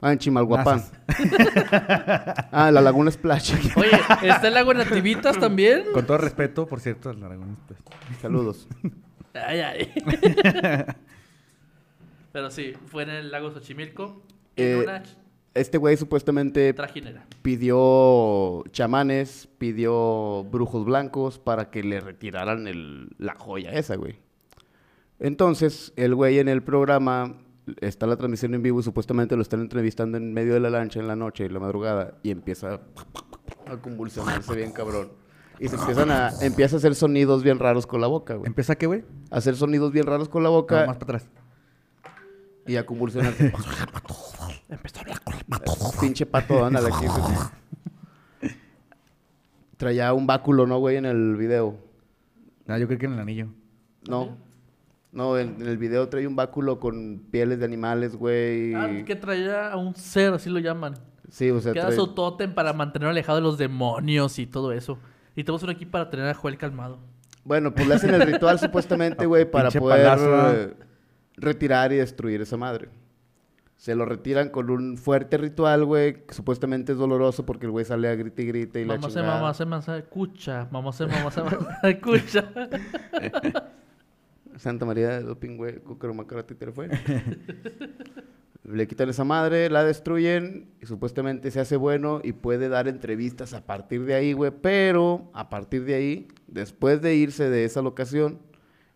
Ah, 0.00 0.12
en 0.12 0.18
Chimalhuapán. 0.18 0.82
Ah, 2.52 2.70
la 2.72 2.80
Laguna 2.80 3.10
Splash. 3.10 3.54
Oye, 3.76 3.90
¿está 4.22 4.48
el 4.48 4.54
lago 4.54 4.72
en 4.72 4.78
Nativitas 4.78 5.38
también? 5.38 5.84
Con 5.92 6.06
todo 6.06 6.18
respeto, 6.18 6.66
por 6.66 6.80
cierto, 6.80 7.10
al 7.10 7.22
Aragón. 7.22 7.56
pues. 7.66 7.78
Saludos. 8.20 8.68
Ay, 9.34 9.60
ay. 9.60 9.92
Pero 12.32 12.50
sí, 12.50 12.72
fue 12.86 13.04
en 13.04 13.10
el 13.10 13.30
lago 13.30 13.50
Xochimilco. 13.52 14.22
En 14.56 14.66
Eh, 14.80 14.82
una 14.82 15.02
Este 15.54 15.78
güey 15.78 15.96
supuestamente 15.96 16.72
trajinera. 16.74 17.24
pidió 17.42 18.64
chamanes, 18.72 19.48
pidió 19.58 20.44
brujos 20.50 20.84
blancos 20.84 21.38
para 21.38 21.70
que 21.70 21.82
le 21.84 22.00
retiraran 22.00 22.66
el- 22.66 23.10
la 23.18 23.34
joya 23.36 23.72
esa, 23.72 23.94
güey. 23.96 24.18
Entonces, 25.20 25.92
el 25.96 26.14
güey 26.16 26.40
en 26.40 26.48
el 26.48 26.62
programa, 26.62 27.36
está 27.80 28.06
la 28.06 28.16
transmisión 28.16 28.54
en 28.54 28.62
vivo 28.62 28.80
y 28.80 28.82
supuestamente 28.82 29.36
lo 29.36 29.42
están 29.42 29.60
entrevistando 29.60 30.18
en 30.18 30.32
medio 30.32 30.54
de 30.54 30.60
la 30.60 30.70
lancha 30.70 31.00
en 31.00 31.06
la 31.08 31.16
noche, 31.16 31.46
en 31.46 31.54
la 31.54 31.60
madrugada, 31.60 32.18
y 32.22 32.30
empieza 32.30 32.80
a 33.66 33.76
convulsionarse 33.78 34.54
bien 34.54 34.72
cabrón. 34.72 35.12
Y 35.60 35.68
se 35.68 35.76
empiezan 35.76 36.10
a, 36.10 36.30
empieza 36.40 36.76
a 36.76 36.78
hacer 36.78 36.94
sonidos 36.94 37.42
bien 37.44 37.58
raros 37.58 37.86
con 37.86 38.00
la 38.00 38.06
boca, 38.08 38.34
güey. 38.34 38.48
¿Empieza 38.48 38.74
qué, 38.74 38.86
güey? 38.86 39.04
A 39.30 39.36
hacer 39.38 39.54
sonidos 39.56 39.92
bien 39.92 40.04
raros 40.06 40.28
con 40.28 40.42
la 40.42 40.48
No, 40.48 40.54
boca 40.56 40.84
más 40.86 40.96
para 40.96 41.18
atrás. 41.18 41.28
y 42.66 42.76
a 42.76 42.84
convulsionarse. 42.84 43.52
Empezó 44.68 44.98
a 44.98 45.00
hablar 45.02 45.20
con 45.22 45.34
Pinche 46.00 46.26
pato 46.26 46.54
Donald 46.54 46.86
aquí. 46.86 47.06
güey. 47.06 48.52
Traía 49.76 50.12
un 50.12 50.26
báculo, 50.26 50.66
¿no, 50.66 50.78
güey? 50.78 50.96
En 50.96 51.04
el 51.06 51.36
video. 51.36 51.76
Ah, 52.66 52.78
yo 52.78 52.86
creo 52.86 52.98
que 52.98 53.06
en 53.06 53.12
el 53.14 53.18
anillo. 53.20 53.48
No. 54.08 54.36
No, 55.14 55.38
en, 55.38 55.56
en 55.62 55.68
el 55.68 55.78
video 55.78 56.08
trae 56.08 56.26
un 56.26 56.34
báculo 56.36 56.78
con 56.80 57.22
pieles 57.30 57.60
de 57.60 57.64
animales, 57.64 58.16
güey. 58.16 58.74
Ah, 58.74 58.90
que 59.06 59.14
traía 59.16 59.70
a 59.70 59.76
un 59.76 59.94
ser, 59.94 60.34
así 60.34 60.50
lo 60.50 60.58
llaman. 60.58 60.94
Sí, 61.30 61.50
o 61.50 61.60
sea, 61.60 61.72
Que 61.72 61.78
era 61.78 61.88
trae- 61.88 61.96
su 61.96 62.08
tótem 62.08 62.52
para 62.52 62.72
mantenerlo 62.72 63.10
alejado 63.10 63.36
de 63.38 63.42
los 63.42 63.56
demonios 63.56 64.38
y 64.38 64.46
todo 64.46 64.72
eso. 64.72 64.98
Y 65.36 65.44
tenemos 65.44 65.62
uno 65.62 65.72
aquí 65.72 65.86
para 65.86 66.10
tener 66.10 66.26
a 66.26 66.34
Joel 66.34 66.58
calmado. 66.58 66.98
Bueno, 67.44 67.72
pues 67.74 67.86
le 67.86 67.94
hacen 67.94 68.12
el 68.14 68.22
ritual 68.22 68.58
supuestamente, 68.60 69.24
güey, 69.26 69.48
para 69.50 69.68
Pinche 69.68 69.78
poder 69.80 70.04
palazo, 70.04 70.52
eh, 70.52 70.74
retirar 71.36 71.92
y 71.92 71.96
destruir 71.96 72.40
esa 72.40 72.56
madre. 72.56 72.88
Se 73.76 73.94
lo 73.94 74.06
retiran 74.06 74.48
con 74.48 74.70
un 74.70 74.96
fuerte 74.96 75.36
ritual, 75.36 75.84
güey, 75.84 76.24
que 76.26 76.34
supuestamente 76.34 76.92
es 76.92 76.98
doloroso 76.98 77.44
porque 77.44 77.66
el 77.66 77.72
güey 77.72 77.84
sale 77.84 78.08
a 78.08 78.14
grite 78.14 78.42
y 78.42 78.46
grite 78.46 78.80
y 78.80 78.84
la 78.84 78.94
Mamá 78.94 79.08
se, 79.10 79.14
chingada. 79.14 79.34
mamá 79.40 79.54
se, 79.54 79.64
mamá 79.66 79.82
se, 79.82 79.98
escucha. 79.98 80.68
Mamá 80.70 80.92
se, 80.92 81.06
mamá 81.06 81.30
se, 81.30 81.42
mamá 81.42 81.78
se, 81.82 81.90
escucha. 81.90 82.44
Santa 84.56 84.86
María 84.86 85.10
de 85.10 85.22
Doping, 85.22 85.56
güey, 85.56 85.76
Cucarumacara, 85.78 86.46
te 86.46 86.72
fue. 86.72 86.88
Le 88.64 88.86
quitan 88.86 89.10
esa 89.10 89.24
madre, 89.24 89.68
la 89.68 89.84
destruyen 89.84 90.70
y 90.80 90.86
supuestamente 90.86 91.50
se 91.50 91.60
hace 91.60 91.76
bueno 91.76 92.20
y 92.24 92.32
puede 92.32 92.70
dar 92.70 92.88
entrevistas 92.88 93.52
a 93.52 93.66
partir 93.66 94.06
de 94.06 94.14
ahí, 94.14 94.32
güey. 94.32 94.52
Pero 94.62 95.30
a 95.34 95.50
partir 95.50 95.84
de 95.84 95.94
ahí, 95.94 96.28
después 96.46 97.02
de 97.02 97.14
irse 97.14 97.50
de 97.50 97.66
esa 97.66 97.82
locación, 97.82 98.38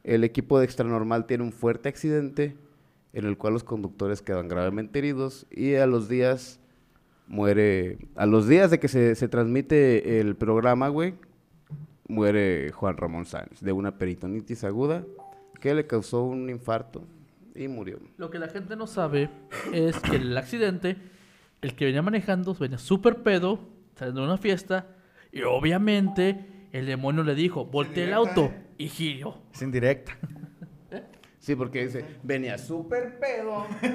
el 0.05 0.25
equipo 0.25 0.59
de 0.59 0.65
Extranormal 0.65 1.27
tiene 1.27 1.45
un 1.45 1.53
fuerte 1.53 1.91
accidente 1.91 2.57
en 3.13 3.27
el 3.27 3.37
cual 3.37 3.53
los 3.53 3.65
conductores 3.65 4.23
quedan 4.23 4.49
gravemente 4.49 5.01
heridos 5.01 5.47
y 5.51 5.75
a 5.75 5.87
los 5.87 6.09
días 6.09 6.61
muere, 7.27 7.99
a 8.15 8.25
los 8.25 8.49
días 8.49 8.71
de 8.71 8.79
que 8.79 8.89
se, 8.89 9.15
se 9.17 9.29
transmite 9.29 10.21
el 10.21 10.35
programa, 10.35 10.89
güey, 10.89 11.15
muere 12.09 12.73
Juan 12.73 12.97
Ramón 12.97 13.27
Sáenz 13.27 13.61
de 13.61 13.73
una 13.73 13.99
peritonitis 13.99 14.65
aguda 14.65 15.05
que 15.61 15.75
le 15.75 15.87
causó 15.87 16.25
un 16.25 16.51
infarto 16.51 17.05
y 17.55 17.69
murió. 17.69 18.01
Lo 18.17 18.31
que 18.31 18.39
la 18.39 18.49
gente 18.49 18.77
no 18.77 18.87
sabe 18.87 19.31
es 19.73 19.99
que 19.99 20.17
el 20.17 20.37
accidente, 20.37 20.97
el 21.61 21.75
que 21.75 21.87
venía 21.87 22.03
manejando, 22.03 22.55
venía 22.55 22.79
súper 22.79 23.23
pedo, 23.23 23.61
saliendo 23.97 24.21
de 24.23 24.27
una 24.29 24.39
fiesta, 24.39 24.87
y 25.33 25.43
obviamente 25.43 26.69
el 26.73 26.87
demonio 26.87 27.25
le 27.25 27.35
dijo, 27.35 27.67
voltee 27.67 28.05
el 28.05 28.15
auto, 28.15 28.53
y 28.77 28.89
giró. 28.89 29.43
Es 29.53 29.63
indirecta. 29.63 30.17
Sí, 31.41 31.57
porque 31.57 31.87
dice, 31.87 32.05
venía 32.23 32.59
súper 32.59 33.19
pedo. 33.19 33.67
sí, 33.81 33.89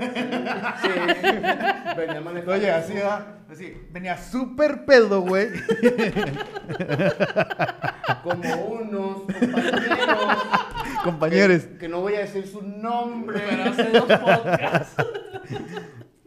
venía 1.95 2.19
manejando. 2.19 2.53
Oye, 2.53 2.71
así 2.71 2.95
va. 2.95 3.37
Así, 3.47 3.77
venía 3.91 4.17
súper 4.17 4.85
pedo, 4.85 5.21
güey. 5.21 5.49
como 8.23 8.55
unos 8.65 9.17
compañeros. 9.39 10.37
Compañeros. 11.03 11.63
Que, 11.63 11.77
que 11.77 11.87
no 11.89 12.01
voy 12.01 12.15
a 12.15 12.19
decir 12.19 12.47
su 12.47 12.61
nombre. 12.61 13.41
Pero 13.49 13.63
hace 13.63 13.89
dos 13.91 14.03
podcasts. 14.05 14.95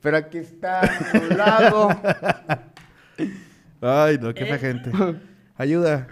Pero 0.02 0.16
aquí 0.18 0.38
está, 0.38 0.80
a 0.82 1.18
un 1.18 1.36
lado. 1.38 1.88
Ay, 3.80 4.18
no, 4.20 4.32
qué 4.34 4.44
Eh. 4.44 4.46
fea 4.46 4.58
gente. 4.58 4.90
Ayuda. 5.56 6.06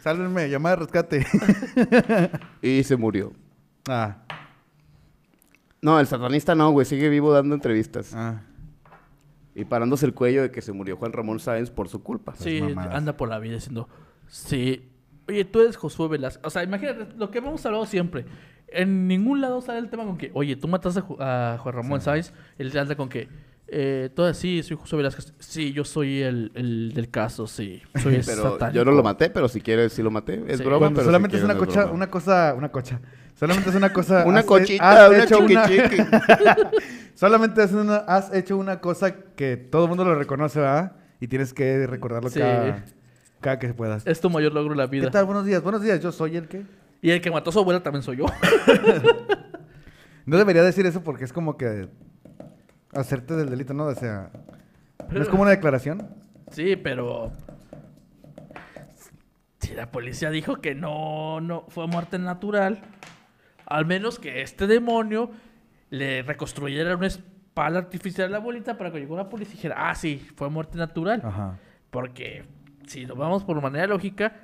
Sálvenme, 0.00 0.48
llamada 0.48 0.76
de 0.76 0.82
rescate. 0.82 1.26
Y 2.62 2.82
se 2.84 2.96
murió. 2.96 3.32
ah, 3.88 4.16
No, 5.80 6.00
el 6.00 6.06
satanista 6.06 6.54
no, 6.54 6.70
güey, 6.70 6.86
sigue 6.86 7.08
vivo 7.08 7.32
dando 7.32 7.54
entrevistas. 7.54 8.12
ah. 8.14 8.40
Y 9.54 9.66
parándose 9.66 10.06
el 10.06 10.14
cuello 10.14 10.40
de 10.42 10.50
que 10.50 10.62
se 10.62 10.72
murió 10.72 10.96
Juan 10.96 11.12
Ramón 11.12 11.38
Sáenz 11.38 11.70
por 11.70 11.88
su 11.88 12.02
culpa. 12.02 12.34
Sí, 12.36 12.62
anda 12.90 13.16
por 13.18 13.28
la 13.28 13.38
vida 13.38 13.54
diciendo, 13.56 13.86
sí, 14.26 14.88
oye, 15.28 15.44
tú 15.44 15.60
eres 15.60 15.76
Josué 15.76 16.08
Velasco. 16.08 16.46
O 16.46 16.50
sea, 16.50 16.62
imagínate 16.62 17.06
lo 17.16 17.30
que 17.30 17.38
hemos 17.38 17.64
hablado 17.66 17.86
siempre. 17.86 18.24
En 18.68 19.06
ningún 19.06 19.40
lado 19.40 19.60
sale 19.60 19.78
el 19.80 19.90
tema 19.90 20.04
con 20.04 20.16
que, 20.16 20.30
oye, 20.34 20.56
tú 20.56 20.66
mataste 20.68 21.00
a, 21.00 21.02
Ju- 21.02 21.16
a 21.20 21.58
Juan 21.58 21.74
Ramón 21.74 22.00
Sáenz. 22.00 22.32
Él 22.58 22.76
anda 22.78 22.94
con 22.96 23.08
que, 23.10 23.28
eh, 23.68 24.08
todo 24.14 24.26
así, 24.26 24.62
soy 24.62 24.76
Josué 24.78 24.96
Velasco. 24.98 25.22
Sí, 25.38 25.72
yo 25.72 25.84
soy 25.84 26.22
el, 26.22 26.52
el 26.54 26.92
del 26.94 27.10
caso, 27.10 27.46
sí. 27.46 27.82
Soy 28.02 28.14
el 28.16 28.24
Pero 28.24 28.52
satánico. 28.52 28.76
yo 28.76 28.84
no 28.84 28.92
lo 28.92 29.02
maté, 29.02 29.28
pero 29.30 29.48
si 29.48 29.60
quieres, 29.60 29.92
sí 29.92 30.02
lo 30.02 30.10
maté. 30.10 30.42
Es 30.48 30.58
Sí. 30.58 30.64
broma, 30.64 30.78
Cuando 30.78 30.96
pero 31.00 31.06
solamente 31.06 31.36
si 31.36 31.40
es 31.40 31.44
una 31.44 31.56
cocha, 31.58 31.80
broma. 31.80 31.94
una 31.94 32.10
cosa, 32.10 32.54
una 32.56 32.70
cocha. 32.70 33.00
Solamente 33.34 33.70
es 33.70 33.76
una 33.76 33.92
cosa. 33.92 34.24
Una 34.26 34.40
has- 34.40 34.46
cochita, 34.46 35.04
has 35.06 35.10
una 35.10 35.24
hecho 35.24 35.38
una-. 35.40 35.66
Solamente 37.14 37.62
es 37.62 37.72
una, 37.72 37.96
has 37.96 38.32
hecho 38.34 38.56
una 38.56 38.80
cosa 38.80 39.14
que 39.36 39.56
todo 39.56 39.84
el 39.84 39.88
mundo 39.88 40.04
lo 40.04 40.14
reconoce, 40.14 40.60
¿verdad? 40.60 40.92
Y 41.20 41.28
tienes 41.28 41.52
que 41.52 41.86
recordarlo 41.86 42.30
Sí. 42.30 42.40
cada, 42.40 42.84
cada 43.42 43.58
que 43.58 43.74
puedas. 43.74 44.06
Es 44.06 44.20
tu 44.22 44.30
mayor 44.30 44.54
logro 44.54 44.72
en 44.72 44.78
la 44.78 44.88
¿Qué 44.88 44.96
vida. 44.96 45.10
tal? 45.10 45.26
Buenos 45.26 45.44
días. 45.44 45.62
Buenos 45.62 45.82
días. 45.82 46.00
Yo 46.00 46.10
soy 46.12 46.36
el 46.38 46.48
que. 46.48 46.64
Y 47.02 47.10
el 47.10 47.20
que 47.20 47.30
mató 47.30 47.50
a 47.50 47.52
su 47.52 47.58
abuela 47.58 47.82
también 47.82 48.02
soy 48.02 48.16
yo. 48.16 48.26
No 50.24 50.36
debería 50.36 50.62
decir 50.62 50.86
eso 50.86 51.02
porque 51.02 51.24
es 51.24 51.32
como 51.32 51.56
que 51.56 51.88
hacerte 52.92 53.34
del 53.34 53.50
delito, 53.50 53.74
¿no? 53.74 53.86
O 53.86 53.94
sea, 53.96 54.30
¿no 55.10 55.20
es 55.20 55.28
como 55.28 55.42
una 55.42 55.50
declaración? 55.50 56.08
sí, 56.50 56.76
pero... 56.76 57.32
Si 59.58 59.74
la 59.74 59.90
policía 59.90 60.30
dijo 60.30 60.56
que 60.60 60.74
no, 60.74 61.40
no 61.40 61.64
fue 61.68 61.86
muerte 61.86 62.18
natural, 62.18 62.82
al 63.66 63.86
menos 63.86 64.18
que 64.18 64.42
este 64.42 64.66
demonio 64.66 65.30
le 65.88 66.22
reconstruyera 66.22 66.96
una 66.96 67.06
espalda 67.06 67.78
artificial 67.78 68.26
a 68.28 68.30
la 68.30 68.36
abuelita 68.38 68.76
para 68.76 68.90
que 68.90 68.98
llegó 68.98 69.16
la 69.16 69.28
policía 69.28 69.54
y 69.54 69.56
dijera, 69.56 69.90
ah, 69.90 69.94
sí, 69.94 70.24
fue 70.34 70.50
muerte 70.50 70.78
natural. 70.78 71.22
Ajá. 71.24 71.58
Porque 71.90 72.44
si 72.86 73.06
lo 73.06 73.14
vamos 73.16 73.44
por 73.44 73.60
manera 73.60 73.86
lógica, 73.86 74.40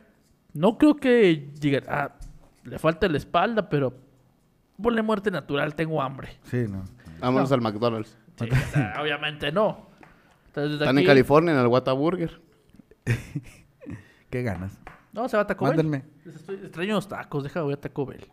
no 0.54 0.78
creo 0.78 0.96
que 0.96 1.50
lleguen, 1.60 1.84
ah, 1.88 2.14
le 2.64 2.78
falta 2.78 3.08
la 3.08 3.16
espalda, 3.16 3.68
pero 3.68 3.94
ponle 4.80 5.02
muerte 5.02 5.30
natural, 5.30 5.74
tengo 5.74 6.00
hambre. 6.02 6.38
Sí, 6.44 6.64
no. 6.68 6.84
Vámonos 7.20 7.50
No. 7.50 7.54
al 7.56 7.60
McDonald's. 7.62 8.16
Sí, 8.38 8.48
o 8.50 8.70
sea, 8.72 8.94
obviamente 9.02 9.50
no. 9.52 9.88
Entonces, 10.48 10.80
Están 10.80 10.98
en 10.98 11.04
California, 11.06 11.52
en 11.54 11.60
el 11.60 11.66
Whataburger. 11.66 12.40
¿Qué 14.30 14.42
ganas? 14.42 14.78
No, 15.12 15.28
se 15.28 15.36
va 15.36 15.42
a 15.44 15.46
Taco 15.46 15.64
Bell. 15.64 15.76
Mándenme. 15.76 16.04
Les 16.24 16.36
Estoy 16.36 16.56
extraño 16.56 16.94
los 16.94 17.08
tacos, 17.08 17.42
deja 17.44 17.62
voy 17.62 17.72
a 17.74 17.80
Taco 17.80 18.06
Bell. 18.06 18.26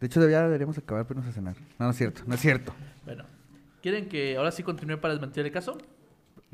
De 0.00 0.06
hecho, 0.06 0.26
ya 0.28 0.42
deberíamos 0.42 0.76
acabar 0.78 1.06
pero 1.06 1.20
no 1.20 1.28
a 1.28 1.32
cenar. 1.32 1.56
No, 1.78 1.86
no 1.86 1.90
es 1.90 1.96
cierto, 1.96 2.22
no 2.26 2.34
es 2.34 2.40
cierto. 2.40 2.72
Bueno, 3.04 3.24
¿quieren 3.82 4.08
que 4.08 4.36
ahora 4.36 4.50
sí 4.50 4.62
continúe 4.62 4.98
para 4.98 5.14
desmentir 5.14 5.44
el 5.44 5.52
caso? 5.52 5.78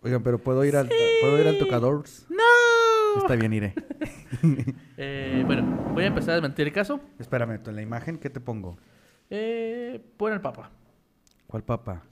Oigan, 0.02 0.22
pero 0.22 0.38
¿puedo 0.38 0.64
ir 0.64 0.76
al, 0.76 0.88
¿puedo 1.20 1.40
ir 1.40 1.48
al 1.48 1.58
tocador? 1.58 2.04
¡No! 2.28 3.20
Está 3.20 3.34
bien, 3.36 3.52
iré. 3.52 3.74
Eh, 5.00 5.42
bueno, 5.46 5.64
voy 5.94 6.04
a 6.04 6.08
empezar 6.08 6.30
a 6.30 6.34
desmentir 6.34 6.66
el 6.66 6.72
caso. 6.72 7.00
Espérame, 7.18 7.62
tú 7.62 7.70
en 7.70 7.76
la 7.76 7.82
imagen, 7.82 8.18
¿qué 8.18 8.28
te 8.30 8.40
pongo? 8.40 8.76
Eh, 9.30 10.00
pon 10.16 10.32
el 10.32 10.40
Papa. 10.40 10.70
¿Cuál 11.46 11.62
papa? 11.64 12.02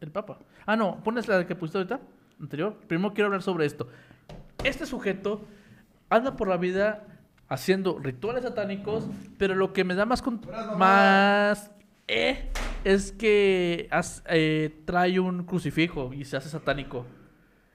El 0.00 0.10
Papa. 0.12 0.38
Ah, 0.66 0.76
no, 0.76 1.02
pones 1.02 1.26
la 1.26 1.46
que 1.46 1.54
pusiste 1.56 1.78
ahorita, 1.78 2.00
anterior. 2.40 2.76
Primero 2.86 3.12
quiero 3.14 3.26
hablar 3.26 3.42
sobre 3.42 3.64
esto. 3.66 3.88
Este 4.62 4.84
sujeto 4.86 5.42
anda 6.10 6.36
por 6.36 6.48
la 6.48 6.58
vida 6.58 7.06
haciendo 7.48 7.98
rituales 7.98 8.44
satánicos, 8.44 9.06
pero 9.38 9.54
lo 9.54 9.72
que 9.72 9.84
me 9.84 9.94
da 9.94 10.04
más... 10.06 10.20
con- 10.22 10.40
más 10.78 11.70
eh, 12.12 12.48
es 12.84 13.12
que 13.12 13.88
has- 13.90 14.22
eh, 14.28 14.70
trae 14.84 15.18
un 15.20 15.44
crucifijo 15.44 16.12
y 16.12 16.24
se 16.24 16.36
hace 16.36 16.48
satánico. 16.48 17.06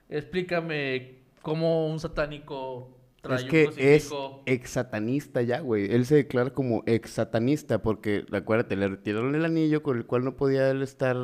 Explícame 0.09 1.15
cómo 1.41 1.88
un 1.91 1.99
satánico 1.99 2.97
trae 3.21 3.38
Es 3.38 3.43
un 3.43 3.49
que 3.49 3.61
es 3.63 3.67
crucifijo. 3.69 4.43
ex 4.45 4.69
satanista 4.71 5.41
ya, 5.41 5.59
güey. 5.59 5.93
Él 5.93 6.05
se 6.05 6.15
declara 6.15 6.49
como 6.51 6.83
ex 6.85 7.11
satanista 7.11 7.81
porque, 7.81 8.25
acuérdate, 8.31 8.75
le 8.75 8.88
retiraron 8.88 9.35
el 9.35 9.45
anillo 9.45 9.83
con 9.83 9.97
el 9.97 10.05
cual 10.05 10.23
no 10.23 10.35
podía 10.35 10.69
él 10.69 10.81
estar... 10.81 11.15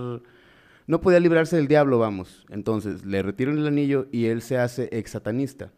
No 0.85 0.99
podía 0.99 1.21
librarse 1.21 1.55
del 1.55 1.69
diablo, 1.69 1.97
vamos. 1.97 2.45
Entonces, 2.49 3.05
le 3.05 3.21
retiran 3.23 3.57
el 3.57 3.67
anillo 3.67 4.07
y 4.11 4.25
él 4.25 4.41
se 4.41 4.57
hace 4.57 4.89
ex 4.91 5.11
satanista. 5.11 5.71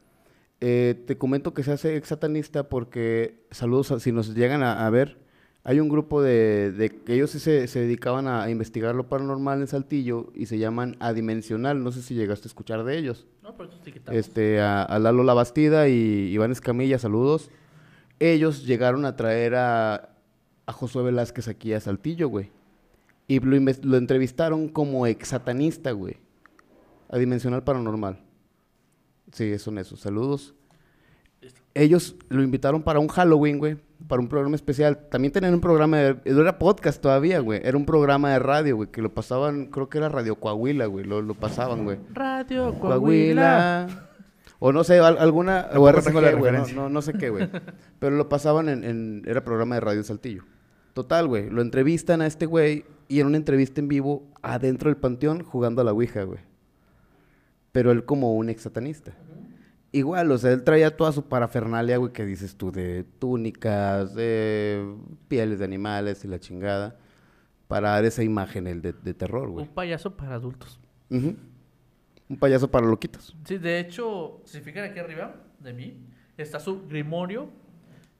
Eh, 0.61 0.95
te 1.05 1.15
comento 1.17 1.53
que 1.53 1.61
se 1.61 1.73
hace 1.73 1.95
ex 1.95 2.07
satanista 2.07 2.69
porque, 2.69 3.45
saludos, 3.51 3.91
a- 3.91 3.99
si 3.99 4.11
nos 4.11 4.33
llegan 4.33 4.63
a, 4.63 4.85
a 4.87 4.89
ver, 4.89 5.19
hay 5.67 5.79
un 5.79 5.89
grupo 5.89 6.21
de, 6.21 6.71
de 6.71 6.95
ellos 7.07 7.31
sí 7.31 7.39
se, 7.39 7.67
se 7.67 7.79
dedicaban 7.79 8.27
a, 8.27 8.47
investigar 8.51 8.93
lo 8.93 9.09
paranormal 9.09 9.61
en 9.61 9.67
Saltillo 9.67 10.31
y 10.35 10.45
se 10.45 10.59
llaman 10.59 10.95
Adimensional. 10.99 11.83
No 11.83 11.91
sé 11.91 12.03
si 12.03 12.13
llegaste 12.13 12.45
a 12.45 12.49
escuchar 12.49 12.83
de 12.83 12.95
ellos 12.99 13.25
No, 13.41 13.57
pero 13.57 13.71
sí 13.83 13.91
este, 14.11 14.61
a, 14.61 14.83
a 14.83 14.99
Lalo 14.99 15.23
La 15.23 15.33
Bastida 15.33 15.89
y 15.89 16.29
Iván 16.31 16.51
Escamilla, 16.51 16.99
saludos. 16.99 17.49
Ellos 18.19 18.67
llegaron 18.67 19.05
a 19.05 19.15
traer 19.15 19.55
a, 19.55 20.15
a 20.67 20.71
Josué 20.71 21.01
Velázquez 21.01 21.47
aquí 21.47 21.73
a 21.73 21.79
Saltillo, 21.79 22.27
güey. 22.29 22.51
Y 23.27 23.39
lo, 23.39 23.57
lo 23.81 23.97
entrevistaron 23.97 24.69
como 24.69 25.07
ex 25.07 25.29
satanista, 25.29 25.93
güey. 25.93 26.17
A 27.09 27.17
Dimensional 27.17 27.63
Paranormal. 27.63 28.19
Sí, 29.31 29.57
son 29.57 29.79
esos, 29.79 29.99
saludos. 29.99 30.53
Ellos 31.73 32.15
lo 32.29 32.43
invitaron 32.43 32.83
para 32.83 32.99
un 32.99 33.07
Halloween, 33.07 33.57
güey. 33.57 33.77
Para 34.07 34.21
un 34.21 34.27
programa 34.27 34.55
especial. 34.55 35.07
También 35.09 35.31
tenían 35.31 35.53
un 35.55 35.61
programa 35.61 35.97
de... 35.97 36.31
No 36.31 36.41
era 36.41 36.59
podcast 36.59 37.01
todavía, 37.01 37.39
güey. 37.39 37.59
Era 37.63 37.75
un 37.75 37.85
programa 37.85 38.31
de 38.31 38.39
radio, 38.39 38.75
güey. 38.75 38.89
Que 38.91 39.01
lo 39.01 39.13
pasaban, 39.13 39.65
creo 39.67 39.89
que 39.89 39.97
era 39.97 40.09
Radio 40.09 40.35
Coahuila, 40.35 40.85
güey. 40.85 41.05
Lo, 41.05 41.21
lo 41.21 41.33
pasaban, 41.33 41.83
güey. 41.85 41.97
Radio 42.13 42.73
Coahuila. 42.79 43.87
Coahuila. 43.87 44.09
O 44.59 44.71
no 44.71 44.83
sé, 44.83 44.99
al- 44.99 45.17
alguna... 45.17 45.67
O 45.75 45.91
tengo 46.01 46.21
la 46.21 46.31
güey, 46.33 46.51
no, 46.51 46.67
no, 46.67 46.89
no 46.89 47.01
sé 47.01 47.13
qué, 47.13 47.29
güey. 47.29 47.49
Pero 47.99 48.15
lo 48.15 48.29
pasaban 48.29 48.69
en, 48.69 48.83
en- 48.83 49.23
Era 49.25 49.43
programa 49.43 49.75
de 49.75 49.81
radio 49.81 50.03
Saltillo. 50.03 50.43
Total, 50.93 51.27
güey. 51.27 51.49
Lo 51.49 51.61
entrevistan 51.61 52.21
a 52.21 52.27
este 52.27 52.45
güey 52.45 52.85
y 53.07 53.19
en 53.19 53.27
una 53.27 53.37
entrevista 53.37 53.81
en 53.81 53.87
vivo 53.87 54.23
adentro 54.41 54.89
del 54.89 54.97
panteón 54.97 55.43
jugando 55.43 55.81
a 55.81 55.83
la 55.83 55.93
Ouija, 55.93 56.23
güey. 56.23 56.39
Pero 57.71 57.91
él 57.91 58.05
como 58.05 58.33
un 58.35 58.49
ex 58.49 58.61
satanista. 58.61 59.11
Igual, 59.95 60.29
o 60.29 60.37
sea, 60.37 60.51
él 60.51 60.61
traía 60.61 60.97
toda 60.97 61.13
su 61.13 61.23
parafernalia, 61.23 61.95
güey, 61.95 62.11
que 62.11 62.25
dices 62.25 62.57
tú, 62.57 62.69
de 62.69 63.05
túnicas, 63.17 64.13
de 64.13 64.93
pieles 65.29 65.59
de 65.59 65.63
animales 65.63 66.25
y 66.25 66.27
la 66.27 66.37
chingada, 66.37 66.97
para 67.69 67.91
dar 67.91 68.03
esa 68.03 68.21
imagen 68.21 68.67
el 68.67 68.81
de, 68.81 68.91
de 68.91 69.13
terror, 69.13 69.49
güey. 69.49 69.65
Un 69.65 69.73
payaso 69.73 70.17
para 70.17 70.35
adultos. 70.35 70.81
Un 71.09 71.37
payaso 72.37 72.69
para 72.69 72.85
loquitos. 72.85 73.37
Sí, 73.45 73.57
de 73.57 73.79
hecho, 73.79 74.41
si 74.43 74.57
se 74.57 74.61
fijan 74.61 74.83
aquí 74.83 74.99
arriba 74.99 75.33
de 75.61 75.71
mí, 75.71 75.97
está 76.35 76.59
su 76.59 76.85
grimorio, 76.89 77.47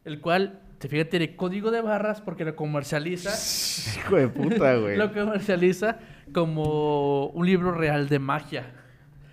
el 0.05 0.21
cual, 0.21 0.61
se 0.79 0.87
fijan, 0.87 1.09
tiene 1.09 1.35
código 1.35 1.71
de 1.71 1.81
barras 1.81 2.21
porque 2.21 2.45
lo 2.45 2.55
comercializa, 2.55 3.31
Hijo 3.99 4.15
de 4.15 4.29
puta, 4.29 4.77
güey. 4.77 4.95
lo 4.97 5.11
comercializa 5.11 5.99
como 6.33 7.27
un 7.31 7.45
libro 7.45 7.73
real 7.73 8.07
de 8.07 8.19
magia. 8.19 8.84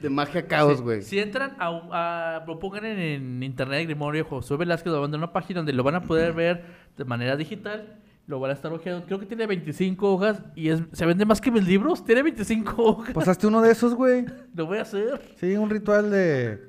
De 0.03 0.11
magia 0.11 0.47
caos, 0.47 0.79
Sí, 0.79 0.83
güey. 0.83 1.03
Si 1.03 1.19
entran 1.19 1.55
a, 1.59 1.71
un- 1.71 1.89
a- 1.93 2.45
lo 2.47 2.59
pongan 2.59 2.85
en, 2.85 2.99
en 2.99 3.43
internet 3.43 3.85
Grimorio 3.87 4.25
Josué 4.25 4.57
Velázquez, 4.57 4.93
lo 4.93 5.01
van 5.01 5.15
a 5.15 5.17
una 5.17 5.33
página 5.33 5.61
donde 5.61 5.73
lo 5.73 5.83
van 5.85 5.95
a 5.95 6.03
poder 6.03 6.33
ver 6.33 6.65
de 6.97 7.05
manera 7.05 7.37
digital. 7.37 7.99
Lo 8.27 8.39
van 8.39 8.51
a 8.53 8.55
estar 8.55 8.73
hojeando. 8.73 9.05
Creo 9.07 9.19
que 9.19 9.27
tiene 9.27 9.47
25 9.47 10.13
hojas 10.13 10.43
y 10.55 10.69
es, 10.69 10.81
se 10.93 11.07
vende 11.07 11.25
más 11.25 11.41
que 11.41 11.51
mis 11.51 11.65
libros. 11.67 12.05
Tiene 12.05 12.23
25 12.23 12.83
hojas. 12.83 13.15
Pasaste 13.15 13.47
uno 13.47 13.61
de 13.61 13.73
esos, 13.73 13.95
güey. 13.95 14.25
Lo 14.55 14.67
voy 14.67 14.79
a 14.79 14.83
hacer 14.83 15.21
Sí, 15.41 15.57
un 15.57 15.69
ritual 15.71 16.11
de 16.11 16.61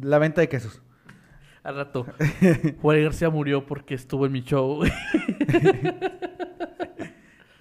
la 0.00 0.18
venta 0.18 0.40
de 0.40 0.48
quesos. 0.48 0.82
al 1.62 1.76
rato. 1.76 2.06
Juan 2.82 3.02
García 3.04 3.30
murió 3.30 3.66
porque 3.66 3.94
estuvo 3.94 4.26
en 4.26 4.32
mi 4.32 4.42
show. 4.42 4.82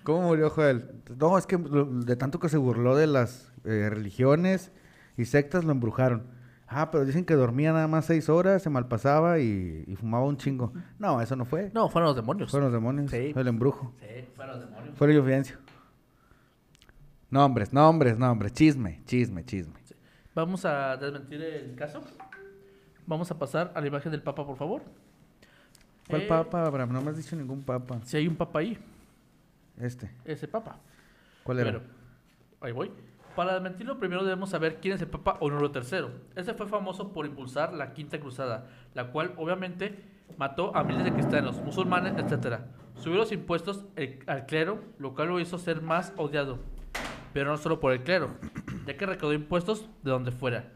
¿Cómo 0.04 0.22
murió 0.22 0.50
Joel? 0.50 0.86
No, 1.18 1.38
es 1.38 1.46
que 1.48 1.58
de 1.58 2.16
tanto 2.16 2.40
que 2.40 2.50
se 2.50 2.58
burló 2.58 2.96
de 2.96 3.08
las 3.08 3.52
eh, 3.64 3.90
religiones 3.90 4.72
y 5.18 5.26
sectas 5.26 5.64
lo 5.66 5.72
embrujaron. 5.72 6.28
Ah, 6.68 6.90
pero 6.90 7.06
dicen 7.06 7.26
que 7.26 7.36
dormía 7.36 7.72
nada 7.74 7.88
más 7.88 8.06
seis 8.06 8.28
horas, 8.28 8.64
se 8.64 8.70
malpasaba 8.72 9.40
y, 9.40 9.84
y 9.88 9.96
fumaba 9.96 10.26
un 10.26 10.38
chingo. 10.38 10.74
No, 10.98 11.22
eso 11.22 11.36
no 11.36 11.46
fue. 11.46 11.70
no, 11.74 11.90
fueron 11.90 12.08
los 12.08 12.16
demonios. 12.16 12.50
Fueron 12.50 12.72
los 12.72 12.74
demonios. 12.74 13.12
Sí. 13.12 13.32
Fue 13.34 13.42
el 13.44 13.48
embrujo. 13.50 13.94
Sí, 14.00 14.28
fueron 14.36 14.60
los 14.60 14.70
demonios. 14.70 14.98
Fue 14.98 15.08
el 15.08 15.16
Lloviencio. 15.16 15.58
Nombres, 17.30 17.74
nombres, 17.74 18.18
nombres. 18.18 18.54
Chisme, 18.54 19.02
chisme, 19.06 19.44
chisme. 19.46 19.74
Vamos 20.34 20.66
a 20.66 20.98
desmentir 20.98 21.42
el 21.42 21.76
caso. 21.76 22.02
Vamos 23.06 23.30
a 23.32 23.38
pasar 23.38 23.72
a 23.76 23.82
la 23.82 23.88
imagen 23.88 24.12
del 24.12 24.22
Papa, 24.22 24.46
por 24.46 24.58
favor. 24.58 24.82
¿Cuál 26.10 26.22
Eh, 26.24 26.28
papa, 26.28 26.66
Abraham? 26.66 26.92
No 26.94 27.02
me 27.02 27.12
has 27.12 27.18
dicho 27.18 27.36
ningún 27.36 27.64
papa. 27.64 28.00
Si 28.04 28.18
hay 28.18 28.28
un 28.28 28.36
Papa 28.36 28.60
ahí, 28.60 28.78
Este. 29.80 30.12
ese 30.24 30.48
Papa. 30.48 30.80
¿Cuál 31.44 31.60
era? 31.60 31.72
Pero, 31.72 31.84
ahí 32.62 32.72
voy. 32.72 32.92
Para 33.36 33.54
desmentirlo, 33.54 34.00
primero 34.00 34.24
debemos 34.24 34.50
saber 34.50 34.80
quién 34.82 34.94
es 34.96 35.02
el 35.02 35.08
Papa 35.08 35.38
Honorio 35.42 35.72
III. 35.74 36.08
Este 36.36 36.54
fue 36.54 36.68
famoso 36.68 37.12
por 37.12 37.26
impulsar 37.26 37.74
la 37.74 37.94
Quinta 37.94 38.20
Cruzada, 38.20 38.68
la 38.94 39.12
cual 39.12 39.34
obviamente 39.38 40.04
mató 40.38 40.76
a 40.76 40.84
miles 40.84 41.04
de 41.04 41.12
cristianos, 41.14 41.62
musulmanes, 41.62 42.14
etc. 42.18 42.60
Subió 42.96 43.18
los 43.18 43.32
impuestos 43.34 43.86
al 44.28 44.46
clero, 44.46 44.82
lo 45.00 45.14
cual 45.14 45.30
lo 45.30 45.40
hizo 45.42 45.58
ser 45.58 45.82
más 45.82 46.14
odiado. 46.16 46.60
Pero 47.34 47.52
no 47.52 47.58
solo 47.58 47.82
por 47.82 47.92
el 47.92 48.04
clero, 48.04 48.30
ya 48.88 48.96
que 48.96 49.06
recaudó 49.06 49.34
impuestos 49.34 49.90
de 50.04 50.12
donde 50.12 50.32
fuera, 50.32 50.72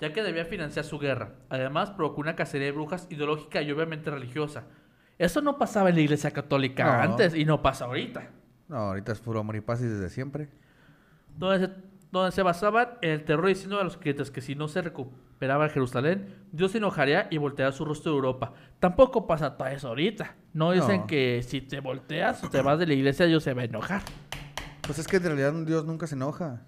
ya 0.00 0.12
que 0.12 0.24
debía 0.24 0.44
financiar 0.44 0.84
su 0.84 0.98
guerra. 0.98 1.34
Además, 1.48 1.90
provocó 1.92 2.20
una 2.20 2.34
cacería 2.34 2.66
de 2.66 2.72
brujas 2.72 3.06
ideológica 3.10 3.62
y 3.62 3.70
obviamente 3.70 4.10
religiosa. 4.10 4.64
Eso 5.18 5.40
no 5.40 5.56
pasaba 5.56 5.90
en 5.90 5.94
la 5.94 6.00
Iglesia 6.02 6.32
Católica 6.32 6.84
No. 6.84 7.12
antes 7.12 7.34
y 7.34 7.46
no 7.46 7.62
pasa 7.62 7.86
ahorita 7.86 8.28
No, 8.68 8.76
ahorita 8.76 9.12
es 9.12 9.20
puro 9.20 9.40
amor 9.40 9.56
y 9.56 9.60
paz 9.62 9.80
y 9.80 9.84
desde 9.86 10.10
siempre. 10.10 10.48
Donde 11.36 11.66
se, 11.66 11.72
donde 12.12 12.32
se 12.32 12.42
basaban 12.42 12.90
en 13.02 13.10
el 13.10 13.24
terror 13.24 13.46
diciendo 13.48 13.80
a 13.80 13.84
los 13.84 13.96
clientes 13.96 14.30
que 14.30 14.40
si 14.40 14.54
no 14.54 14.68
se 14.68 14.82
recuperaba 14.82 15.68
Jerusalén, 15.68 16.34
Dios 16.52 16.72
se 16.72 16.78
enojaría 16.78 17.28
y 17.30 17.38
voltearía 17.38 17.72
su 17.72 17.84
rostro 17.84 18.12
de 18.12 18.16
Europa. 18.16 18.52
Tampoco 18.80 19.26
pasa 19.26 19.56
todo 19.56 19.68
eso 19.68 19.88
ahorita. 19.88 20.34
No 20.52 20.72
dicen 20.72 21.00
No. 21.02 21.06
que 21.06 21.42
si 21.46 21.60
te 21.60 21.80
volteas 21.80 22.42
o 22.44 22.48
te 22.48 22.62
vas 22.62 22.78
de 22.78 22.86
la 22.86 22.94
iglesia, 22.94 23.26
Dios 23.26 23.42
se 23.42 23.52
va 23.54 23.62
a 23.62 23.64
enojar. 23.66 24.02
Pues 24.82 24.98
es 24.98 25.06
que 25.08 25.16
en 25.16 25.24
realidad 25.24 25.52
Dios 25.66 25.84
nunca 25.84 26.06
se 26.06 26.14
enoja. 26.14 26.62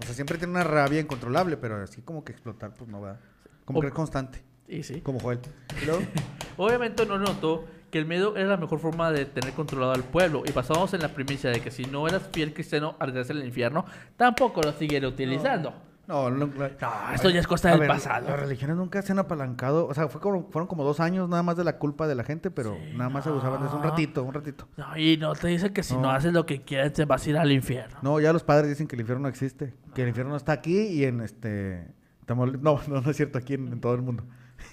O 0.00 0.04
sea, 0.04 0.14
siempre 0.14 0.38
tiene 0.38 0.52
una 0.52 0.64
rabia 0.64 1.00
incontrolable, 1.00 1.56
pero 1.56 1.82
así 1.82 2.02
como 2.02 2.24
que 2.24 2.32
explotar, 2.32 2.74
pues 2.74 2.88
no 2.90 3.00
va. 3.00 3.18
Como 3.64 3.78
O- 3.78 3.82
que 3.82 3.88
es 3.88 3.94
constante. 3.94 4.42
Y 4.68 4.82
sí. 4.82 5.00
Como 5.00 5.18
Joel. 5.20 5.38
Obviamente 6.56 7.06
no 7.06 7.18
notó 7.18 7.64
que 7.90 7.98
el 7.98 8.06
miedo 8.06 8.36
era 8.36 8.48
la 8.48 8.56
mejor 8.56 8.78
forma 8.78 9.10
de 9.10 9.24
tener 9.26 9.52
controlado 9.54 9.92
al 9.92 10.02
pueblo 10.04 10.42
y 10.46 10.52
basamos 10.52 10.92
en 10.94 11.00
la 11.00 11.08
primicia 11.08 11.50
de 11.50 11.60
que 11.60 11.70
si 11.70 11.84
no 11.84 12.06
eras 12.08 12.22
fiel 12.32 12.52
cristiano 12.54 12.96
en 13.00 13.16
el 13.16 13.44
infierno, 13.44 13.84
tampoco 14.16 14.60
lo 14.62 14.72
siguen 14.72 15.04
utilizando. 15.06 15.72
No, 16.06 16.30
no, 16.30 16.46
no. 16.46 16.46
No, 16.46 17.12
esto 17.14 17.28
ya 17.28 17.38
es 17.40 17.46
cosa 17.46 17.68
del 17.68 17.80
ver, 17.80 17.88
pasado. 17.88 18.28
Las 18.30 18.40
religiones 18.40 18.76
nunca 18.78 19.02
se 19.02 19.12
han 19.12 19.18
apalancado. 19.18 19.86
O 19.86 19.92
sea, 19.92 20.08
fue 20.08 20.22
como- 20.22 20.48
fueron 20.50 20.66
como 20.66 20.82
dos 20.82 21.00
años 21.00 21.28
nada 21.28 21.42
más 21.42 21.54
de 21.58 21.64
la 21.64 21.76
culpa 21.76 22.06
de 22.08 22.14
la 22.14 22.24
gente, 22.24 22.50
pero 22.50 22.74
Sí, 22.76 22.96
nada 22.96 23.10
más 23.10 23.24
se 23.24 23.28
abusaban 23.30 23.60
de 23.60 23.66
eso 23.68 23.76
un 23.76 23.82
ratito, 23.82 24.22
un 24.22 24.32
ratito. 24.32 24.66
No, 24.78 24.96
y 24.96 25.18
no 25.18 25.34
te 25.34 25.48
dicen 25.48 25.74
que 25.74 25.82
si 25.82 25.92
no, 25.96 26.00
No. 26.02 26.10
haces 26.12 26.32
lo 26.32 26.46
que 26.46 26.62
quieres 26.62 26.94
te 26.94 27.04
vas 27.04 27.26
a 27.26 27.30
ir 27.30 27.36
al 27.36 27.52
infierno. 27.52 27.98
No, 28.00 28.20
ya 28.20 28.32
los 28.32 28.42
padres 28.42 28.70
dicen 28.70 28.86
que 28.88 28.96
el 28.96 29.00
infierno 29.00 29.24
no 29.24 29.28
existe. 29.28 29.74
Que 29.94 30.00
el 30.02 30.08
infierno 30.08 30.34
está 30.34 30.52
aquí 30.52 30.78
y 30.78 31.04
en 31.04 31.20
este. 31.20 31.88
Tamaulipas- 32.26 32.62
No, 32.62 32.80
no, 32.88 33.00
no 33.02 33.10
es 33.10 33.16
cierto, 33.16 33.36
aquí 33.36 33.52
en, 33.54 33.68
en 33.70 33.78
todo 33.80 33.94
el 33.94 34.00
mundo. 34.00 34.24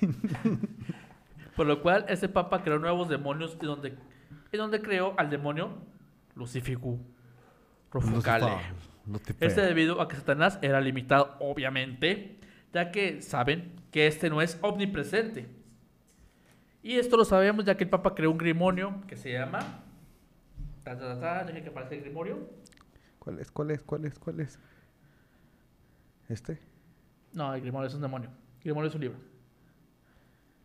Por 1.55 1.67
lo 1.67 1.81
cual, 1.81 2.05
ese 2.09 2.27
papa 2.27 2.63
creó 2.63 2.79
nuevos 2.79 3.07
demonios 3.07 3.57
y 3.61 3.65
donde, 3.65 3.97
y 4.51 4.57
donde 4.57 4.81
creó 4.81 5.13
al 5.17 5.29
demonio 5.29 5.77
Lucificu 6.35 6.99
Rufocale. 7.91 8.51
Este 9.39 9.61
debido 9.61 10.01
a 10.01 10.07
que 10.07 10.15
Satanás 10.15 10.59
era 10.61 10.81
limitado, 10.81 11.37
obviamente, 11.39 12.39
ya 12.73 12.91
que 12.91 13.21
saben 13.21 13.73
que 13.91 14.07
este 14.07 14.29
no 14.29 14.41
es 14.41 14.57
omnipresente. 14.61 15.47
Y 16.81 16.97
esto 16.99 17.17
lo 17.17 17.25
sabemos 17.25 17.65
ya 17.65 17.77
que 17.77 17.85
el 17.85 17.89
Papa 17.89 18.13
creó 18.13 18.31
un 18.31 18.37
grimorio 18.37 19.01
que 19.07 19.15
se 19.15 19.31
llama... 19.31 19.83
Ta, 20.83 20.97
ta, 20.97 21.19
ta, 21.19 21.51
que 21.51 21.69
aparezca 21.69 21.95
el 21.95 22.01
grimorio. 22.01 22.47
¿Cuál 23.17 23.39
es? 23.39 23.51
¿Cuál 23.51 23.71
es? 23.71 23.81
¿Cuál 23.81 24.05
es? 24.05 24.19
¿Cuál 24.19 24.39
es? 24.39 24.59
¿Este? 26.29 26.59
No, 27.33 27.53
el 27.55 27.61
grimorio 27.61 27.87
es 27.87 27.95
un 27.95 28.01
demonio. 28.01 28.29
El 28.57 28.63
grimorio 28.65 28.89
es 28.89 28.95
un 28.95 29.01
libro. 29.01 29.17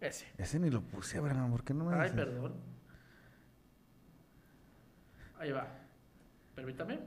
Ese. 0.00 0.26
Ese 0.38 0.58
ni 0.58 0.70
lo 0.70 0.80
puse, 0.82 1.18
Abraham. 1.18 1.50
¿Por 1.50 1.62
qué 1.64 1.74
no 1.74 1.84
me 1.84 1.94
Ay, 1.94 2.10
dices? 2.10 2.16
perdón. 2.16 2.54
Ahí 5.38 5.52
va. 5.52 5.66
Permítame. 6.54 6.98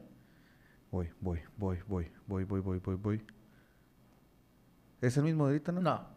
Voy, 0.91 1.09
voy, 1.19 1.39
voy, 1.57 1.79
voy, 1.87 2.11
voy, 2.27 2.43
voy, 2.43 2.59
voy, 2.61 2.79
voy, 2.79 2.95
voy. 2.95 3.25
¿Es 5.01 5.17
el 5.17 5.23
mismo 5.23 5.45
de 5.47 5.53
ahorita, 5.53 5.71
no? 5.71 5.81
No, 5.81 6.07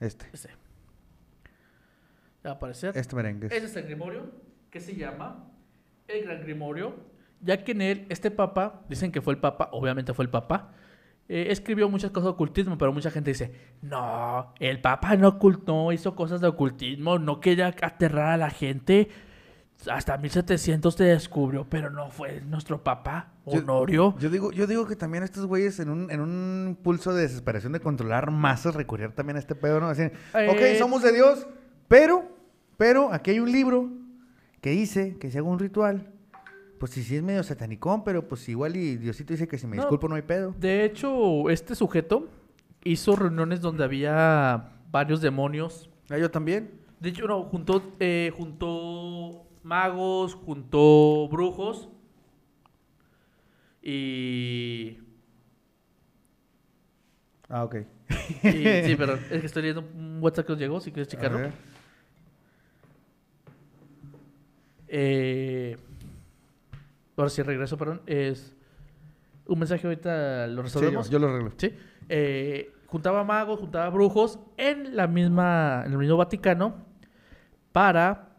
Este. 0.00 0.28
ese. 0.32 0.48
Ya 2.44 2.50
va 2.50 2.50
a 2.50 2.54
aparecer. 2.54 2.96
Este 2.96 3.16
merengue. 3.16 3.46
Ese 3.46 3.64
es 3.66 3.76
el 3.76 3.84
grimorio 3.84 4.30
que 4.70 4.80
se 4.80 4.94
llama 4.94 5.50
el 6.06 6.24
Gran 6.24 6.42
Grimorio, 6.42 6.94
ya 7.40 7.62
que 7.64 7.72
en 7.72 7.82
él, 7.82 8.06
este 8.08 8.30
papa, 8.30 8.82
dicen 8.88 9.10
que 9.12 9.20
fue 9.20 9.34
el 9.34 9.40
papa, 9.40 9.68
obviamente 9.72 10.14
fue 10.14 10.24
el 10.24 10.30
papa, 10.30 10.72
eh, 11.28 11.48
escribió 11.50 11.88
muchas 11.88 12.10
cosas 12.10 12.24
de 12.24 12.30
ocultismo, 12.30 12.78
pero 12.78 12.92
mucha 12.92 13.10
gente 13.10 13.30
dice, 13.30 13.52
no, 13.82 14.52
el 14.58 14.80
papa 14.80 15.14
no 15.16 15.28
ocultó, 15.28 15.92
hizo 15.92 16.14
cosas 16.14 16.40
de 16.40 16.46
ocultismo, 16.48 17.18
no 17.18 17.40
quería 17.40 17.74
aterrar 17.82 18.32
a 18.32 18.36
la 18.36 18.50
gente. 18.50 19.08
Hasta 19.88 20.18
1700 20.18 20.92
se 20.92 21.04
descubrió, 21.04 21.64
pero 21.68 21.88
no 21.90 22.10
fue 22.10 22.40
nuestro 22.40 22.82
papa, 22.82 23.28
Yo- 23.46 23.60
Honorio. 23.60 24.16
Yo 24.18 24.28
digo, 24.28 24.50
yo 24.50 24.66
digo 24.66 24.86
que 24.88 24.96
también 24.96 25.22
estos 25.22 25.46
güeyes 25.46 25.78
en 25.78 25.88
un, 25.90 26.10
en 26.10 26.20
un 26.20 26.76
pulso 26.82 27.14
de 27.14 27.22
desesperación 27.22 27.72
de 27.72 27.78
controlar 27.80 28.32
masas 28.32 28.74
recurrir 28.74 29.12
también 29.12 29.36
a 29.36 29.38
este 29.38 29.54
pedo, 29.54 29.78
¿no? 29.78 29.86
Así, 29.88 30.02
Eh. 30.02 30.48
ok, 30.50 30.78
somos 30.78 31.02
de 31.02 31.12
Dios, 31.12 31.46
pero, 31.86 32.24
pero 32.76 33.12
aquí 33.12 33.30
hay 33.30 33.38
un 33.38 33.52
libro 33.52 33.88
que 34.60 34.70
dice 34.70 35.16
que 35.18 35.30
se 35.30 35.38
haga 35.38 35.46
un 35.48 35.60
ritual. 35.60 36.10
Pues 36.78 36.92
sí, 36.92 37.02
sí 37.02 37.16
es 37.16 37.22
medio 37.22 37.42
satanicón, 37.42 38.04
pero 38.04 38.26
pues 38.28 38.48
igual 38.48 38.76
y 38.76 38.96
Diosito 38.96 39.32
dice 39.34 39.48
que 39.48 39.58
si 39.58 39.66
me 39.66 39.76
No. 39.76 39.82
disculpo 39.82 40.08
no 40.08 40.14
hay 40.14 40.22
pedo. 40.22 40.54
De 40.58 40.84
hecho, 40.84 41.50
este 41.50 41.74
sujeto 41.74 42.28
hizo 42.84 43.16
reuniones 43.16 43.60
donde 43.60 43.84
había 43.84 44.72
varios 44.90 45.20
demonios 45.20 45.90
Ah, 46.10 46.16
yo 46.16 46.30
también. 46.30 46.70
De 47.00 47.10
hecho, 47.10 47.26
no, 47.26 47.42
juntó, 47.44 47.82
eh, 48.00 48.32
juntó 48.34 49.44
magos, 49.62 50.34
juntó 50.34 51.28
brujos. 51.28 51.88
Y. 53.82 54.98
Ah, 57.48 57.64
ok. 57.64 57.76
y- 58.44 58.84
sí, 58.84 58.94
pero 58.98 59.14
es 59.14 59.40
que 59.40 59.46
estoy 59.46 59.62
leyendo 59.62 59.84
un 59.94 60.18
WhatsApp 60.22 60.46
que 60.46 60.52
nos 60.52 60.60
llegó, 60.60 60.80
si 60.80 60.90
quieres 60.92 61.08
A 61.08 61.10
checarlo. 61.16 61.38
ver. 61.38 61.52
Eh, 64.88 65.76
ahora 67.22 67.30
sí 67.30 67.42
regreso, 67.42 67.76
perdón. 67.76 68.02
Es 68.06 68.54
un 69.46 69.58
mensaje 69.58 69.86
ahorita 69.86 70.46
lo 70.46 70.52
Sí, 70.52 70.56
yo, 70.56 70.62
resolvemos. 70.80 71.10
yo 71.10 71.18
lo 71.18 71.28
arreglo. 71.28 71.52
Sí. 71.56 71.74
Eh, 72.08 72.72
juntaba 72.86 73.24
magos, 73.24 73.60
juntaba 73.60 73.88
brujos 73.90 74.38
en 74.56 74.96
la 74.96 75.06
misma, 75.06 75.82
en 75.86 75.92
el 75.92 75.98
mismo 75.98 76.16
Vaticano 76.16 76.86
para 77.72 78.36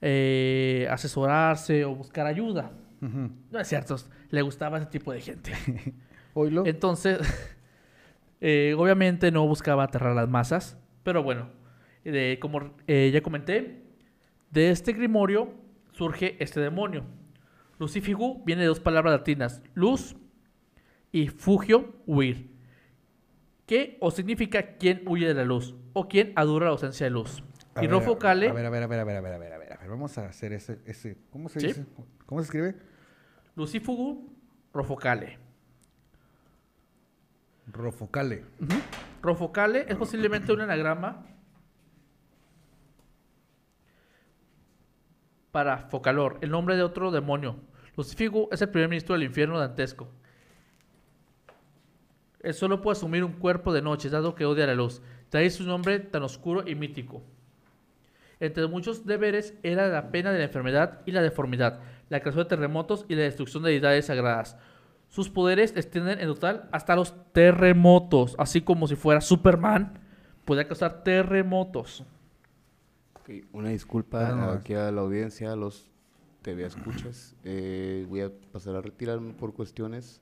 eh, 0.00 0.86
asesorarse 0.90 1.84
o 1.84 1.94
buscar 1.94 2.26
ayuda. 2.26 2.72
No 3.00 3.58
es 3.58 3.66
cierto, 3.68 3.96
le 4.30 4.42
gustaba 4.42 4.78
ese 4.78 4.86
tipo 4.86 5.12
de 5.12 5.20
gente. 5.20 5.52
Entonces, 6.64 7.18
eh, 8.40 8.74
obviamente 8.78 9.30
no 9.32 9.46
buscaba 9.46 9.84
aterrar 9.84 10.14
las 10.14 10.28
masas, 10.28 10.78
pero 11.02 11.22
bueno, 11.22 11.48
de- 12.04 12.38
como 12.40 12.74
eh, 12.86 13.10
ya 13.12 13.20
comenté, 13.22 13.82
de 14.50 14.70
este 14.70 14.92
grimorio 14.92 15.52
surge 15.92 16.36
este 16.42 16.60
demonio. 16.60 17.04
Lucifigu 17.78 18.42
viene 18.44 18.62
de 18.62 18.68
dos 18.68 18.80
palabras 18.80 19.12
latinas, 19.12 19.62
luz 19.74 20.16
y 21.10 21.28
fugio, 21.28 21.94
huir, 22.06 22.50
que 23.66 23.96
o 24.00 24.10
significa 24.10 24.76
quien 24.76 25.02
huye 25.06 25.26
de 25.28 25.34
la 25.34 25.44
luz 25.44 25.74
o 25.92 26.08
quien 26.08 26.32
adora 26.36 26.66
la 26.66 26.72
ausencia 26.72 27.04
de 27.06 27.10
luz. 27.10 27.42
A 27.74 27.82
y 27.82 27.86
ver, 27.86 27.96
Rofocale, 27.96 28.48
A 28.48 28.52
ver, 28.52 28.66
a 28.66 28.70
ver, 28.70 28.82
a 28.82 28.86
ver, 28.86 29.00
a 29.00 29.04
ver, 29.04 29.16
a 29.16 29.20
ver, 29.20 29.32
a 29.34 29.38
ver, 29.38 29.52
a 29.52 29.58
ver, 29.58 29.72
a 29.72 29.76
ver. 29.78 29.88
Vamos 29.88 30.16
a 30.18 30.26
hacer 30.28 30.52
ese, 30.52 30.80
ese. 30.84 31.16
¿Cómo 31.30 31.48
se 31.48 31.60
Sí. 31.60 31.66
dice? 31.68 31.86
¿Cómo 32.26 32.40
se 32.40 32.44
escribe? 32.44 32.76
Lucifugu, 33.56 34.30
Rofocale. 34.74 35.38
Rofocale. 37.66 38.44
Rofocale 39.22 39.86
es 39.88 39.96
posiblemente 39.96 40.52
un 40.52 40.60
anagrama 40.60 41.24
para 45.52 45.78
Focalor, 45.78 46.38
el 46.40 46.50
nombre 46.50 46.76
de 46.76 46.82
otro 46.82 47.10
demonio. 47.10 47.56
Lucifigo 47.96 48.48
es 48.50 48.62
el 48.62 48.70
primer 48.70 48.88
ministro 48.88 49.14
del 49.14 49.24
infierno 49.24 49.58
dantesco. 49.58 50.08
Él 52.40 52.54
solo 52.54 52.80
puede 52.80 52.96
asumir 52.96 53.22
un 53.22 53.34
cuerpo 53.34 53.72
de 53.72 53.82
noche, 53.82 54.08
dado 54.08 54.34
que 54.34 54.46
odia 54.46 54.66
la 54.66 54.74
luz. 54.74 55.00
Ahí 55.32 55.50
su 55.50 55.64
nombre 55.64 56.00
tan 56.00 56.22
oscuro 56.22 56.66
y 56.66 56.74
mítico. 56.74 57.22
Entre 58.40 58.66
muchos 58.66 59.06
deberes 59.06 59.54
era 59.62 59.88
la 59.88 60.10
pena 60.10 60.32
de 60.32 60.38
la 60.38 60.44
enfermedad 60.44 61.00
y 61.06 61.12
la 61.12 61.22
deformidad, 61.22 61.80
la 62.08 62.20
creación 62.20 62.44
de 62.44 62.48
terremotos 62.48 63.04
y 63.08 63.14
la 63.14 63.22
destrucción 63.22 63.62
de 63.62 63.70
deidades 63.70 64.06
sagradas. 64.06 64.58
Sus 65.08 65.28
poderes 65.28 65.76
extienden 65.76 66.18
en 66.18 66.26
total 66.26 66.68
hasta 66.72 66.96
los 66.96 67.14
terremotos, 67.32 68.34
así 68.38 68.62
como 68.62 68.88
si 68.88 68.96
fuera 68.96 69.20
Superman, 69.20 70.00
podía 70.44 70.66
causar 70.66 71.04
terremotos. 71.04 72.04
Una 73.52 73.68
disculpa 73.70 74.32
no, 74.32 74.50
aquí 74.50 74.74
a 74.74 74.90
la 74.90 75.00
audiencia, 75.00 75.52
a 75.52 75.56
los 75.56 75.90
TV 76.42 76.64
escuchas. 76.66 77.34
Eh, 77.44 78.06
voy 78.08 78.20
a 78.20 78.30
pasar 78.52 78.76
a 78.76 78.80
retirarme 78.80 79.32
por 79.32 79.52
cuestiones 79.52 80.20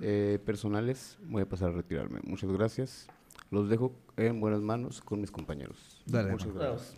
eh, 0.00 0.38
personales. 0.44 1.18
Voy 1.24 1.42
a 1.42 1.48
pasar 1.48 1.70
a 1.70 1.72
retirarme. 1.72 2.20
Muchas 2.24 2.50
gracias. 2.52 3.08
Los 3.50 3.68
dejo 3.68 3.92
en 4.16 4.40
buenas 4.40 4.60
manos 4.60 5.00
con 5.00 5.20
mis 5.20 5.30
compañeros. 5.30 6.02
Dale, 6.06 6.30
Muchas 6.30 6.48
hermano. 6.48 6.70
gracias. 6.70 6.94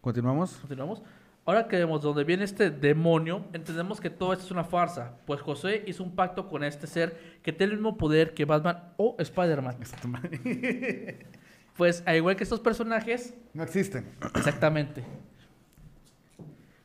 ¿Continuamos? 0.00 0.56
Continuamos. 0.56 1.02
Ahora 1.44 1.66
que 1.66 1.76
vemos 1.76 2.02
dónde 2.02 2.22
viene 2.24 2.44
este 2.44 2.70
demonio, 2.70 3.44
entendemos 3.52 4.00
que 4.00 4.10
todo 4.10 4.32
esto 4.32 4.44
es 4.44 4.50
una 4.52 4.62
farsa, 4.62 5.16
pues 5.26 5.40
José 5.40 5.82
hizo 5.88 6.04
un 6.04 6.14
pacto 6.14 6.48
con 6.48 6.62
este 6.62 6.86
ser 6.86 7.38
que 7.42 7.52
tiene 7.52 7.72
el 7.72 7.78
mismo 7.78 7.96
poder 7.96 8.32
que 8.32 8.44
Batman 8.44 8.92
o 8.96 9.16
Spider-Man. 9.18 9.76
Pues, 11.76 12.02
al 12.06 12.16
igual 12.16 12.36
que 12.36 12.44
estos 12.44 12.60
personajes, 12.60 13.34
No 13.54 13.62
existen. 13.62 14.06
exactamente. 14.34 15.04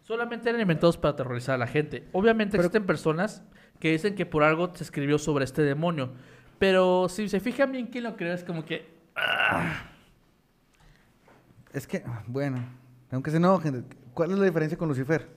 Solamente 0.04 0.50
eran 0.50 0.62
inventados 0.62 0.98
para 0.98 1.14
aterrorizar 1.14 1.56
a 1.56 1.58
la 1.58 1.68
gente. 1.68 2.08
Obviamente 2.14 2.52
Pero- 2.52 2.64
existen 2.64 2.86
personas 2.86 3.44
que 3.80 3.92
dicen 3.92 4.16
que 4.16 4.26
por 4.26 4.44
algo 4.44 4.74
se 4.74 4.84
escribió 4.84 5.20
sobre 5.20 5.44
este 5.46 5.62
demonio. 5.62 6.12
Pero 6.60 7.08
si 7.10 7.28
se 7.30 7.40
fijan 7.40 7.72
bien 7.72 7.88
quién 7.88 8.06
lo 8.06 8.16
creó, 8.16 8.34
es 8.34 8.44
como 8.44 8.64
que... 8.66 8.88
Es 11.74 11.86
que, 11.86 12.04
bueno, 12.28 12.64
aunque 13.12 13.30
se 13.32 13.38
enojen, 13.38 13.86
¿cuál 14.14 14.32
es 14.32 14.40
la 14.40 14.46
diferencia 14.46 14.78
con 14.78 14.88
Lucifer? 14.88 15.36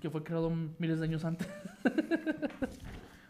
que 0.00 0.10
fue 0.10 0.22
creado 0.22 0.48
miles 0.78 1.00
de 1.00 1.06
años 1.06 1.24
antes. 1.24 1.48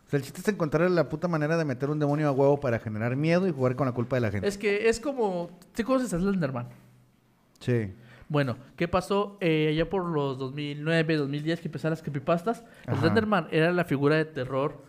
O 0.08 0.10
sea, 0.10 0.16
el 0.16 0.24
chiste 0.24 0.40
es 0.40 0.48
encontrar 0.48 0.90
la 0.90 1.10
puta 1.10 1.28
manera 1.28 1.58
de 1.58 1.66
meter 1.66 1.90
un 1.90 1.98
demonio 1.98 2.28
a 2.28 2.32
huevo 2.32 2.58
para 2.58 2.78
generar 2.78 3.14
miedo 3.14 3.46
y 3.46 3.52
jugar 3.52 3.76
con 3.76 3.86
la 3.86 3.92
culpa 3.92 4.16
de 4.16 4.20
la 4.20 4.30
gente. 4.30 4.48
Es 4.48 4.56
que 4.56 4.88
es 4.88 5.00
como... 5.00 5.50
¿Te 5.74 5.84
conoces 5.84 6.14
a 6.14 6.18
Slenderman? 6.18 6.70
Sí. 7.60 7.92
Bueno, 8.26 8.56
¿qué 8.74 8.88
pasó 8.88 9.36
eh, 9.42 9.68
allá 9.68 9.90
por 9.90 10.06
los 10.06 10.38
2009, 10.38 11.16
2010 11.18 11.60
que 11.60 11.68
empezaron 11.68 11.90
las 11.90 12.00
creepypastas? 12.00 12.64
Ajá. 12.86 12.98
Slenderman 12.98 13.48
era 13.50 13.70
la 13.70 13.84
figura 13.84 14.16
de 14.16 14.24
terror 14.24 14.82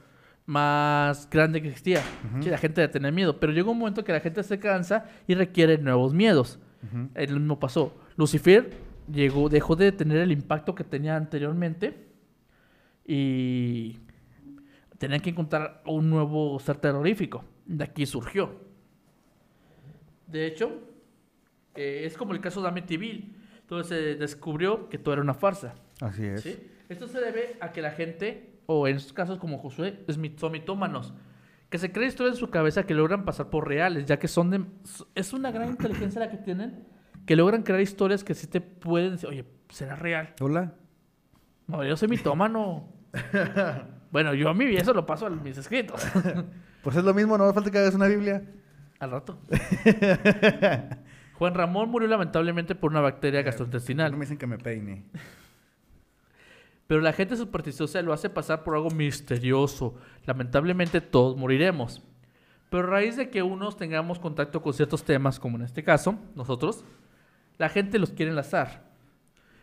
más 0.46 1.30
grande 1.30 1.62
que 1.62 1.68
existía. 1.68 2.02
Sí, 2.40 2.50
la 2.50 2.58
gente 2.58 2.80
le 2.80 2.88
tenía 2.88 3.12
miedo, 3.12 3.42
pero 3.42 3.52
llegó 3.52 3.72
un 3.72 3.80
momento 3.80 4.06
que 4.06 4.14
la 4.14 4.22
gente 4.22 4.42
se 4.44 4.58
cansa 4.58 5.04
y 5.28 5.36
requiere 5.36 5.78
nuevos 5.80 6.14
miedos. 6.14 6.60
Ujú. 6.82 7.10
El 7.14 7.34
mismo 7.34 7.60
pasó. 7.60 7.94
Lucifer 8.16 8.72
llegó, 9.12 9.50
dejó 9.50 9.76
de 9.76 9.92
tener 9.92 10.20
el 10.20 10.32
impacto 10.32 10.76
que 10.76 10.86
tenía 10.86 11.18
anteriormente 11.18 12.08
y 13.06 14.00
tenían 15.00 15.22
que 15.22 15.32
encontrar 15.32 15.82
un 15.86 16.10
nuevo 16.10 16.60
ser 16.60 16.78
terrorífico. 16.78 17.44
De 17.66 17.86
aquí 17.86 18.06
surgió. 18.06 18.54
De 20.28 20.46
hecho, 20.46 20.72
eh, 21.74 22.04
es 22.06 22.16
como 22.16 22.34
el 22.34 22.42
caso 22.42 22.62
de 22.62 22.68
Amityville. 22.68 23.34
Entonces 23.62 23.88
se 23.88 24.16
descubrió 24.16 24.90
que 24.90 24.98
todo 25.00 25.14
era 25.14 25.22
una 25.24 25.34
farsa. 25.34 25.74
Así 26.02 26.26
es. 26.26 26.42
¿sí? 26.42 26.58
Esto 26.90 27.08
se 27.08 27.20
debe 27.20 27.58
a 27.62 27.72
que 27.72 27.82
la 27.82 27.92
gente, 27.92 28.60
o 28.66 28.88
en 28.88 28.98
estos 28.98 29.14
casos 29.14 29.40
como 29.40 29.58
Josué, 29.58 30.06
son 30.38 30.52
mitómanos, 30.52 31.14
que 31.70 31.78
se 31.78 31.92
creen 31.92 32.10
historias 32.10 32.36
en 32.36 32.40
su 32.40 32.50
cabeza 32.50 32.86
que 32.86 32.94
logran 32.94 33.26
pasar 33.26 33.50
por 33.50 33.68
reales, 33.68 34.06
ya 34.06 34.20
que 34.20 34.28
son 34.28 34.50
de... 34.50 34.66
Es 35.16 35.34
una 35.34 35.52
gran 35.52 35.70
inteligencia 35.70 36.20
la 36.20 36.32
que 36.32 36.38
tienen, 36.38 36.84
que 37.26 37.36
logran 37.36 37.64
crear 37.64 37.80
historias 37.80 38.24
que 38.24 38.34
sí 38.34 38.48
te 38.48 38.60
pueden 38.60 39.12
decir, 39.12 39.30
oye, 39.30 39.46
¿será 39.70 39.96
real? 39.96 40.34
Hola. 40.42 40.74
No, 41.68 41.84
yo 41.84 41.96
soy 41.96 42.08
mitómano. 42.08 42.92
bueno, 44.12 44.34
yo 44.34 44.50
a 44.50 44.54
mí 44.54 44.66
eso 44.76 44.94
lo 44.94 45.06
paso 45.06 45.28
a 45.28 45.30
mis 45.30 45.58
escritos. 45.58 46.06
Pues 46.82 46.96
es 46.96 47.04
lo 47.04 47.14
mismo, 47.14 47.38
no 47.38 47.44
hace 47.44 47.54
falta 47.54 47.72
que 47.72 47.78
hagas 47.78 47.94
una 47.94 48.08
Biblia. 48.08 48.42
Al 49.00 49.12
rato. 49.12 49.38
Juan 51.34 51.54
Ramón 51.54 51.90
murió 51.90 52.08
lamentablemente 52.08 52.74
por 52.74 52.92
una 52.92 53.02
bacteria 53.02 53.42
gastrointestinal. 53.42 54.12
No 54.12 54.18
me 54.18 54.24
dicen 54.24 54.38
que 54.38 54.48
me 54.48 54.58
peine. 54.58 55.04
Pero 56.88 57.02
la 57.02 57.12
gente 57.12 57.36
supersticiosa 57.36 58.02
lo 58.02 58.14
hace 58.14 58.30
pasar 58.30 58.64
por 58.64 58.76
algo 58.76 58.90
misterioso. 58.92 59.96
Lamentablemente 60.26 61.02
todos 61.02 61.38
moriremos. 61.38 62.02
Pero 62.70 62.88
a 62.88 62.92
raíz 62.92 63.18
de 63.18 63.30
que 63.30 63.44
unos 63.44 63.78
tengamos 63.78 64.20
contacto 64.20 64.62
con 64.62 64.74
ciertos 64.74 65.04
temas, 65.04 65.40
como 65.40 65.58
en 65.58 65.64
este 65.64 65.84
caso, 65.84 66.18
nosotros, 66.36 66.86
la 67.58 67.70
gente 67.70 68.00
los 68.00 68.12
quiere 68.12 68.30
enlazar. 68.30 68.90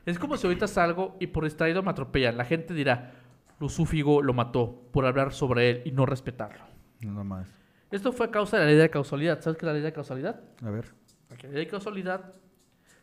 Es 0.05 0.19
como 0.19 0.37
si 0.37 0.47
ahorita 0.47 0.69
salgo 0.69 1.17
y 1.19 1.29
por 1.29 1.45
distraído 1.45 1.83
me 1.83 1.91
atropellan. 1.91 2.37
La 2.37 2.45
gente 2.45 2.75
dirá, 2.75 3.15
Lucúfigo 3.59 4.23
lo 4.23 4.35
mató 4.35 4.89
por 4.93 5.07
hablar 5.07 5.33
sobre 5.33 5.71
él 5.71 5.83
y 5.85 5.93
no 5.93 6.07
respetarlo. 6.07 6.65
No 7.01 7.25
más. 7.25 7.49
Esto 7.91 8.13
fue 8.13 8.27
a 8.27 8.31
causa 8.31 8.59
de 8.59 8.65
la 8.65 8.71
ley 8.71 8.79
de 8.79 8.91
causalidad. 8.91 9.41
¿Sabes 9.41 9.59
qué 9.59 9.65
es 9.65 9.69
la 9.69 9.73
ley 9.73 9.83
de 9.83 9.93
causalidad? 9.93 10.41
A 10.63 10.71
ver. 10.71 10.93
La 11.31 11.49
ley 11.51 11.65
de 11.65 11.69
causalidad 11.69 12.35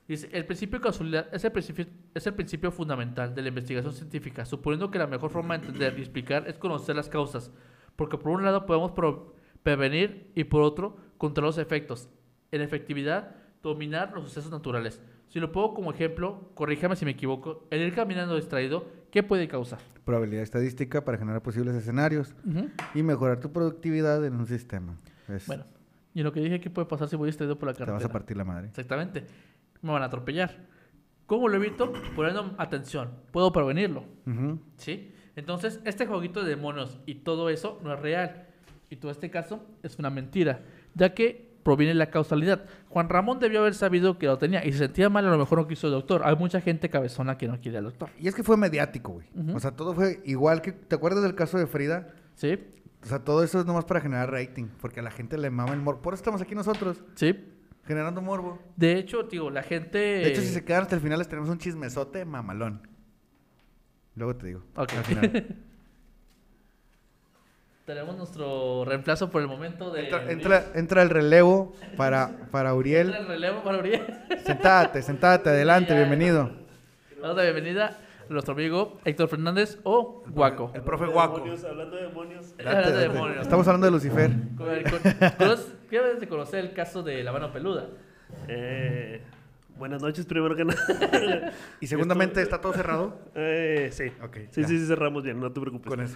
dice, 0.08 0.30
el 0.32 0.45
principio 0.45 0.80
de 0.80 0.84
causalidad 0.84 1.28
es 1.34 1.43
el 1.43 1.51
principio, 1.51 1.86
es 2.14 2.28
el 2.28 2.34
principio 2.34 2.72
fundamental 2.72 3.34
de 3.34 3.41
la 3.41 3.47
investigación 3.47 3.93
científica, 3.93 4.45
suponiendo 4.45 4.91
que 4.91 4.99
la 4.99 5.08
mejor 5.08 5.32
forma 5.32 5.58
de 5.58 5.66
entender 5.66 5.97
y 5.97 6.01
explicar 6.01 6.47
es 6.47 6.58
conocer 6.58 6.95
las 6.95 7.10
causas, 7.10 7.51
porque 7.95 8.18
por 8.18 8.32
un 8.34 8.43
lado 8.43 8.66
podemos 8.66 8.91
prevenir 9.64 10.32
y 10.36 10.43
por 10.43 10.62
otro 10.62 10.97
controlar 11.18 11.49
los 11.49 11.58
efectos. 11.58 12.10
En 12.51 12.62
efectividad, 12.62 13.36
dominar 13.64 14.12
los 14.14 14.26
sucesos 14.26 14.51
naturales. 14.51 15.01
Si 15.30 15.39
lo 15.39 15.51
pongo 15.51 15.74
como 15.74 15.91
ejemplo, 15.91 16.51
corríjame 16.54 16.95
si 16.95 17.06
me 17.06 17.12
equivoco, 17.12 17.66
el 17.72 17.82
ir 17.82 17.95
caminando 17.95 18.36
distraído, 18.36 18.86
¿qué 19.14 19.22
puede 19.24 19.47
causar? 19.47 19.80
Probabilidad 20.03 20.41
estadística 20.43 21.05
para 21.05 21.18
generar 21.20 21.41
posibles 21.43 21.76
escenarios 21.76 22.34
y 22.95 23.03
mejorar 23.03 23.39
tu 23.39 23.51
productividad 23.53 24.26
en 24.26 24.34
un 24.34 24.47
sistema. 24.47 24.95
Es- 25.30 25.45
Bueno, 25.47 25.64
y 26.16 26.24
lo 26.24 26.34
que 26.34 26.39
dije, 26.41 26.59
¿qué 26.59 26.70
puede 26.72 26.88
pasar 26.88 27.07
si 27.07 27.16
voy 27.16 27.28
distraído 27.28 27.57
por 27.59 27.68
la 27.68 27.74
te 27.74 27.78
carretera? 27.80 27.97
vas 27.99 28.05
a 28.05 28.11
partir 28.11 28.36
la 28.36 28.43
madre. 28.43 28.68
Exactamente. 28.70 29.24
Me 29.84 29.91
van 29.91 30.01
a 30.01 30.05
atropellar. 30.05 30.57
¿Cómo 31.28 31.47
lo 31.47 31.55
evito? 31.57 31.93
Poniendo 32.16 32.55
atención. 32.57 33.11
Puedo 33.32 33.51
prevenirlo. 33.51 34.03
¿Sí? 34.78 35.14
Entonces, 35.36 35.80
este 35.86 36.05
jueguito 36.07 36.41
de 36.43 36.49
demonios 36.49 36.99
y 37.05 37.16
todo 37.16 37.49
eso 37.49 37.80
no 37.84 37.93
es 37.93 37.99
real. 37.99 38.47
Y 38.89 38.95
todo 38.97 39.11
este 39.11 39.30
caso 39.30 39.64
es 39.84 39.97
una 39.99 40.09
mentira, 40.09 40.61
ya 40.95 41.14
que 41.14 41.53
proviene 41.64 41.93
la 41.93 42.09
causalidad. 42.09 42.66
Juan 42.89 43.09
Ramón 43.09 43.39
debió 43.39 43.61
haber 43.61 43.74
sabido 43.74 44.18
que 44.18 44.28
lo 44.28 44.38
tenía 44.38 44.66
y 44.66 44.72
se 44.72 44.80
sentía 44.80 45.09
mal, 45.09 45.26
a 45.26 45.32
lo 45.32 45.38
mejor 45.38 45.59
no 45.59 45.68
quiso 45.68 45.88
el 45.88 45.93
doctor. 45.93 46.22
Hay 46.26 46.36
mucha 46.36 46.61
gente 46.61 46.89
cabezona 46.89 47.38
que 47.38 47.47
no 47.47 47.59
quiere 47.59 47.78
al 47.78 47.86
doctor. 47.86 48.09
Y 48.20 48.28
es 48.28 48.36
que 48.36 48.43
fue 48.43 48.57
mediático, 48.57 49.14
güey. 49.14 49.28
O 49.53 49.59
sea, 49.59 49.72
todo 49.72 49.93
fue 49.93 50.22
igual 50.26 50.61
que... 50.61 50.72
¿Te 50.72 50.95
acuerdas 50.95 51.24
del 51.24 51.36
caso 51.36 51.57
de 51.57 51.68
Frida? 51.68 52.09
¿Sí? 52.36 52.59
O 53.03 53.05
sea, 53.05 53.20
todo 53.20 53.43
eso 53.43 53.59
es 53.59 53.66
nomás 53.66 53.86
para 53.86 54.01
generar 54.01 54.32
rating. 54.32 54.68
Porque 54.80 54.99
a 54.99 55.03
la 55.03 55.11
gente 55.11 55.38
le 55.38 55.49
mama 55.49 55.74
el 55.74 55.82
morbo. 55.82 56.01
Por 56.01 56.14
eso 56.14 56.22
estamos 56.22 56.41
aquí 56.41 56.55
nosotros, 56.55 57.03
¿Sí? 57.16 57.36
generando 57.86 58.22
morbo. 58.22 58.59
De 58.76 58.97
hecho, 58.97 59.24
digo, 59.24 59.49
la 59.49 59.64
gente... 59.64 59.97
De 59.97 60.28
hecho, 60.30 60.41
si 60.41 60.47
se 60.47 60.64
quedan 60.64 60.84
hasta 60.84 60.95
el 60.95 61.01
final, 61.01 61.20
les 61.20 61.28
tenemos 61.28 61.49
un 61.49 61.57
chismesote 61.57 62.24
mamalón. 62.26 62.88
Luego 64.16 64.36
te 64.36 64.47
digo. 64.47 64.64
Ok. 64.76 64.93
Al 64.93 65.03
final. 65.03 65.57
Tenemos 67.86 68.15
nuestro 68.15 68.86
reemplazo 68.86 69.29
por 69.29 69.41
el 69.41 69.47
momento 69.49 69.91
de... 69.91 70.03
entra, 70.05 70.31
entra, 70.31 70.63
entra 70.73 71.01
el 71.01 71.09
relevo 71.09 71.73
para, 71.97 72.27
para 72.49 72.69
Entra 72.69 72.73
Uriel. 72.75 73.13
el 73.13 73.27
relevo 73.27 73.61
para 73.61 73.77
Uriel. 73.79 74.05
Sentate, 74.45 75.01
sentate, 75.01 75.49
adelante, 75.49 75.89
Ya. 75.89 75.97
bienvenido. 75.97 76.49
Damos 77.21 77.36
la 77.36 77.43
bienvenida 77.43 77.97
a 78.29 78.31
nuestro 78.34 78.53
amigo 78.53 78.99
Héctor 79.03 79.27
Fernández 79.27 79.79
o 79.84 80.23
Guaco. 80.27 80.71
El 80.73 80.81
profe 80.81 81.07
Guaco. 81.07 81.36
demonios, 81.39 81.65
hablando 81.65 81.95
de 81.97 82.03
demonios. 82.03 82.53
Hablando 82.59 82.91
de 82.91 82.99
demonios. 83.09 83.41
Estamos 83.41 83.67
hablando 83.67 83.86
de 83.88 83.91
Lucifer. 83.91 84.31
Con- 84.55 84.65
con- 84.67 85.29
conoces- 85.38 85.73
¿Qué 85.89 85.99
debes 85.99 86.19
de 86.21 86.27
conocer 86.29 86.59
el 86.61 86.71
caso 86.73 87.03
de 87.03 87.21
la 87.21 87.34
mano 87.34 87.51
peluda? 87.51 87.88
Eh, 88.47 89.21
Buenas 89.78 90.01
noches, 90.01 90.26
primero 90.28 90.55
que 90.55 90.63
nada. 90.65 91.51
Y 91.82 91.88
segundamente, 91.88 92.41
¿está 92.41 92.61
todo 92.61 92.74
cerrado? 92.74 93.17
Eh, 93.36 93.89
sí. 93.91 94.05
Ok, 94.24 94.38
Sí, 94.51 94.61
ya. 94.61 94.67
sí, 94.67 94.80
sí, 94.80 94.86
cerramos 94.86 95.24
bien, 95.24 95.39
no 95.39 95.51
te 95.51 95.59
preocupes. 95.59 95.89
Con 95.89 95.99
eso. 95.99 96.15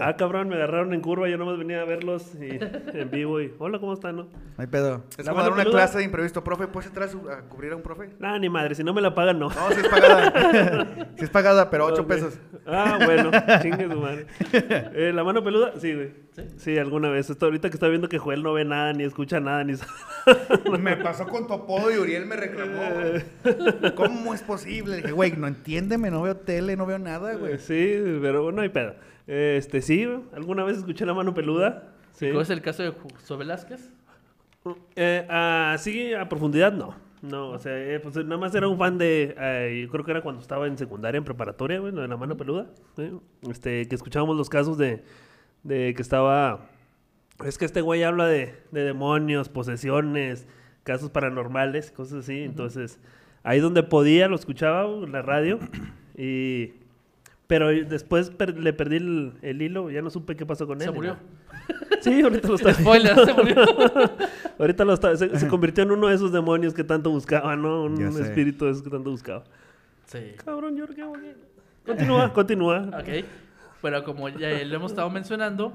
ah, 0.00 0.14
cabrón, 0.18 0.48
me 0.48 0.56
agarraron 0.56 0.92
en 0.92 1.00
curva, 1.00 1.28
yo 1.28 1.38
nomás 1.38 1.58
venía 1.58 1.80
a 1.80 1.84
verlos 1.86 2.32
y, 2.34 2.50
en 2.96 3.10
vivo 3.10 3.40
y... 3.40 3.52
Hola, 3.58 3.78
¿cómo 3.80 3.94
están, 3.94 4.16
no? 4.16 4.28
Hay 4.58 4.66
pedo. 4.66 5.02
Es 5.16 5.24
¿La 5.24 5.32
como 5.32 5.42
dar 5.42 5.52
una 5.52 5.62
peluda? 5.64 5.78
clase 5.78 5.98
de 5.98 6.04
imprevisto. 6.04 6.44
Profe, 6.44 6.66
¿puedes 6.68 6.88
entrar 6.88 7.08
a, 7.08 7.40
cubrir 7.48 7.72
a 7.72 7.76
un 7.76 7.82
profe? 7.82 8.10
Nah, 8.18 8.38
ni 8.38 8.48
madre, 8.50 8.74
si 8.74 8.84
no 8.84 8.92
me 8.92 9.00
la 9.00 9.14
pagan, 9.14 9.38
no. 9.38 9.48
No, 9.48 9.70
sí 9.70 9.80
es 9.80 9.88
pagada. 9.88 10.84
sí 11.16 11.24
es 11.24 11.30
pagada, 11.30 11.70
pero 11.70 11.86
8 11.86 12.02
Ok. 12.02 12.08
pesos. 12.08 12.38
Ah, 12.66 12.98
bueno, 13.04 13.30
chingue 13.62 13.88
su 13.90 13.98
madre. 13.98 14.26
Eh, 14.52 15.10
¿La 15.14 15.24
mano 15.24 15.42
peluda? 15.42 15.72
Sí, 15.80 15.94
güey. 15.94 16.12
¿Sí? 16.58 16.76
alguna 16.78 17.08
vez. 17.10 17.30
Esto, 17.30 17.46
ahorita 17.46 17.70
que 17.70 17.74
está 17.76 17.88
viendo 17.88 18.08
que 18.08 18.18
Joel 18.18 18.42
no 18.42 18.52
ve 18.52 18.64
nada, 18.64 18.92
ni 18.92 19.04
escucha 19.04 19.40
nada, 19.40 19.64
ni... 19.64 19.74
Me 20.80 20.96
pasó 20.96 21.26
con 21.26 21.46
tu 21.46 21.54
apodo 21.54 21.90
y 21.92 21.96
Uriel 21.98 22.26
me 22.26 22.36
reclamó. 22.36 22.73
Güey. 22.74 23.94
¿Cómo 23.94 24.34
es 24.34 24.42
posible? 24.42 24.96
Le 24.96 25.02
dije, 25.02 25.12
güey, 25.12 25.32
no 25.32 25.46
entiéndeme, 25.46 26.10
no 26.10 26.22
veo 26.22 26.36
tele, 26.36 26.76
no 26.76 26.86
veo 26.86 26.98
nada, 26.98 27.34
güey. 27.34 27.58
Sí, 27.58 27.96
pero 28.20 28.52
no 28.52 28.62
hay 28.62 28.68
pedo. 28.68 28.94
Este, 29.26 29.80
sí, 29.80 30.06
¿alguna 30.34 30.64
vez 30.64 30.78
escuché 30.78 31.06
la 31.06 31.14
mano 31.14 31.34
peluda? 31.34 31.94
Sí. 32.12 32.30
¿Cuál 32.30 32.42
es 32.42 32.50
el 32.50 32.62
caso 32.62 32.82
de 32.82 32.90
José 32.90 33.36
Velázquez? 33.36 33.90
Eh, 34.96 35.26
así 35.28 36.14
a 36.14 36.28
profundidad, 36.28 36.72
no. 36.72 36.94
No, 37.22 37.50
o 37.50 37.58
sea, 37.58 37.72
eh, 37.74 38.00
pues 38.00 38.14
nada 38.16 38.36
más 38.36 38.54
era 38.54 38.68
un 38.68 38.76
fan 38.78 38.98
de. 38.98 39.34
eh, 39.38 39.80
yo 39.82 39.90
creo 39.90 40.04
que 40.04 40.10
era 40.10 40.20
cuando 40.20 40.42
estaba 40.42 40.66
en 40.66 40.76
secundaria, 40.76 41.16
en 41.16 41.24
preparatoria, 41.24 41.78
güey, 41.80 41.90
lo 41.92 42.02
de 42.02 42.08
la 42.08 42.18
mano 42.18 42.36
peluda. 42.36 42.66
¿sí? 42.96 43.10
Este, 43.50 43.88
que 43.88 43.94
escuchábamos 43.94 44.36
los 44.36 44.50
casos 44.50 44.76
de, 44.76 45.02
de 45.62 45.94
que 45.94 46.02
estaba. 46.02 46.66
Es 47.44 47.56
que 47.56 47.64
este 47.64 47.80
güey 47.80 48.02
habla 48.02 48.26
de, 48.26 48.54
de 48.72 48.84
demonios, 48.84 49.48
posesiones, 49.48 50.46
casos 50.84 51.10
paranormales, 51.10 51.90
cosas 51.90 52.20
así. 52.20 52.42
Entonces, 52.42 53.00
ahí 53.42 53.58
donde 53.60 53.82
podía 53.82 54.28
lo 54.28 54.36
escuchaba 54.36 54.84
en 55.04 55.12
la 55.12 55.22
radio. 55.22 55.58
Y. 56.16 56.74
Pero 57.48 57.68
después 57.68 58.30
per- 58.30 58.56
le 58.56 58.72
perdí 58.72 58.96
el, 58.96 59.32
el 59.42 59.60
hilo, 59.60 59.90
ya 59.90 60.00
no 60.00 60.08
supe 60.10 60.36
qué 60.36 60.46
pasó 60.46 60.64
con 60.68 60.80
él. 60.80 60.84
Se 60.86 60.92
murió. 60.92 61.16
Sí, 62.00 62.20
ahorita 62.20 62.46
lo 62.48 62.54
está 62.56 62.72
Spoiler, 62.74 63.14
se 63.24 63.32
murió. 63.32 63.56
Ahorita 64.58 64.84
lo 64.84 64.92
está, 64.92 65.16
se, 65.16 65.38
se 65.38 65.48
convirtió 65.48 65.82
en 65.82 65.90
uno 65.90 66.08
de 66.08 66.14
esos 66.14 66.30
demonios 66.32 66.74
que 66.74 66.84
tanto 66.84 67.10
buscaba, 67.10 67.56
¿no? 67.56 67.84
Un 67.84 68.12
sé. 68.12 68.22
espíritu 68.22 68.66
de 68.66 68.72
esos 68.72 68.82
que 68.82 68.90
tanto 68.90 69.10
buscaba. 69.10 69.42
Sí. 70.06 70.34
Cabrón, 70.44 70.76
yo 70.76 70.86
que... 70.86 71.02
Continúa, 71.86 72.32
continúa. 72.32 72.82
Ok. 73.00 73.24
Pero 73.82 74.04
como 74.04 74.28
ya 74.28 74.50
lo 74.64 74.76
hemos 74.76 74.92
estado 74.92 75.08
mencionando, 75.10 75.72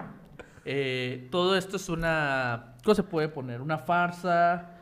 eh, 0.66 1.28
todo 1.32 1.58
esto 1.58 1.78
es 1.78 1.90
una. 1.90 2.76
¿Cómo 2.84 2.96
se 2.96 3.04
puede 3.04 3.28
poner? 3.28 3.60
Una 3.62 3.78
farsa. 3.78 4.79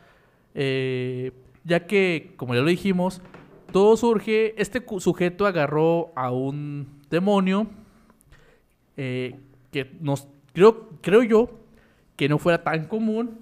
Eh, 0.54 1.32
ya 1.64 1.86
que, 1.86 2.32
como 2.36 2.54
ya 2.54 2.60
lo 2.60 2.68
dijimos, 2.68 3.20
todo 3.72 3.96
surge. 3.96 4.54
Este 4.60 4.82
sujeto 4.98 5.46
agarró 5.46 6.12
a 6.16 6.30
un 6.32 7.00
demonio 7.10 7.66
eh, 8.96 9.36
que 9.70 9.90
nos. 10.00 10.28
Creo, 10.52 10.88
creo 11.00 11.22
yo 11.22 11.50
que 12.16 12.28
no 12.28 12.38
fuera 12.38 12.62
tan 12.64 12.86
común, 12.86 13.38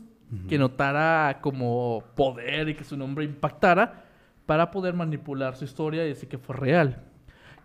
que 0.48 0.58
notara 0.58 1.38
como 1.40 2.02
poder 2.14 2.68
y 2.68 2.74
que 2.74 2.84
su 2.84 2.96
nombre 2.96 3.24
impactara 3.24 4.04
para 4.44 4.70
poder 4.70 4.92
manipular 4.94 5.56
su 5.56 5.64
historia 5.64 6.04
y 6.04 6.08
decir 6.08 6.28
que 6.28 6.36
fue 6.38 6.56
real. 6.56 7.02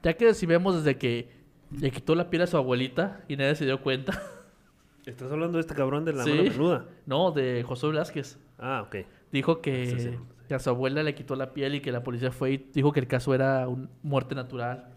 Ya 0.03 0.13
que 0.13 0.33
si 0.33 0.45
vemos 0.45 0.75
desde 0.75 0.97
que 0.97 1.29
le 1.77 1.91
quitó 1.91 2.15
la 2.15 2.29
piel 2.29 2.43
a 2.43 2.47
su 2.47 2.55
abuelita 2.57 3.21
y 3.27 3.35
nadie 3.35 3.55
se 3.55 3.65
dio 3.65 3.81
cuenta. 3.81 4.21
Estás 5.05 5.31
hablando 5.31 5.57
de 5.57 5.61
este 5.61 5.73
cabrón 5.75 6.05
de 6.05 6.13
la 6.13 6.23
Sí. 6.23 6.29
mano 6.31 6.43
peluda. 6.43 6.85
No, 7.07 7.31
de 7.31 7.63
José 7.63 7.87
Velázquez. 7.87 8.37
Ah, 8.59 8.83
ok. 8.87 8.97
Dijo 9.31 9.61
que, 9.61 9.87
Sí, 9.87 9.99
sí. 9.99 10.09
que 10.47 10.53
a 10.55 10.59
su 10.59 10.69
abuela 10.69 11.03
le 11.03 11.15
quitó 11.15 11.35
la 11.35 11.53
piel 11.53 11.75
y 11.75 11.81
que 11.81 11.91
la 11.91 12.03
policía 12.03 12.31
fue 12.31 12.51
y 12.53 12.57
dijo 12.73 12.91
que 12.91 12.99
el 12.99 13.07
caso 13.07 13.33
era 13.33 13.67
una 13.67 13.89
muerte 14.03 14.35
natural. 14.35 14.87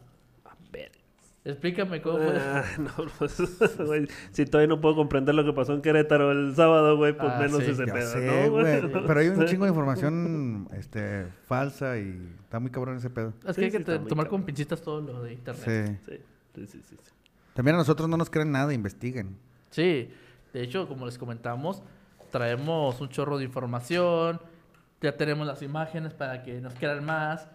Explícame 1.47 2.01
cómo 2.01 2.17
fue. 2.17 2.39
Ah, 2.39 2.65
no, 2.79 2.91
pues, 3.19 3.37
güey, 3.79 4.09
si 4.33 4.47
todavía 4.47 4.67
no 4.75 4.81
puedo 4.81 4.95
comprender 4.97 5.35
lo 5.35 5.45
que 5.45 5.53
pasó 5.53 5.75
en 5.75 5.83
Querétaro 5.83 6.33
el 6.33 6.55
sábado, 6.55 6.97
güey, 6.97 7.15
pues 7.15 7.31
Ah, 7.31 7.39
menos 7.39 7.63
sí, 7.63 7.71
ese 7.73 7.85
pedo, 7.85 8.13
sé, 8.13 8.21
¿no, 8.47 8.51
güey. 8.51 8.81
Pero 9.07 9.21
hay 9.21 9.29
un 9.29 9.45
chingo 9.45 9.65
de 9.65 9.71
información 9.71 10.69
este, 10.73 11.27
falsa 11.47 11.99
y 11.99 12.31
está 12.45 12.61
muy 12.61 12.71
cabrón 12.71 12.97
ese 12.97 13.11
pedo. 13.11 13.35
es 13.41 13.45
que 13.45 13.53
sí, 13.55 13.65
hay 13.65 13.71
que 13.73 13.81
tomar 13.81 14.09
cabrón. 14.09 14.27
con 14.29 14.43
pinchitas 14.45 14.81
todo 14.81 15.03
lo 15.03 15.23
de 15.23 15.35
internet. 15.35 16.01
Sí. 16.07 16.13
Sí, 16.15 16.21
sí, 16.55 16.67
sí, 16.67 16.81
sí, 16.89 16.97
sí. 17.03 17.11
También 17.53 17.75
a 17.75 17.79
nosotros 17.79 18.09
no 18.09 18.17
nos 18.17 18.31
creen 18.31 18.51
nada, 18.51 18.73
investiguen. 18.73 19.37
Sí, 19.69 20.09
de 20.55 20.63
hecho, 20.63 20.89
como 20.89 21.05
les 21.05 21.19
comentamos, 21.19 21.83
traemos 22.35 23.01
un 23.01 23.09
chorro 23.11 23.39
de 23.39 23.45
información, 23.45 24.41
ya 25.01 25.17
tenemos 25.17 25.47
las 25.47 25.63
imágenes 25.63 26.15
para 26.15 26.43
que 26.43 26.61
nos 26.61 26.75
quieran 26.75 27.05
más. 27.05 27.47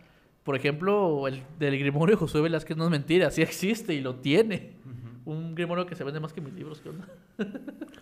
Por 0.45 0.55
ejemplo, 0.55 1.27
el 1.27 1.43
del 1.59 1.77
Grimorio 1.77 2.15
de 2.15 2.19
Josué 2.19 2.39
Velázquez 2.39 2.77
no 2.77 2.85
es 2.85 2.89
mentira, 2.89 3.29
sí 3.29 3.41
existe 3.41 3.93
y 3.93 3.99
lo 3.99 4.15
tiene. 4.15 4.77
Un 5.25 5.53
Grimorio 5.53 5.85
que 5.85 5.95
se 5.95 6.05
vende 6.05 6.21
más 6.21 6.31
que 6.31 6.39
mis 6.39 6.53
libros, 6.53 6.79
¿qué 6.79 6.89
onda? 6.89 7.07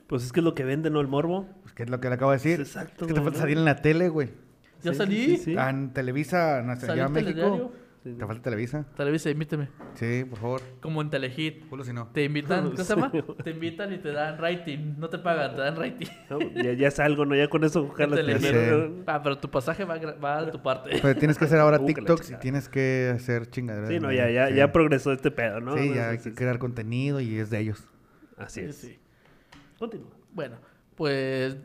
Pues 0.07 0.23
es 0.23 0.31
que 0.31 0.39
es 0.39 0.43
lo 0.43 0.53
que 0.53 0.63
vende, 0.63 0.89
¿no? 0.91 1.01
El 1.01 1.07
morbo. 1.07 1.49
Pues, 1.63 1.73
¿qué 1.73 1.83
es 1.83 1.89
lo 1.89 1.99
que 1.99 2.07
le 2.09 2.13
acabo 2.15 2.31
de 2.31 2.37
decir? 2.37 2.59
Exacto, 2.61 3.03
Es 3.05 3.07
que 3.09 3.13
te 3.15 3.21
falta 3.21 3.39
salir 3.39 3.57
en 3.57 3.65
la 3.65 3.75
tele, 3.81 4.07
güey. 4.07 4.29
Ya 4.83 4.91
Sí, 4.91 4.97
salí. 4.99 5.25
sí, 5.25 5.37
sí. 5.37 5.55
Ah, 5.57 5.69
En 5.71 5.91
Televisa 5.91 6.57
Salí 6.57 6.67
Nacional 6.67 7.07
en 7.07 7.11
México. 7.13 7.71
Sí, 8.13 8.17
Te 8.17 8.25
falta 8.25 8.41
Televisa. 8.43 8.85
Televisa, 8.95 9.29
invíteme. 9.29 9.67
Sí, 9.95 10.23
por 10.29 10.39
favor. 10.39 10.61
Como 10.81 11.01
en 11.01 11.09
Telehit. 11.09 11.67
Culo 11.67 11.83
si 11.83 11.91
no. 11.93 12.07
Te 12.07 12.23
invitan, 12.23 12.71
¿qué 12.71 12.83
se 12.83 12.95
llama? 12.95 13.11
Sí. 13.11 13.21
Te 13.43 13.49
invitan 13.51 13.93
y 13.93 13.97
te 13.97 14.11
dan 14.11 14.37
rating. 14.37 14.95
No 14.97 15.09
te 15.09 15.17
pagan, 15.17 15.55
te 15.55 15.61
dan 15.61 15.75
rating. 15.75 16.07
¿no? 16.29 16.39
Ya, 16.63 16.73
ya 16.73 16.87
es 16.87 16.99
algo, 16.99 17.25
¿no? 17.25 17.35
Ya 17.35 17.49
con 17.49 17.63
eso 17.63 17.87
jalas 17.89 18.19
primero. 18.21 19.03
Ah, 19.07 19.21
pero 19.21 19.37
tu 19.37 19.49
pasaje 19.49 19.83
va, 19.83 19.97
va 19.97 20.45
de 20.45 20.51
tu 20.51 20.61
parte. 20.61 20.99
Pero 21.01 21.15
tienes 21.19 21.37
que 21.37 21.45
hacer 21.45 21.59
ahora 21.59 21.79
TikToks 21.85 22.31
y 22.31 22.35
tienes 22.35 22.69
que 22.69 23.11
hacer 23.13 23.47
chingaderas. 23.49 23.89
Sí, 23.89 23.99
no, 23.99 24.11
ya, 24.11 24.29
ya, 24.29 24.47
Sí. 24.47 24.55
ya 24.55 24.71
progresó 24.71 25.11
este 25.11 25.31
pedo, 25.31 25.59
¿no? 25.59 25.75
Sí, 25.77 25.93
ya 25.93 26.09
hay 26.09 26.17
Sí, 26.17 26.23
que 26.25 26.29
sí, 26.29 26.35
crear 26.35 26.59
contenido 26.59 27.19
y 27.19 27.37
es 27.37 27.49
de 27.49 27.59
ellos. 27.59 27.83
Así 28.37 28.61
Sí, 28.61 28.65
es. 28.67 28.75
sí. 28.77 28.99
Continúa. 29.79 30.11
Bueno, 30.33 30.57
pues 30.95 31.57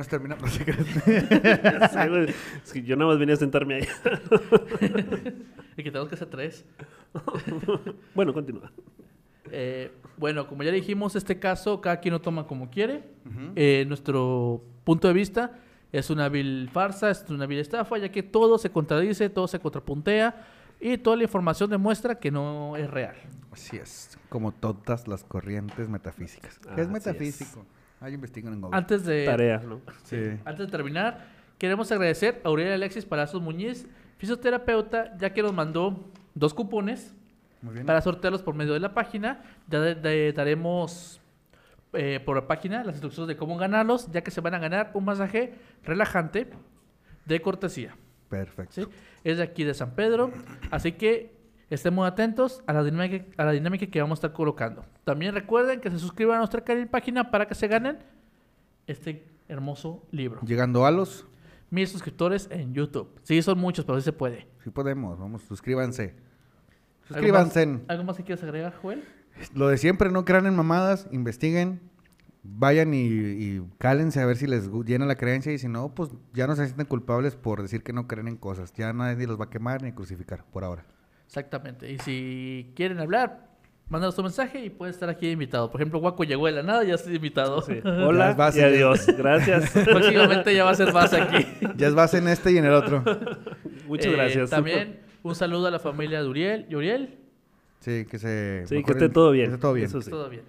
Esto 0.00 0.18
terminamos. 0.18 0.44
No 0.44 0.50
sé 0.50 0.64
qué. 0.64 0.72
Ya 1.80 1.88
sé, 1.88 2.08
güey. 2.08 2.34
Es 2.64 2.72
que 2.72 2.82
yo 2.82 2.96
nada 2.96 3.10
más 3.10 3.18
venía 3.18 3.34
a 3.34 3.38
sentarme 3.38 3.76
ahí. 3.76 3.88
y 5.76 5.82
que 5.82 5.90
tenemos 5.90 6.08
que 6.08 6.14
hacer 6.14 6.28
tres. 6.28 6.64
bueno, 8.14 8.32
continúa. 8.32 8.70
Eh, 9.50 9.92
bueno, 10.16 10.46
como 10.46 10.62
ya 10.62 10.70
dijimos, 10.72 11.14
este 11.16 11.38
caso 11.38 11.80
cada 11.80 12.00
quien 12.00 12.12
lo 12.12 12.20
toma 12.20 12.46
como 12.46 12.70
quiere. 12.70 13.04
Eh, 13.54 13.84
nuestro 13.88 14.62
punto 14.84 15.08
de 15.08 15.14
vista 15.14 15.58
es 15.92 16.10
una 16.10 16.28
vil 16.28 16.68
farsa, 16.72 17.10
es 17.10 17.24
una 17.28 17.46
vil 17.46 17.58
estafa, 17.58 17.98
ya 17.98 18.10
que 18.10 18.22
todo 18.22 18.58
se 18.58 18.70
contradice, 18.70 19.28
todo 19.30 19.46
se 19.46 19.60
contrapuntea 19.60 20.46
y 20.80 20.98
toda 20.98 21.16
la 21.16 21.22
información 21.24 21.70
demuestra 21.70 22.18
que 22.18 22.30
no 22.30 22.76
es 22.76 22.90
real. 22.90 23.16
Así 23.52 23.76
es. 23.76 24.18
Como 24.28 24.52
todas 24.52 25.08
las 25.08 25.24
corrientes 25.24 25.88
metafísicas. 25.88 26.58
¿Qué 26.58 26.80
es 26.80 26.86
Así 26.86 26.92
metafísico? 26.92 27.64
Ahí 28.06 28.14
investigan 28.14 28.52
en 28.52 28.60
Google. 28.60 28.78
Antes 28.78 29.04
de, 29.04 29.24
Tarea, 29.24 29.58
¿no? 29.58 29.80
Sí. 30.04 30.16
antes 30.44 30.66
de 30.66 30.70
terminar, 30.70 31.26
queremos 31.58 31.90
agradecer 31.90 32.40
a 32.44 32.48
Aurelio 32.48 32.72
Alexis 32.72 33.04
Palazos 33.04 33.42
Muñiz, 33.42 33.88
fisioterapeuta, 34.18 35.16
ya 35.18 35.32
que 35.34 35.42
nos 35.42 35.52
mandó 35.52 36.08
dos 36.34 36.54
cupones 36.54 37.12
Muy 37.62 37.74
bien. 37.74 37.84
para 37.86 38.00
sortearlos 38.00 38.42
por 38.42 38.54
medio 38.54 38.74
de 38.74 38.78
la 38.80 38.94
página. 38.94 39.42
Ya 39.68 39.80
de- 39.80 39.96
de- 39.96 40.32
daremos 40.32 41.20
eh, 41.94 42.20
por 42.24 42.36
la 42.36 42.46
página 42.46 42.84
las 42.84 42.94
instrucciones 42.94 43.26
de 43.26 43.36
cómo 43.36 43.56
ganarlos, 43.56 44.08
ya 44.12 44.20
que 44.22 44.30
se 44.30 44.40
van 44.40 44.54
a 44.54 44.60
ganar 44.60 44.92
un 44.94 45.04
masaje 45.04 45.54
relajante 45.82 46.48
de 47.24 47.40
cortesía. 47.42 47.96
Perfecto. 48.28 48.72
¿sí? 48.72 48.86
Es 49.24 49.38
de 49.38 49.42
aquí 49.42 49.64
de 49.64 49.74
San 49.74 49.96
Pedro, 49.96 50.30
así 50.70 50.92
que 50.92 51.34
estén 51.70 51.94
muy 51.94 52.06
atentos 52.06 52.62
a 52.66 52.72
la, 52.72 52.84
dinámica, 52.84 53.24
a 53.36 53.44
la 53.44 53.52
dinámica 53.52 53.86
que 53.86 54.00
vamos 54.00 54.18
a 54.18 54.20
estar 54.26 54.32
colocando. 54.32 54.84
También 55.04 55.34
recuerden 55.34 55.80
que 55.80 55.90
se 55.90 55.98
suscriban 55.98 56.36
a 56.36 56.38
nuestra 56.38 56.62
canal- 56.62 56.88
página 56.88 57.30
para 57.30 57.46
que 57.46 57.54
se 57.54 57.66
ganen 57.68 57.98
este 58.86 59.26
hermoso 59.48 60.06
libro. 60.10 60.40
Llegando 60.42 60.86
a 60.86 60.90
los, 60.90 61.26
Mis 61.70 61.90
suscriptores 61.90 62.48
en 62.52 62.72
YouTube. 62.74 63.08
Sí, 63.24 63.42
son 63.42 63.58
muchos, 63.58 63.84
pero 63.84 63.98
sí 63.98 64.04
se 64.04 64.12
puede. 64.12 64.46
sí 64.62 64.70
podemos, 64.70 65.18
vamos, 65.18 65.42
suscríbanse. 65.42 66.14
¿Algo 67.10 67.32
más- 67.32 67.52
Suscríbanse. 67.52 67.84
¿Algo 67.88 68.04
más 68.04 68.16
que 68.16 68.22
quieras 68.24 68.44
agregar, 68.44 68.74
Joel? 68.80 69.04
Lo 69.54 69.68
de 69.68 69.76
siempre, 69.78 70.10
no 70.10 70.24
crean 70.24 70.46
en 70.46 70.54
mamadas, 70.56 71.08
investiguen, 71.10 71.80
vayan 72.44 72.94
y, 72.94 72.98
y 73.06 73.62
cálense 73.78 74.20
a 74.20 74.26
ver 74.26 74.36
si 74.36 74.46
les 74.46 74.70
llena 74.84 75.06
la 75.06 75.16
creencia 75.16 75.52
y 75.52 75.58
si 75.58 75.68
no, 75.68 75.92
pues 75.94 76.10
ya 76.32 76.46
no 76.46 76.54
se 76.56 76.64
sienten 76.66 76.86
culpables 76.86 77.34
por 77.36 77.60
decir 77.62 77.82
que 77.82 77.92
no 77.92 78.06
creen 78.06 78.28
en 78.28 78.36
cosas. 78.36 78.72
Ya 78.74 78.92
nadie 78.92 79.26
los 79.26 79.38
va 79.38 79.44
a 79.46 79.50
quemar 79.50 79.82
ni 79.82 79.92
crucificar 79.92 80.44
por 80.52 80.62
ahora. 80.64 80.84
Exactamente. 81.26 81.90
Y 81.90 81.98
si 81.98 82.72
quieren 82.74 82.98
hablar, 83.00 83.48
mándanos 83.88 84.14
tu 84.16 84.22
mensaje 84.22 84.64
y 84.64 84.70
puede 84.70 84.90
estar 84.92 85.08
aquí 85.08 85.28
invitado. 85.30 85.70
Por 85.70 85.80
ejemplo, 85.80 85.98
Guaco 86.00 86.24
llegó 86.24 86.46
de 86.46 86.52
la 86.52 86.62
nada, 86.62 86.84
ya 86.84 86.94
está 86.94 87.12
invitado. 87.12 87.60
Sí. 87.62 87.80
Ya 87.84 87.90
Hola 88.06 88.30
es 88.30 88.36
base, 88.36 88.60
y 88.60 88.62
adiós. 88.62 89.06
Gracias. 89.18 89.70
Próximamente 89.84 90.54
ya 90.54 90.64
va 90.64 90.70
a 90.70 90.74
ser 90.74 90.92
más 90.92 91.12
aquí. 91.12 91.46
Ya 91.76 91.88
es 91.88 91.94
base 91.94 92.18
en 92.18 92.28
este 92.28 92.52
y 92.52 92.58
en 92.58 92.64
el 92.66 92.72
otro. 92.72 93.02
Muchas 93.86 94.06
Eh, 94.12 94.16
gracias. 94.16 94.50
También 94.50 95.00
un 95.22 95.34
saludo 95.34 95.66
a 95.66 95.70
la 95.70 95.78
familia 95.78 96.22
de 96.22 96.28
Uriel 96.28 96.66
y 96.68 96.74
Uriel. 96.74 97.18
Sí, 97.80 98.04
que 98.10 98.18
se... 98.18 98.66
Sí, 98.66 98.82
que 98.82 98.92
esté 98.92 99.08
todo 99.08 99.30
bien. 99.30 99.46
Que 99.48 99.54
esté 99.54 99.60
todo 99.60 99.72
bien. 99.74 99.86
Eso 99.86 100.00
sí. 100.00 100.10
Todo 100.10 100.28
bien. 100.28 100.42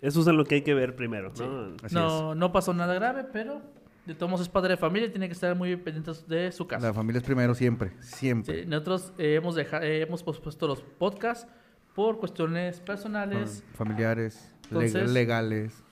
Eso 0.00 0.20
es 0.20 0.26
lo 0.28 0.44
que 0.44 0.56
hay 0.56 0.62
que 0.62 0.74
ver 0.74 0.94
primero, 0.94 1.32
¿no? 1.36 1.74
Así 1.82 1.92
no, 1.94 2.34
no 2.36 2.52
pasó 2.52 2.72
nada 2.72 2.94
grave, 2.94 3.24
pero 3.32 3.60
de 4.08 4.14
todos 4.14 4.30
modos 4.30 4.42
es 4.46 4.48
padre 4.48 4.70
de 4.70 4.76
familia 4.76 5.06
y 5.08 5.10
tiene 5.10 5.26
que 5.28 5.34
estar 5.34 5.54
muy 5.54 5.76
pendientes 5.76 6.26
de 6.26 6.50
su 6.50 6.66
casa. 6.66 6.86
La 6.88 6.94
familia 6.94 7.18
es 7.18 7.24
primero 7.24 7.54
siempre, 7.54 7.92
siempre. 8.00 8.62
Sí, 8.62 8.66
nosotros 8.66 9.12
eh, 9.18 9.34
hemos, 9.34 9.54
deja- 9.54 9.84
eh, 9.84 10.00
hemos 10.02 10.22
pospuesto 10.22 10.66
los 10.66 10.80
podcasts 10.82 11.46
por 11.94 12.18
cuestiones 12.18 12.80
personales. 12.80 13.62
familiares, 13.74 14.52
Entonces- 14.64 15.10
legales 15.12 15.84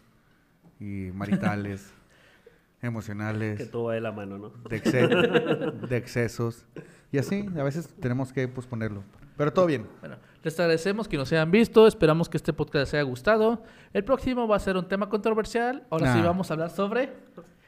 y 0.80 1.10
maritales, 1.14 1.92
Que 2.80 2.86
emocionales, 2.88 3.70
todo 3.70 3.84
va 3.84 3.94
de 3.94 4.00
la 4.02 4.12
mano, 4.12 4.36
¿no? 4.38 4.50
de, 4.68 4.82
exce- 4.82 5.72
de 5.88 5.96
excesos. 5.96 6.66
Y 7.10 7.18
así, 7.18 7.46
a 7.58 7.62
veces 7.62 7.88
tenemos 8.00 8.32
que 8.32 8.46
posponerlo. 8.48 9.02
Pero 9.36 9.52
todo 9.52 9.66
bien. 9.66 9.86
Bueno, 10.00 10.16
les 10.42 10.58
agradecemos 10.60 11.08
que 11.08 11.16
nos 11.16 11.30
hayan 11.32 11.50
visto. 11.50 11.86
Esperamos 11.86 12.28
que 12.28 12.36
este 12.36 12.52
podcast 12.52 12.84
les 12.86 12.94
haya 12.94 13.02
gustado. 13.02 13.62
El 13.92 14.04
próximo 14.04 14.46
va 14.48 14.56
a 14.56 14.60
ser 14.60 14.76
un 14.76 14.86
tema 14.88 15.08
controversial. 15.08 15.86
Ahora 15.90 16.14
sí 16.14 16.20
vamos 16.22 16.50
a 16.50 16.54
hablar 16.54 16.70
sobre 16.70 17.12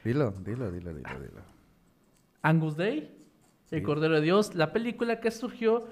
Dilo, 0.03 0.31
dilo, 0.43 0.71
dilo, 0.71 0.93
dilo, 0.93 1.19
dilo. 1.19 1.41
Angus 2.41 2.75
Day, 2.77 3.11
El 3.71 3.79
Sí. 3.79 3.83
Cordero 3.83 4.15
de 4.15 4.21
Dios, 4.21 4.55
la 4.55 4.71
película 4.73 5.19
que 5.19 5.29
surgió 5.31 5.85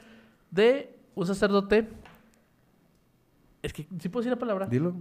de 0.49 0.95
un 1.15 1.27
sacerdote. 1.27 1.87
Es 3.61 3.73
que, 3.73 3.85
¿sí 3.99 4.09
puedo 4.09 4.21
decir 4.21 4.31
la 4.31 4.39
palabra? 4.39 4.65
Dilo. 4.67 4.95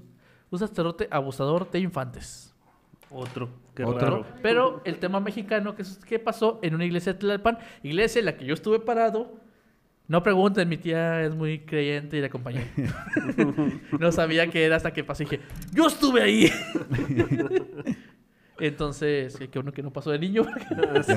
Un 0.50 0.58
sacerdote 0.58 1.08
abusador 1.10 1.70
de 1.70 1.78
infantes. 1.80 2.52
Otro. 3.10 3.48
Qué 3.74 3.84
Otro. 3.84 3.98
raro. 4.00 4.26
Pero 4.42 4.82
el 4.84 4.98
tema 4.98 5.20
mexicano 5.20 5.74
que, 5.76 5.82
es- 5.82 5.98
que 5.98 6.18
pasó 6.18 6.58
en 6.62 6.74
una 6.74 6.84
iglesia 6.84 7.12
de 7.12 7.18
Tlalpan, 7.20 7.58
iglesia 7.82 8.18
en 8.18 8.24
la 8.26 8.36
que 8.36 8.44
yo 8.44 8.54
estuve 8.54 8.80
parado. 8.80 9.34
No 10.08 10.22
pregunten, 10.22 10.68
mi 10.68 10.76
tía 10.76 11.22
es 11.22 11.34
muy 11.34 11.60
creyente 11.60 12.16
y 12.16 12.20
la 12.20 12.26
acompañé. 12.28 12.66
no 13.98 14.12
sabía 14.12 14.48
qué 14.50 14.64
era 14.64 14.76
hasta 14.76 14.92
que 14.92 15.02
pasé 15.04 15.24
y 15.24 15.26
dije, 15.26 15.42
¡Yo 15.72 15.86
estuve 15.86 16.22
ahí! 16.22 16.50
Entonces, 18.58 19.36
qué 19.38 19.58
bueno 19.58 19.72
que 19.72 19.82
no 19.82 19.92
pasó 19.92 20.10
de 20.10 20.18
niño. 20.18 20.46
Ah, 20.76 21.02
sí, 21.02 21.12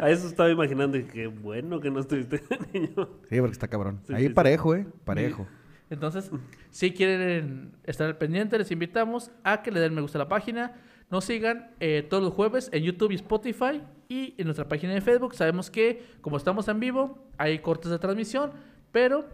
a 0.00 0.10
eso 0.10 0.26
estaba 0.26 0.50
imaginando 0.50 0.96
y 0.96 1.04
qué 1.04 1.26
bueno 1.26 1.80
que 1.80 1.90
no 1.90 2.00
estuviste 2.00 2.42
niño. 2.72 3.08
Sí, 3.28 3.38
porque 3.40 3.52
está 3.52 3.68
cabrón. 3.68 4.00
Sí, 4.06 4.12
Ahí 4.14 4.22
sí, 4.22 4.28
sí. 4.28 4.34
parejo, 4.34 4.74
¿eh? 4.74 4.86
Parejo. 5.04 5.46
Entonces, 5.88 6.30
si 6.70 6.92
quieren 6.92 7.72
estar 7.84 8.06
al 8.06 8.16
pendiente, 8.16 8.56
les 8.58 8.70
invitamos 8.70 9.30
a 9.42 9.62
que 9.62 9.70
le 9.70 9.80
den 9.80 9.94
me 9.94 10.00
gusta 10.00 10.18
a 10.18 10.20
la 10.20 10.28
página. 10.28 10.72
Nos 11.10 11.24
sigan 11.24 11.70
eh, 11.80 12.06
todos 12.08 12.22
los 12.22 12.32
jueves 12.32 12.70
en 12.72 12.84
YouTube 12.84 13.10
y 13.10 13.16
Spotify 13.16 13.82
y 14.08 14.34
en 14.38 14.44
nuestra 14.46 14.68
página 14.68 14.94
de 14.94 15.00
Facebook. 15.00 15.34
Sabemos 15.34 15.70
que, 15.70 16.04
como 16.20 16.36
estamos 16.36 16.68
en 16.68 16.78
vivo, 16.78 17.26
hay 17.38 17.58
cortes 17.58 17.90
de 17.90 17.98
transmisión, 17.98 18.52
pero 18.92 19.28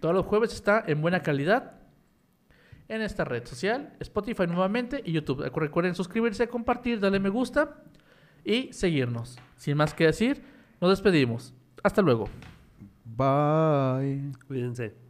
todos 0.00 0.14
los 0.14 0.26
jueves 0.26 0.52
está 0.52 0.84
en 0.86 1.00
buena 1.00 1.22
calidad 1.22 1.81
en 2.92 3.02
esta 3.02 3.24
red 3.24 3.46
social, 3.46 3.92
Spotify 4.00 4.46
nuevamente 4.46 5.02
y 5.04 5.12
YouTube. 5.12 5.50
Recuerden 5.54 5.94
suscribirse, 5.94 6.48
compartir, 6.48 7.00
darle 7.00 7.20
me 7.20 7.30
gusta 7.30 7.82
y 8.44 8.72
seguirnos. 8.72 9.38
Sin 9.56 9.76
más 9.76 9.94
que 9.94 10.06
decir, 10.06 10.42
nos 10.80 10.90
despedimos. 10.90 11.54
Hasta 11.82 12.02
luego. 12.02 12.28
Bye. 13.04 14.32
Cuídense. 14.46 15.01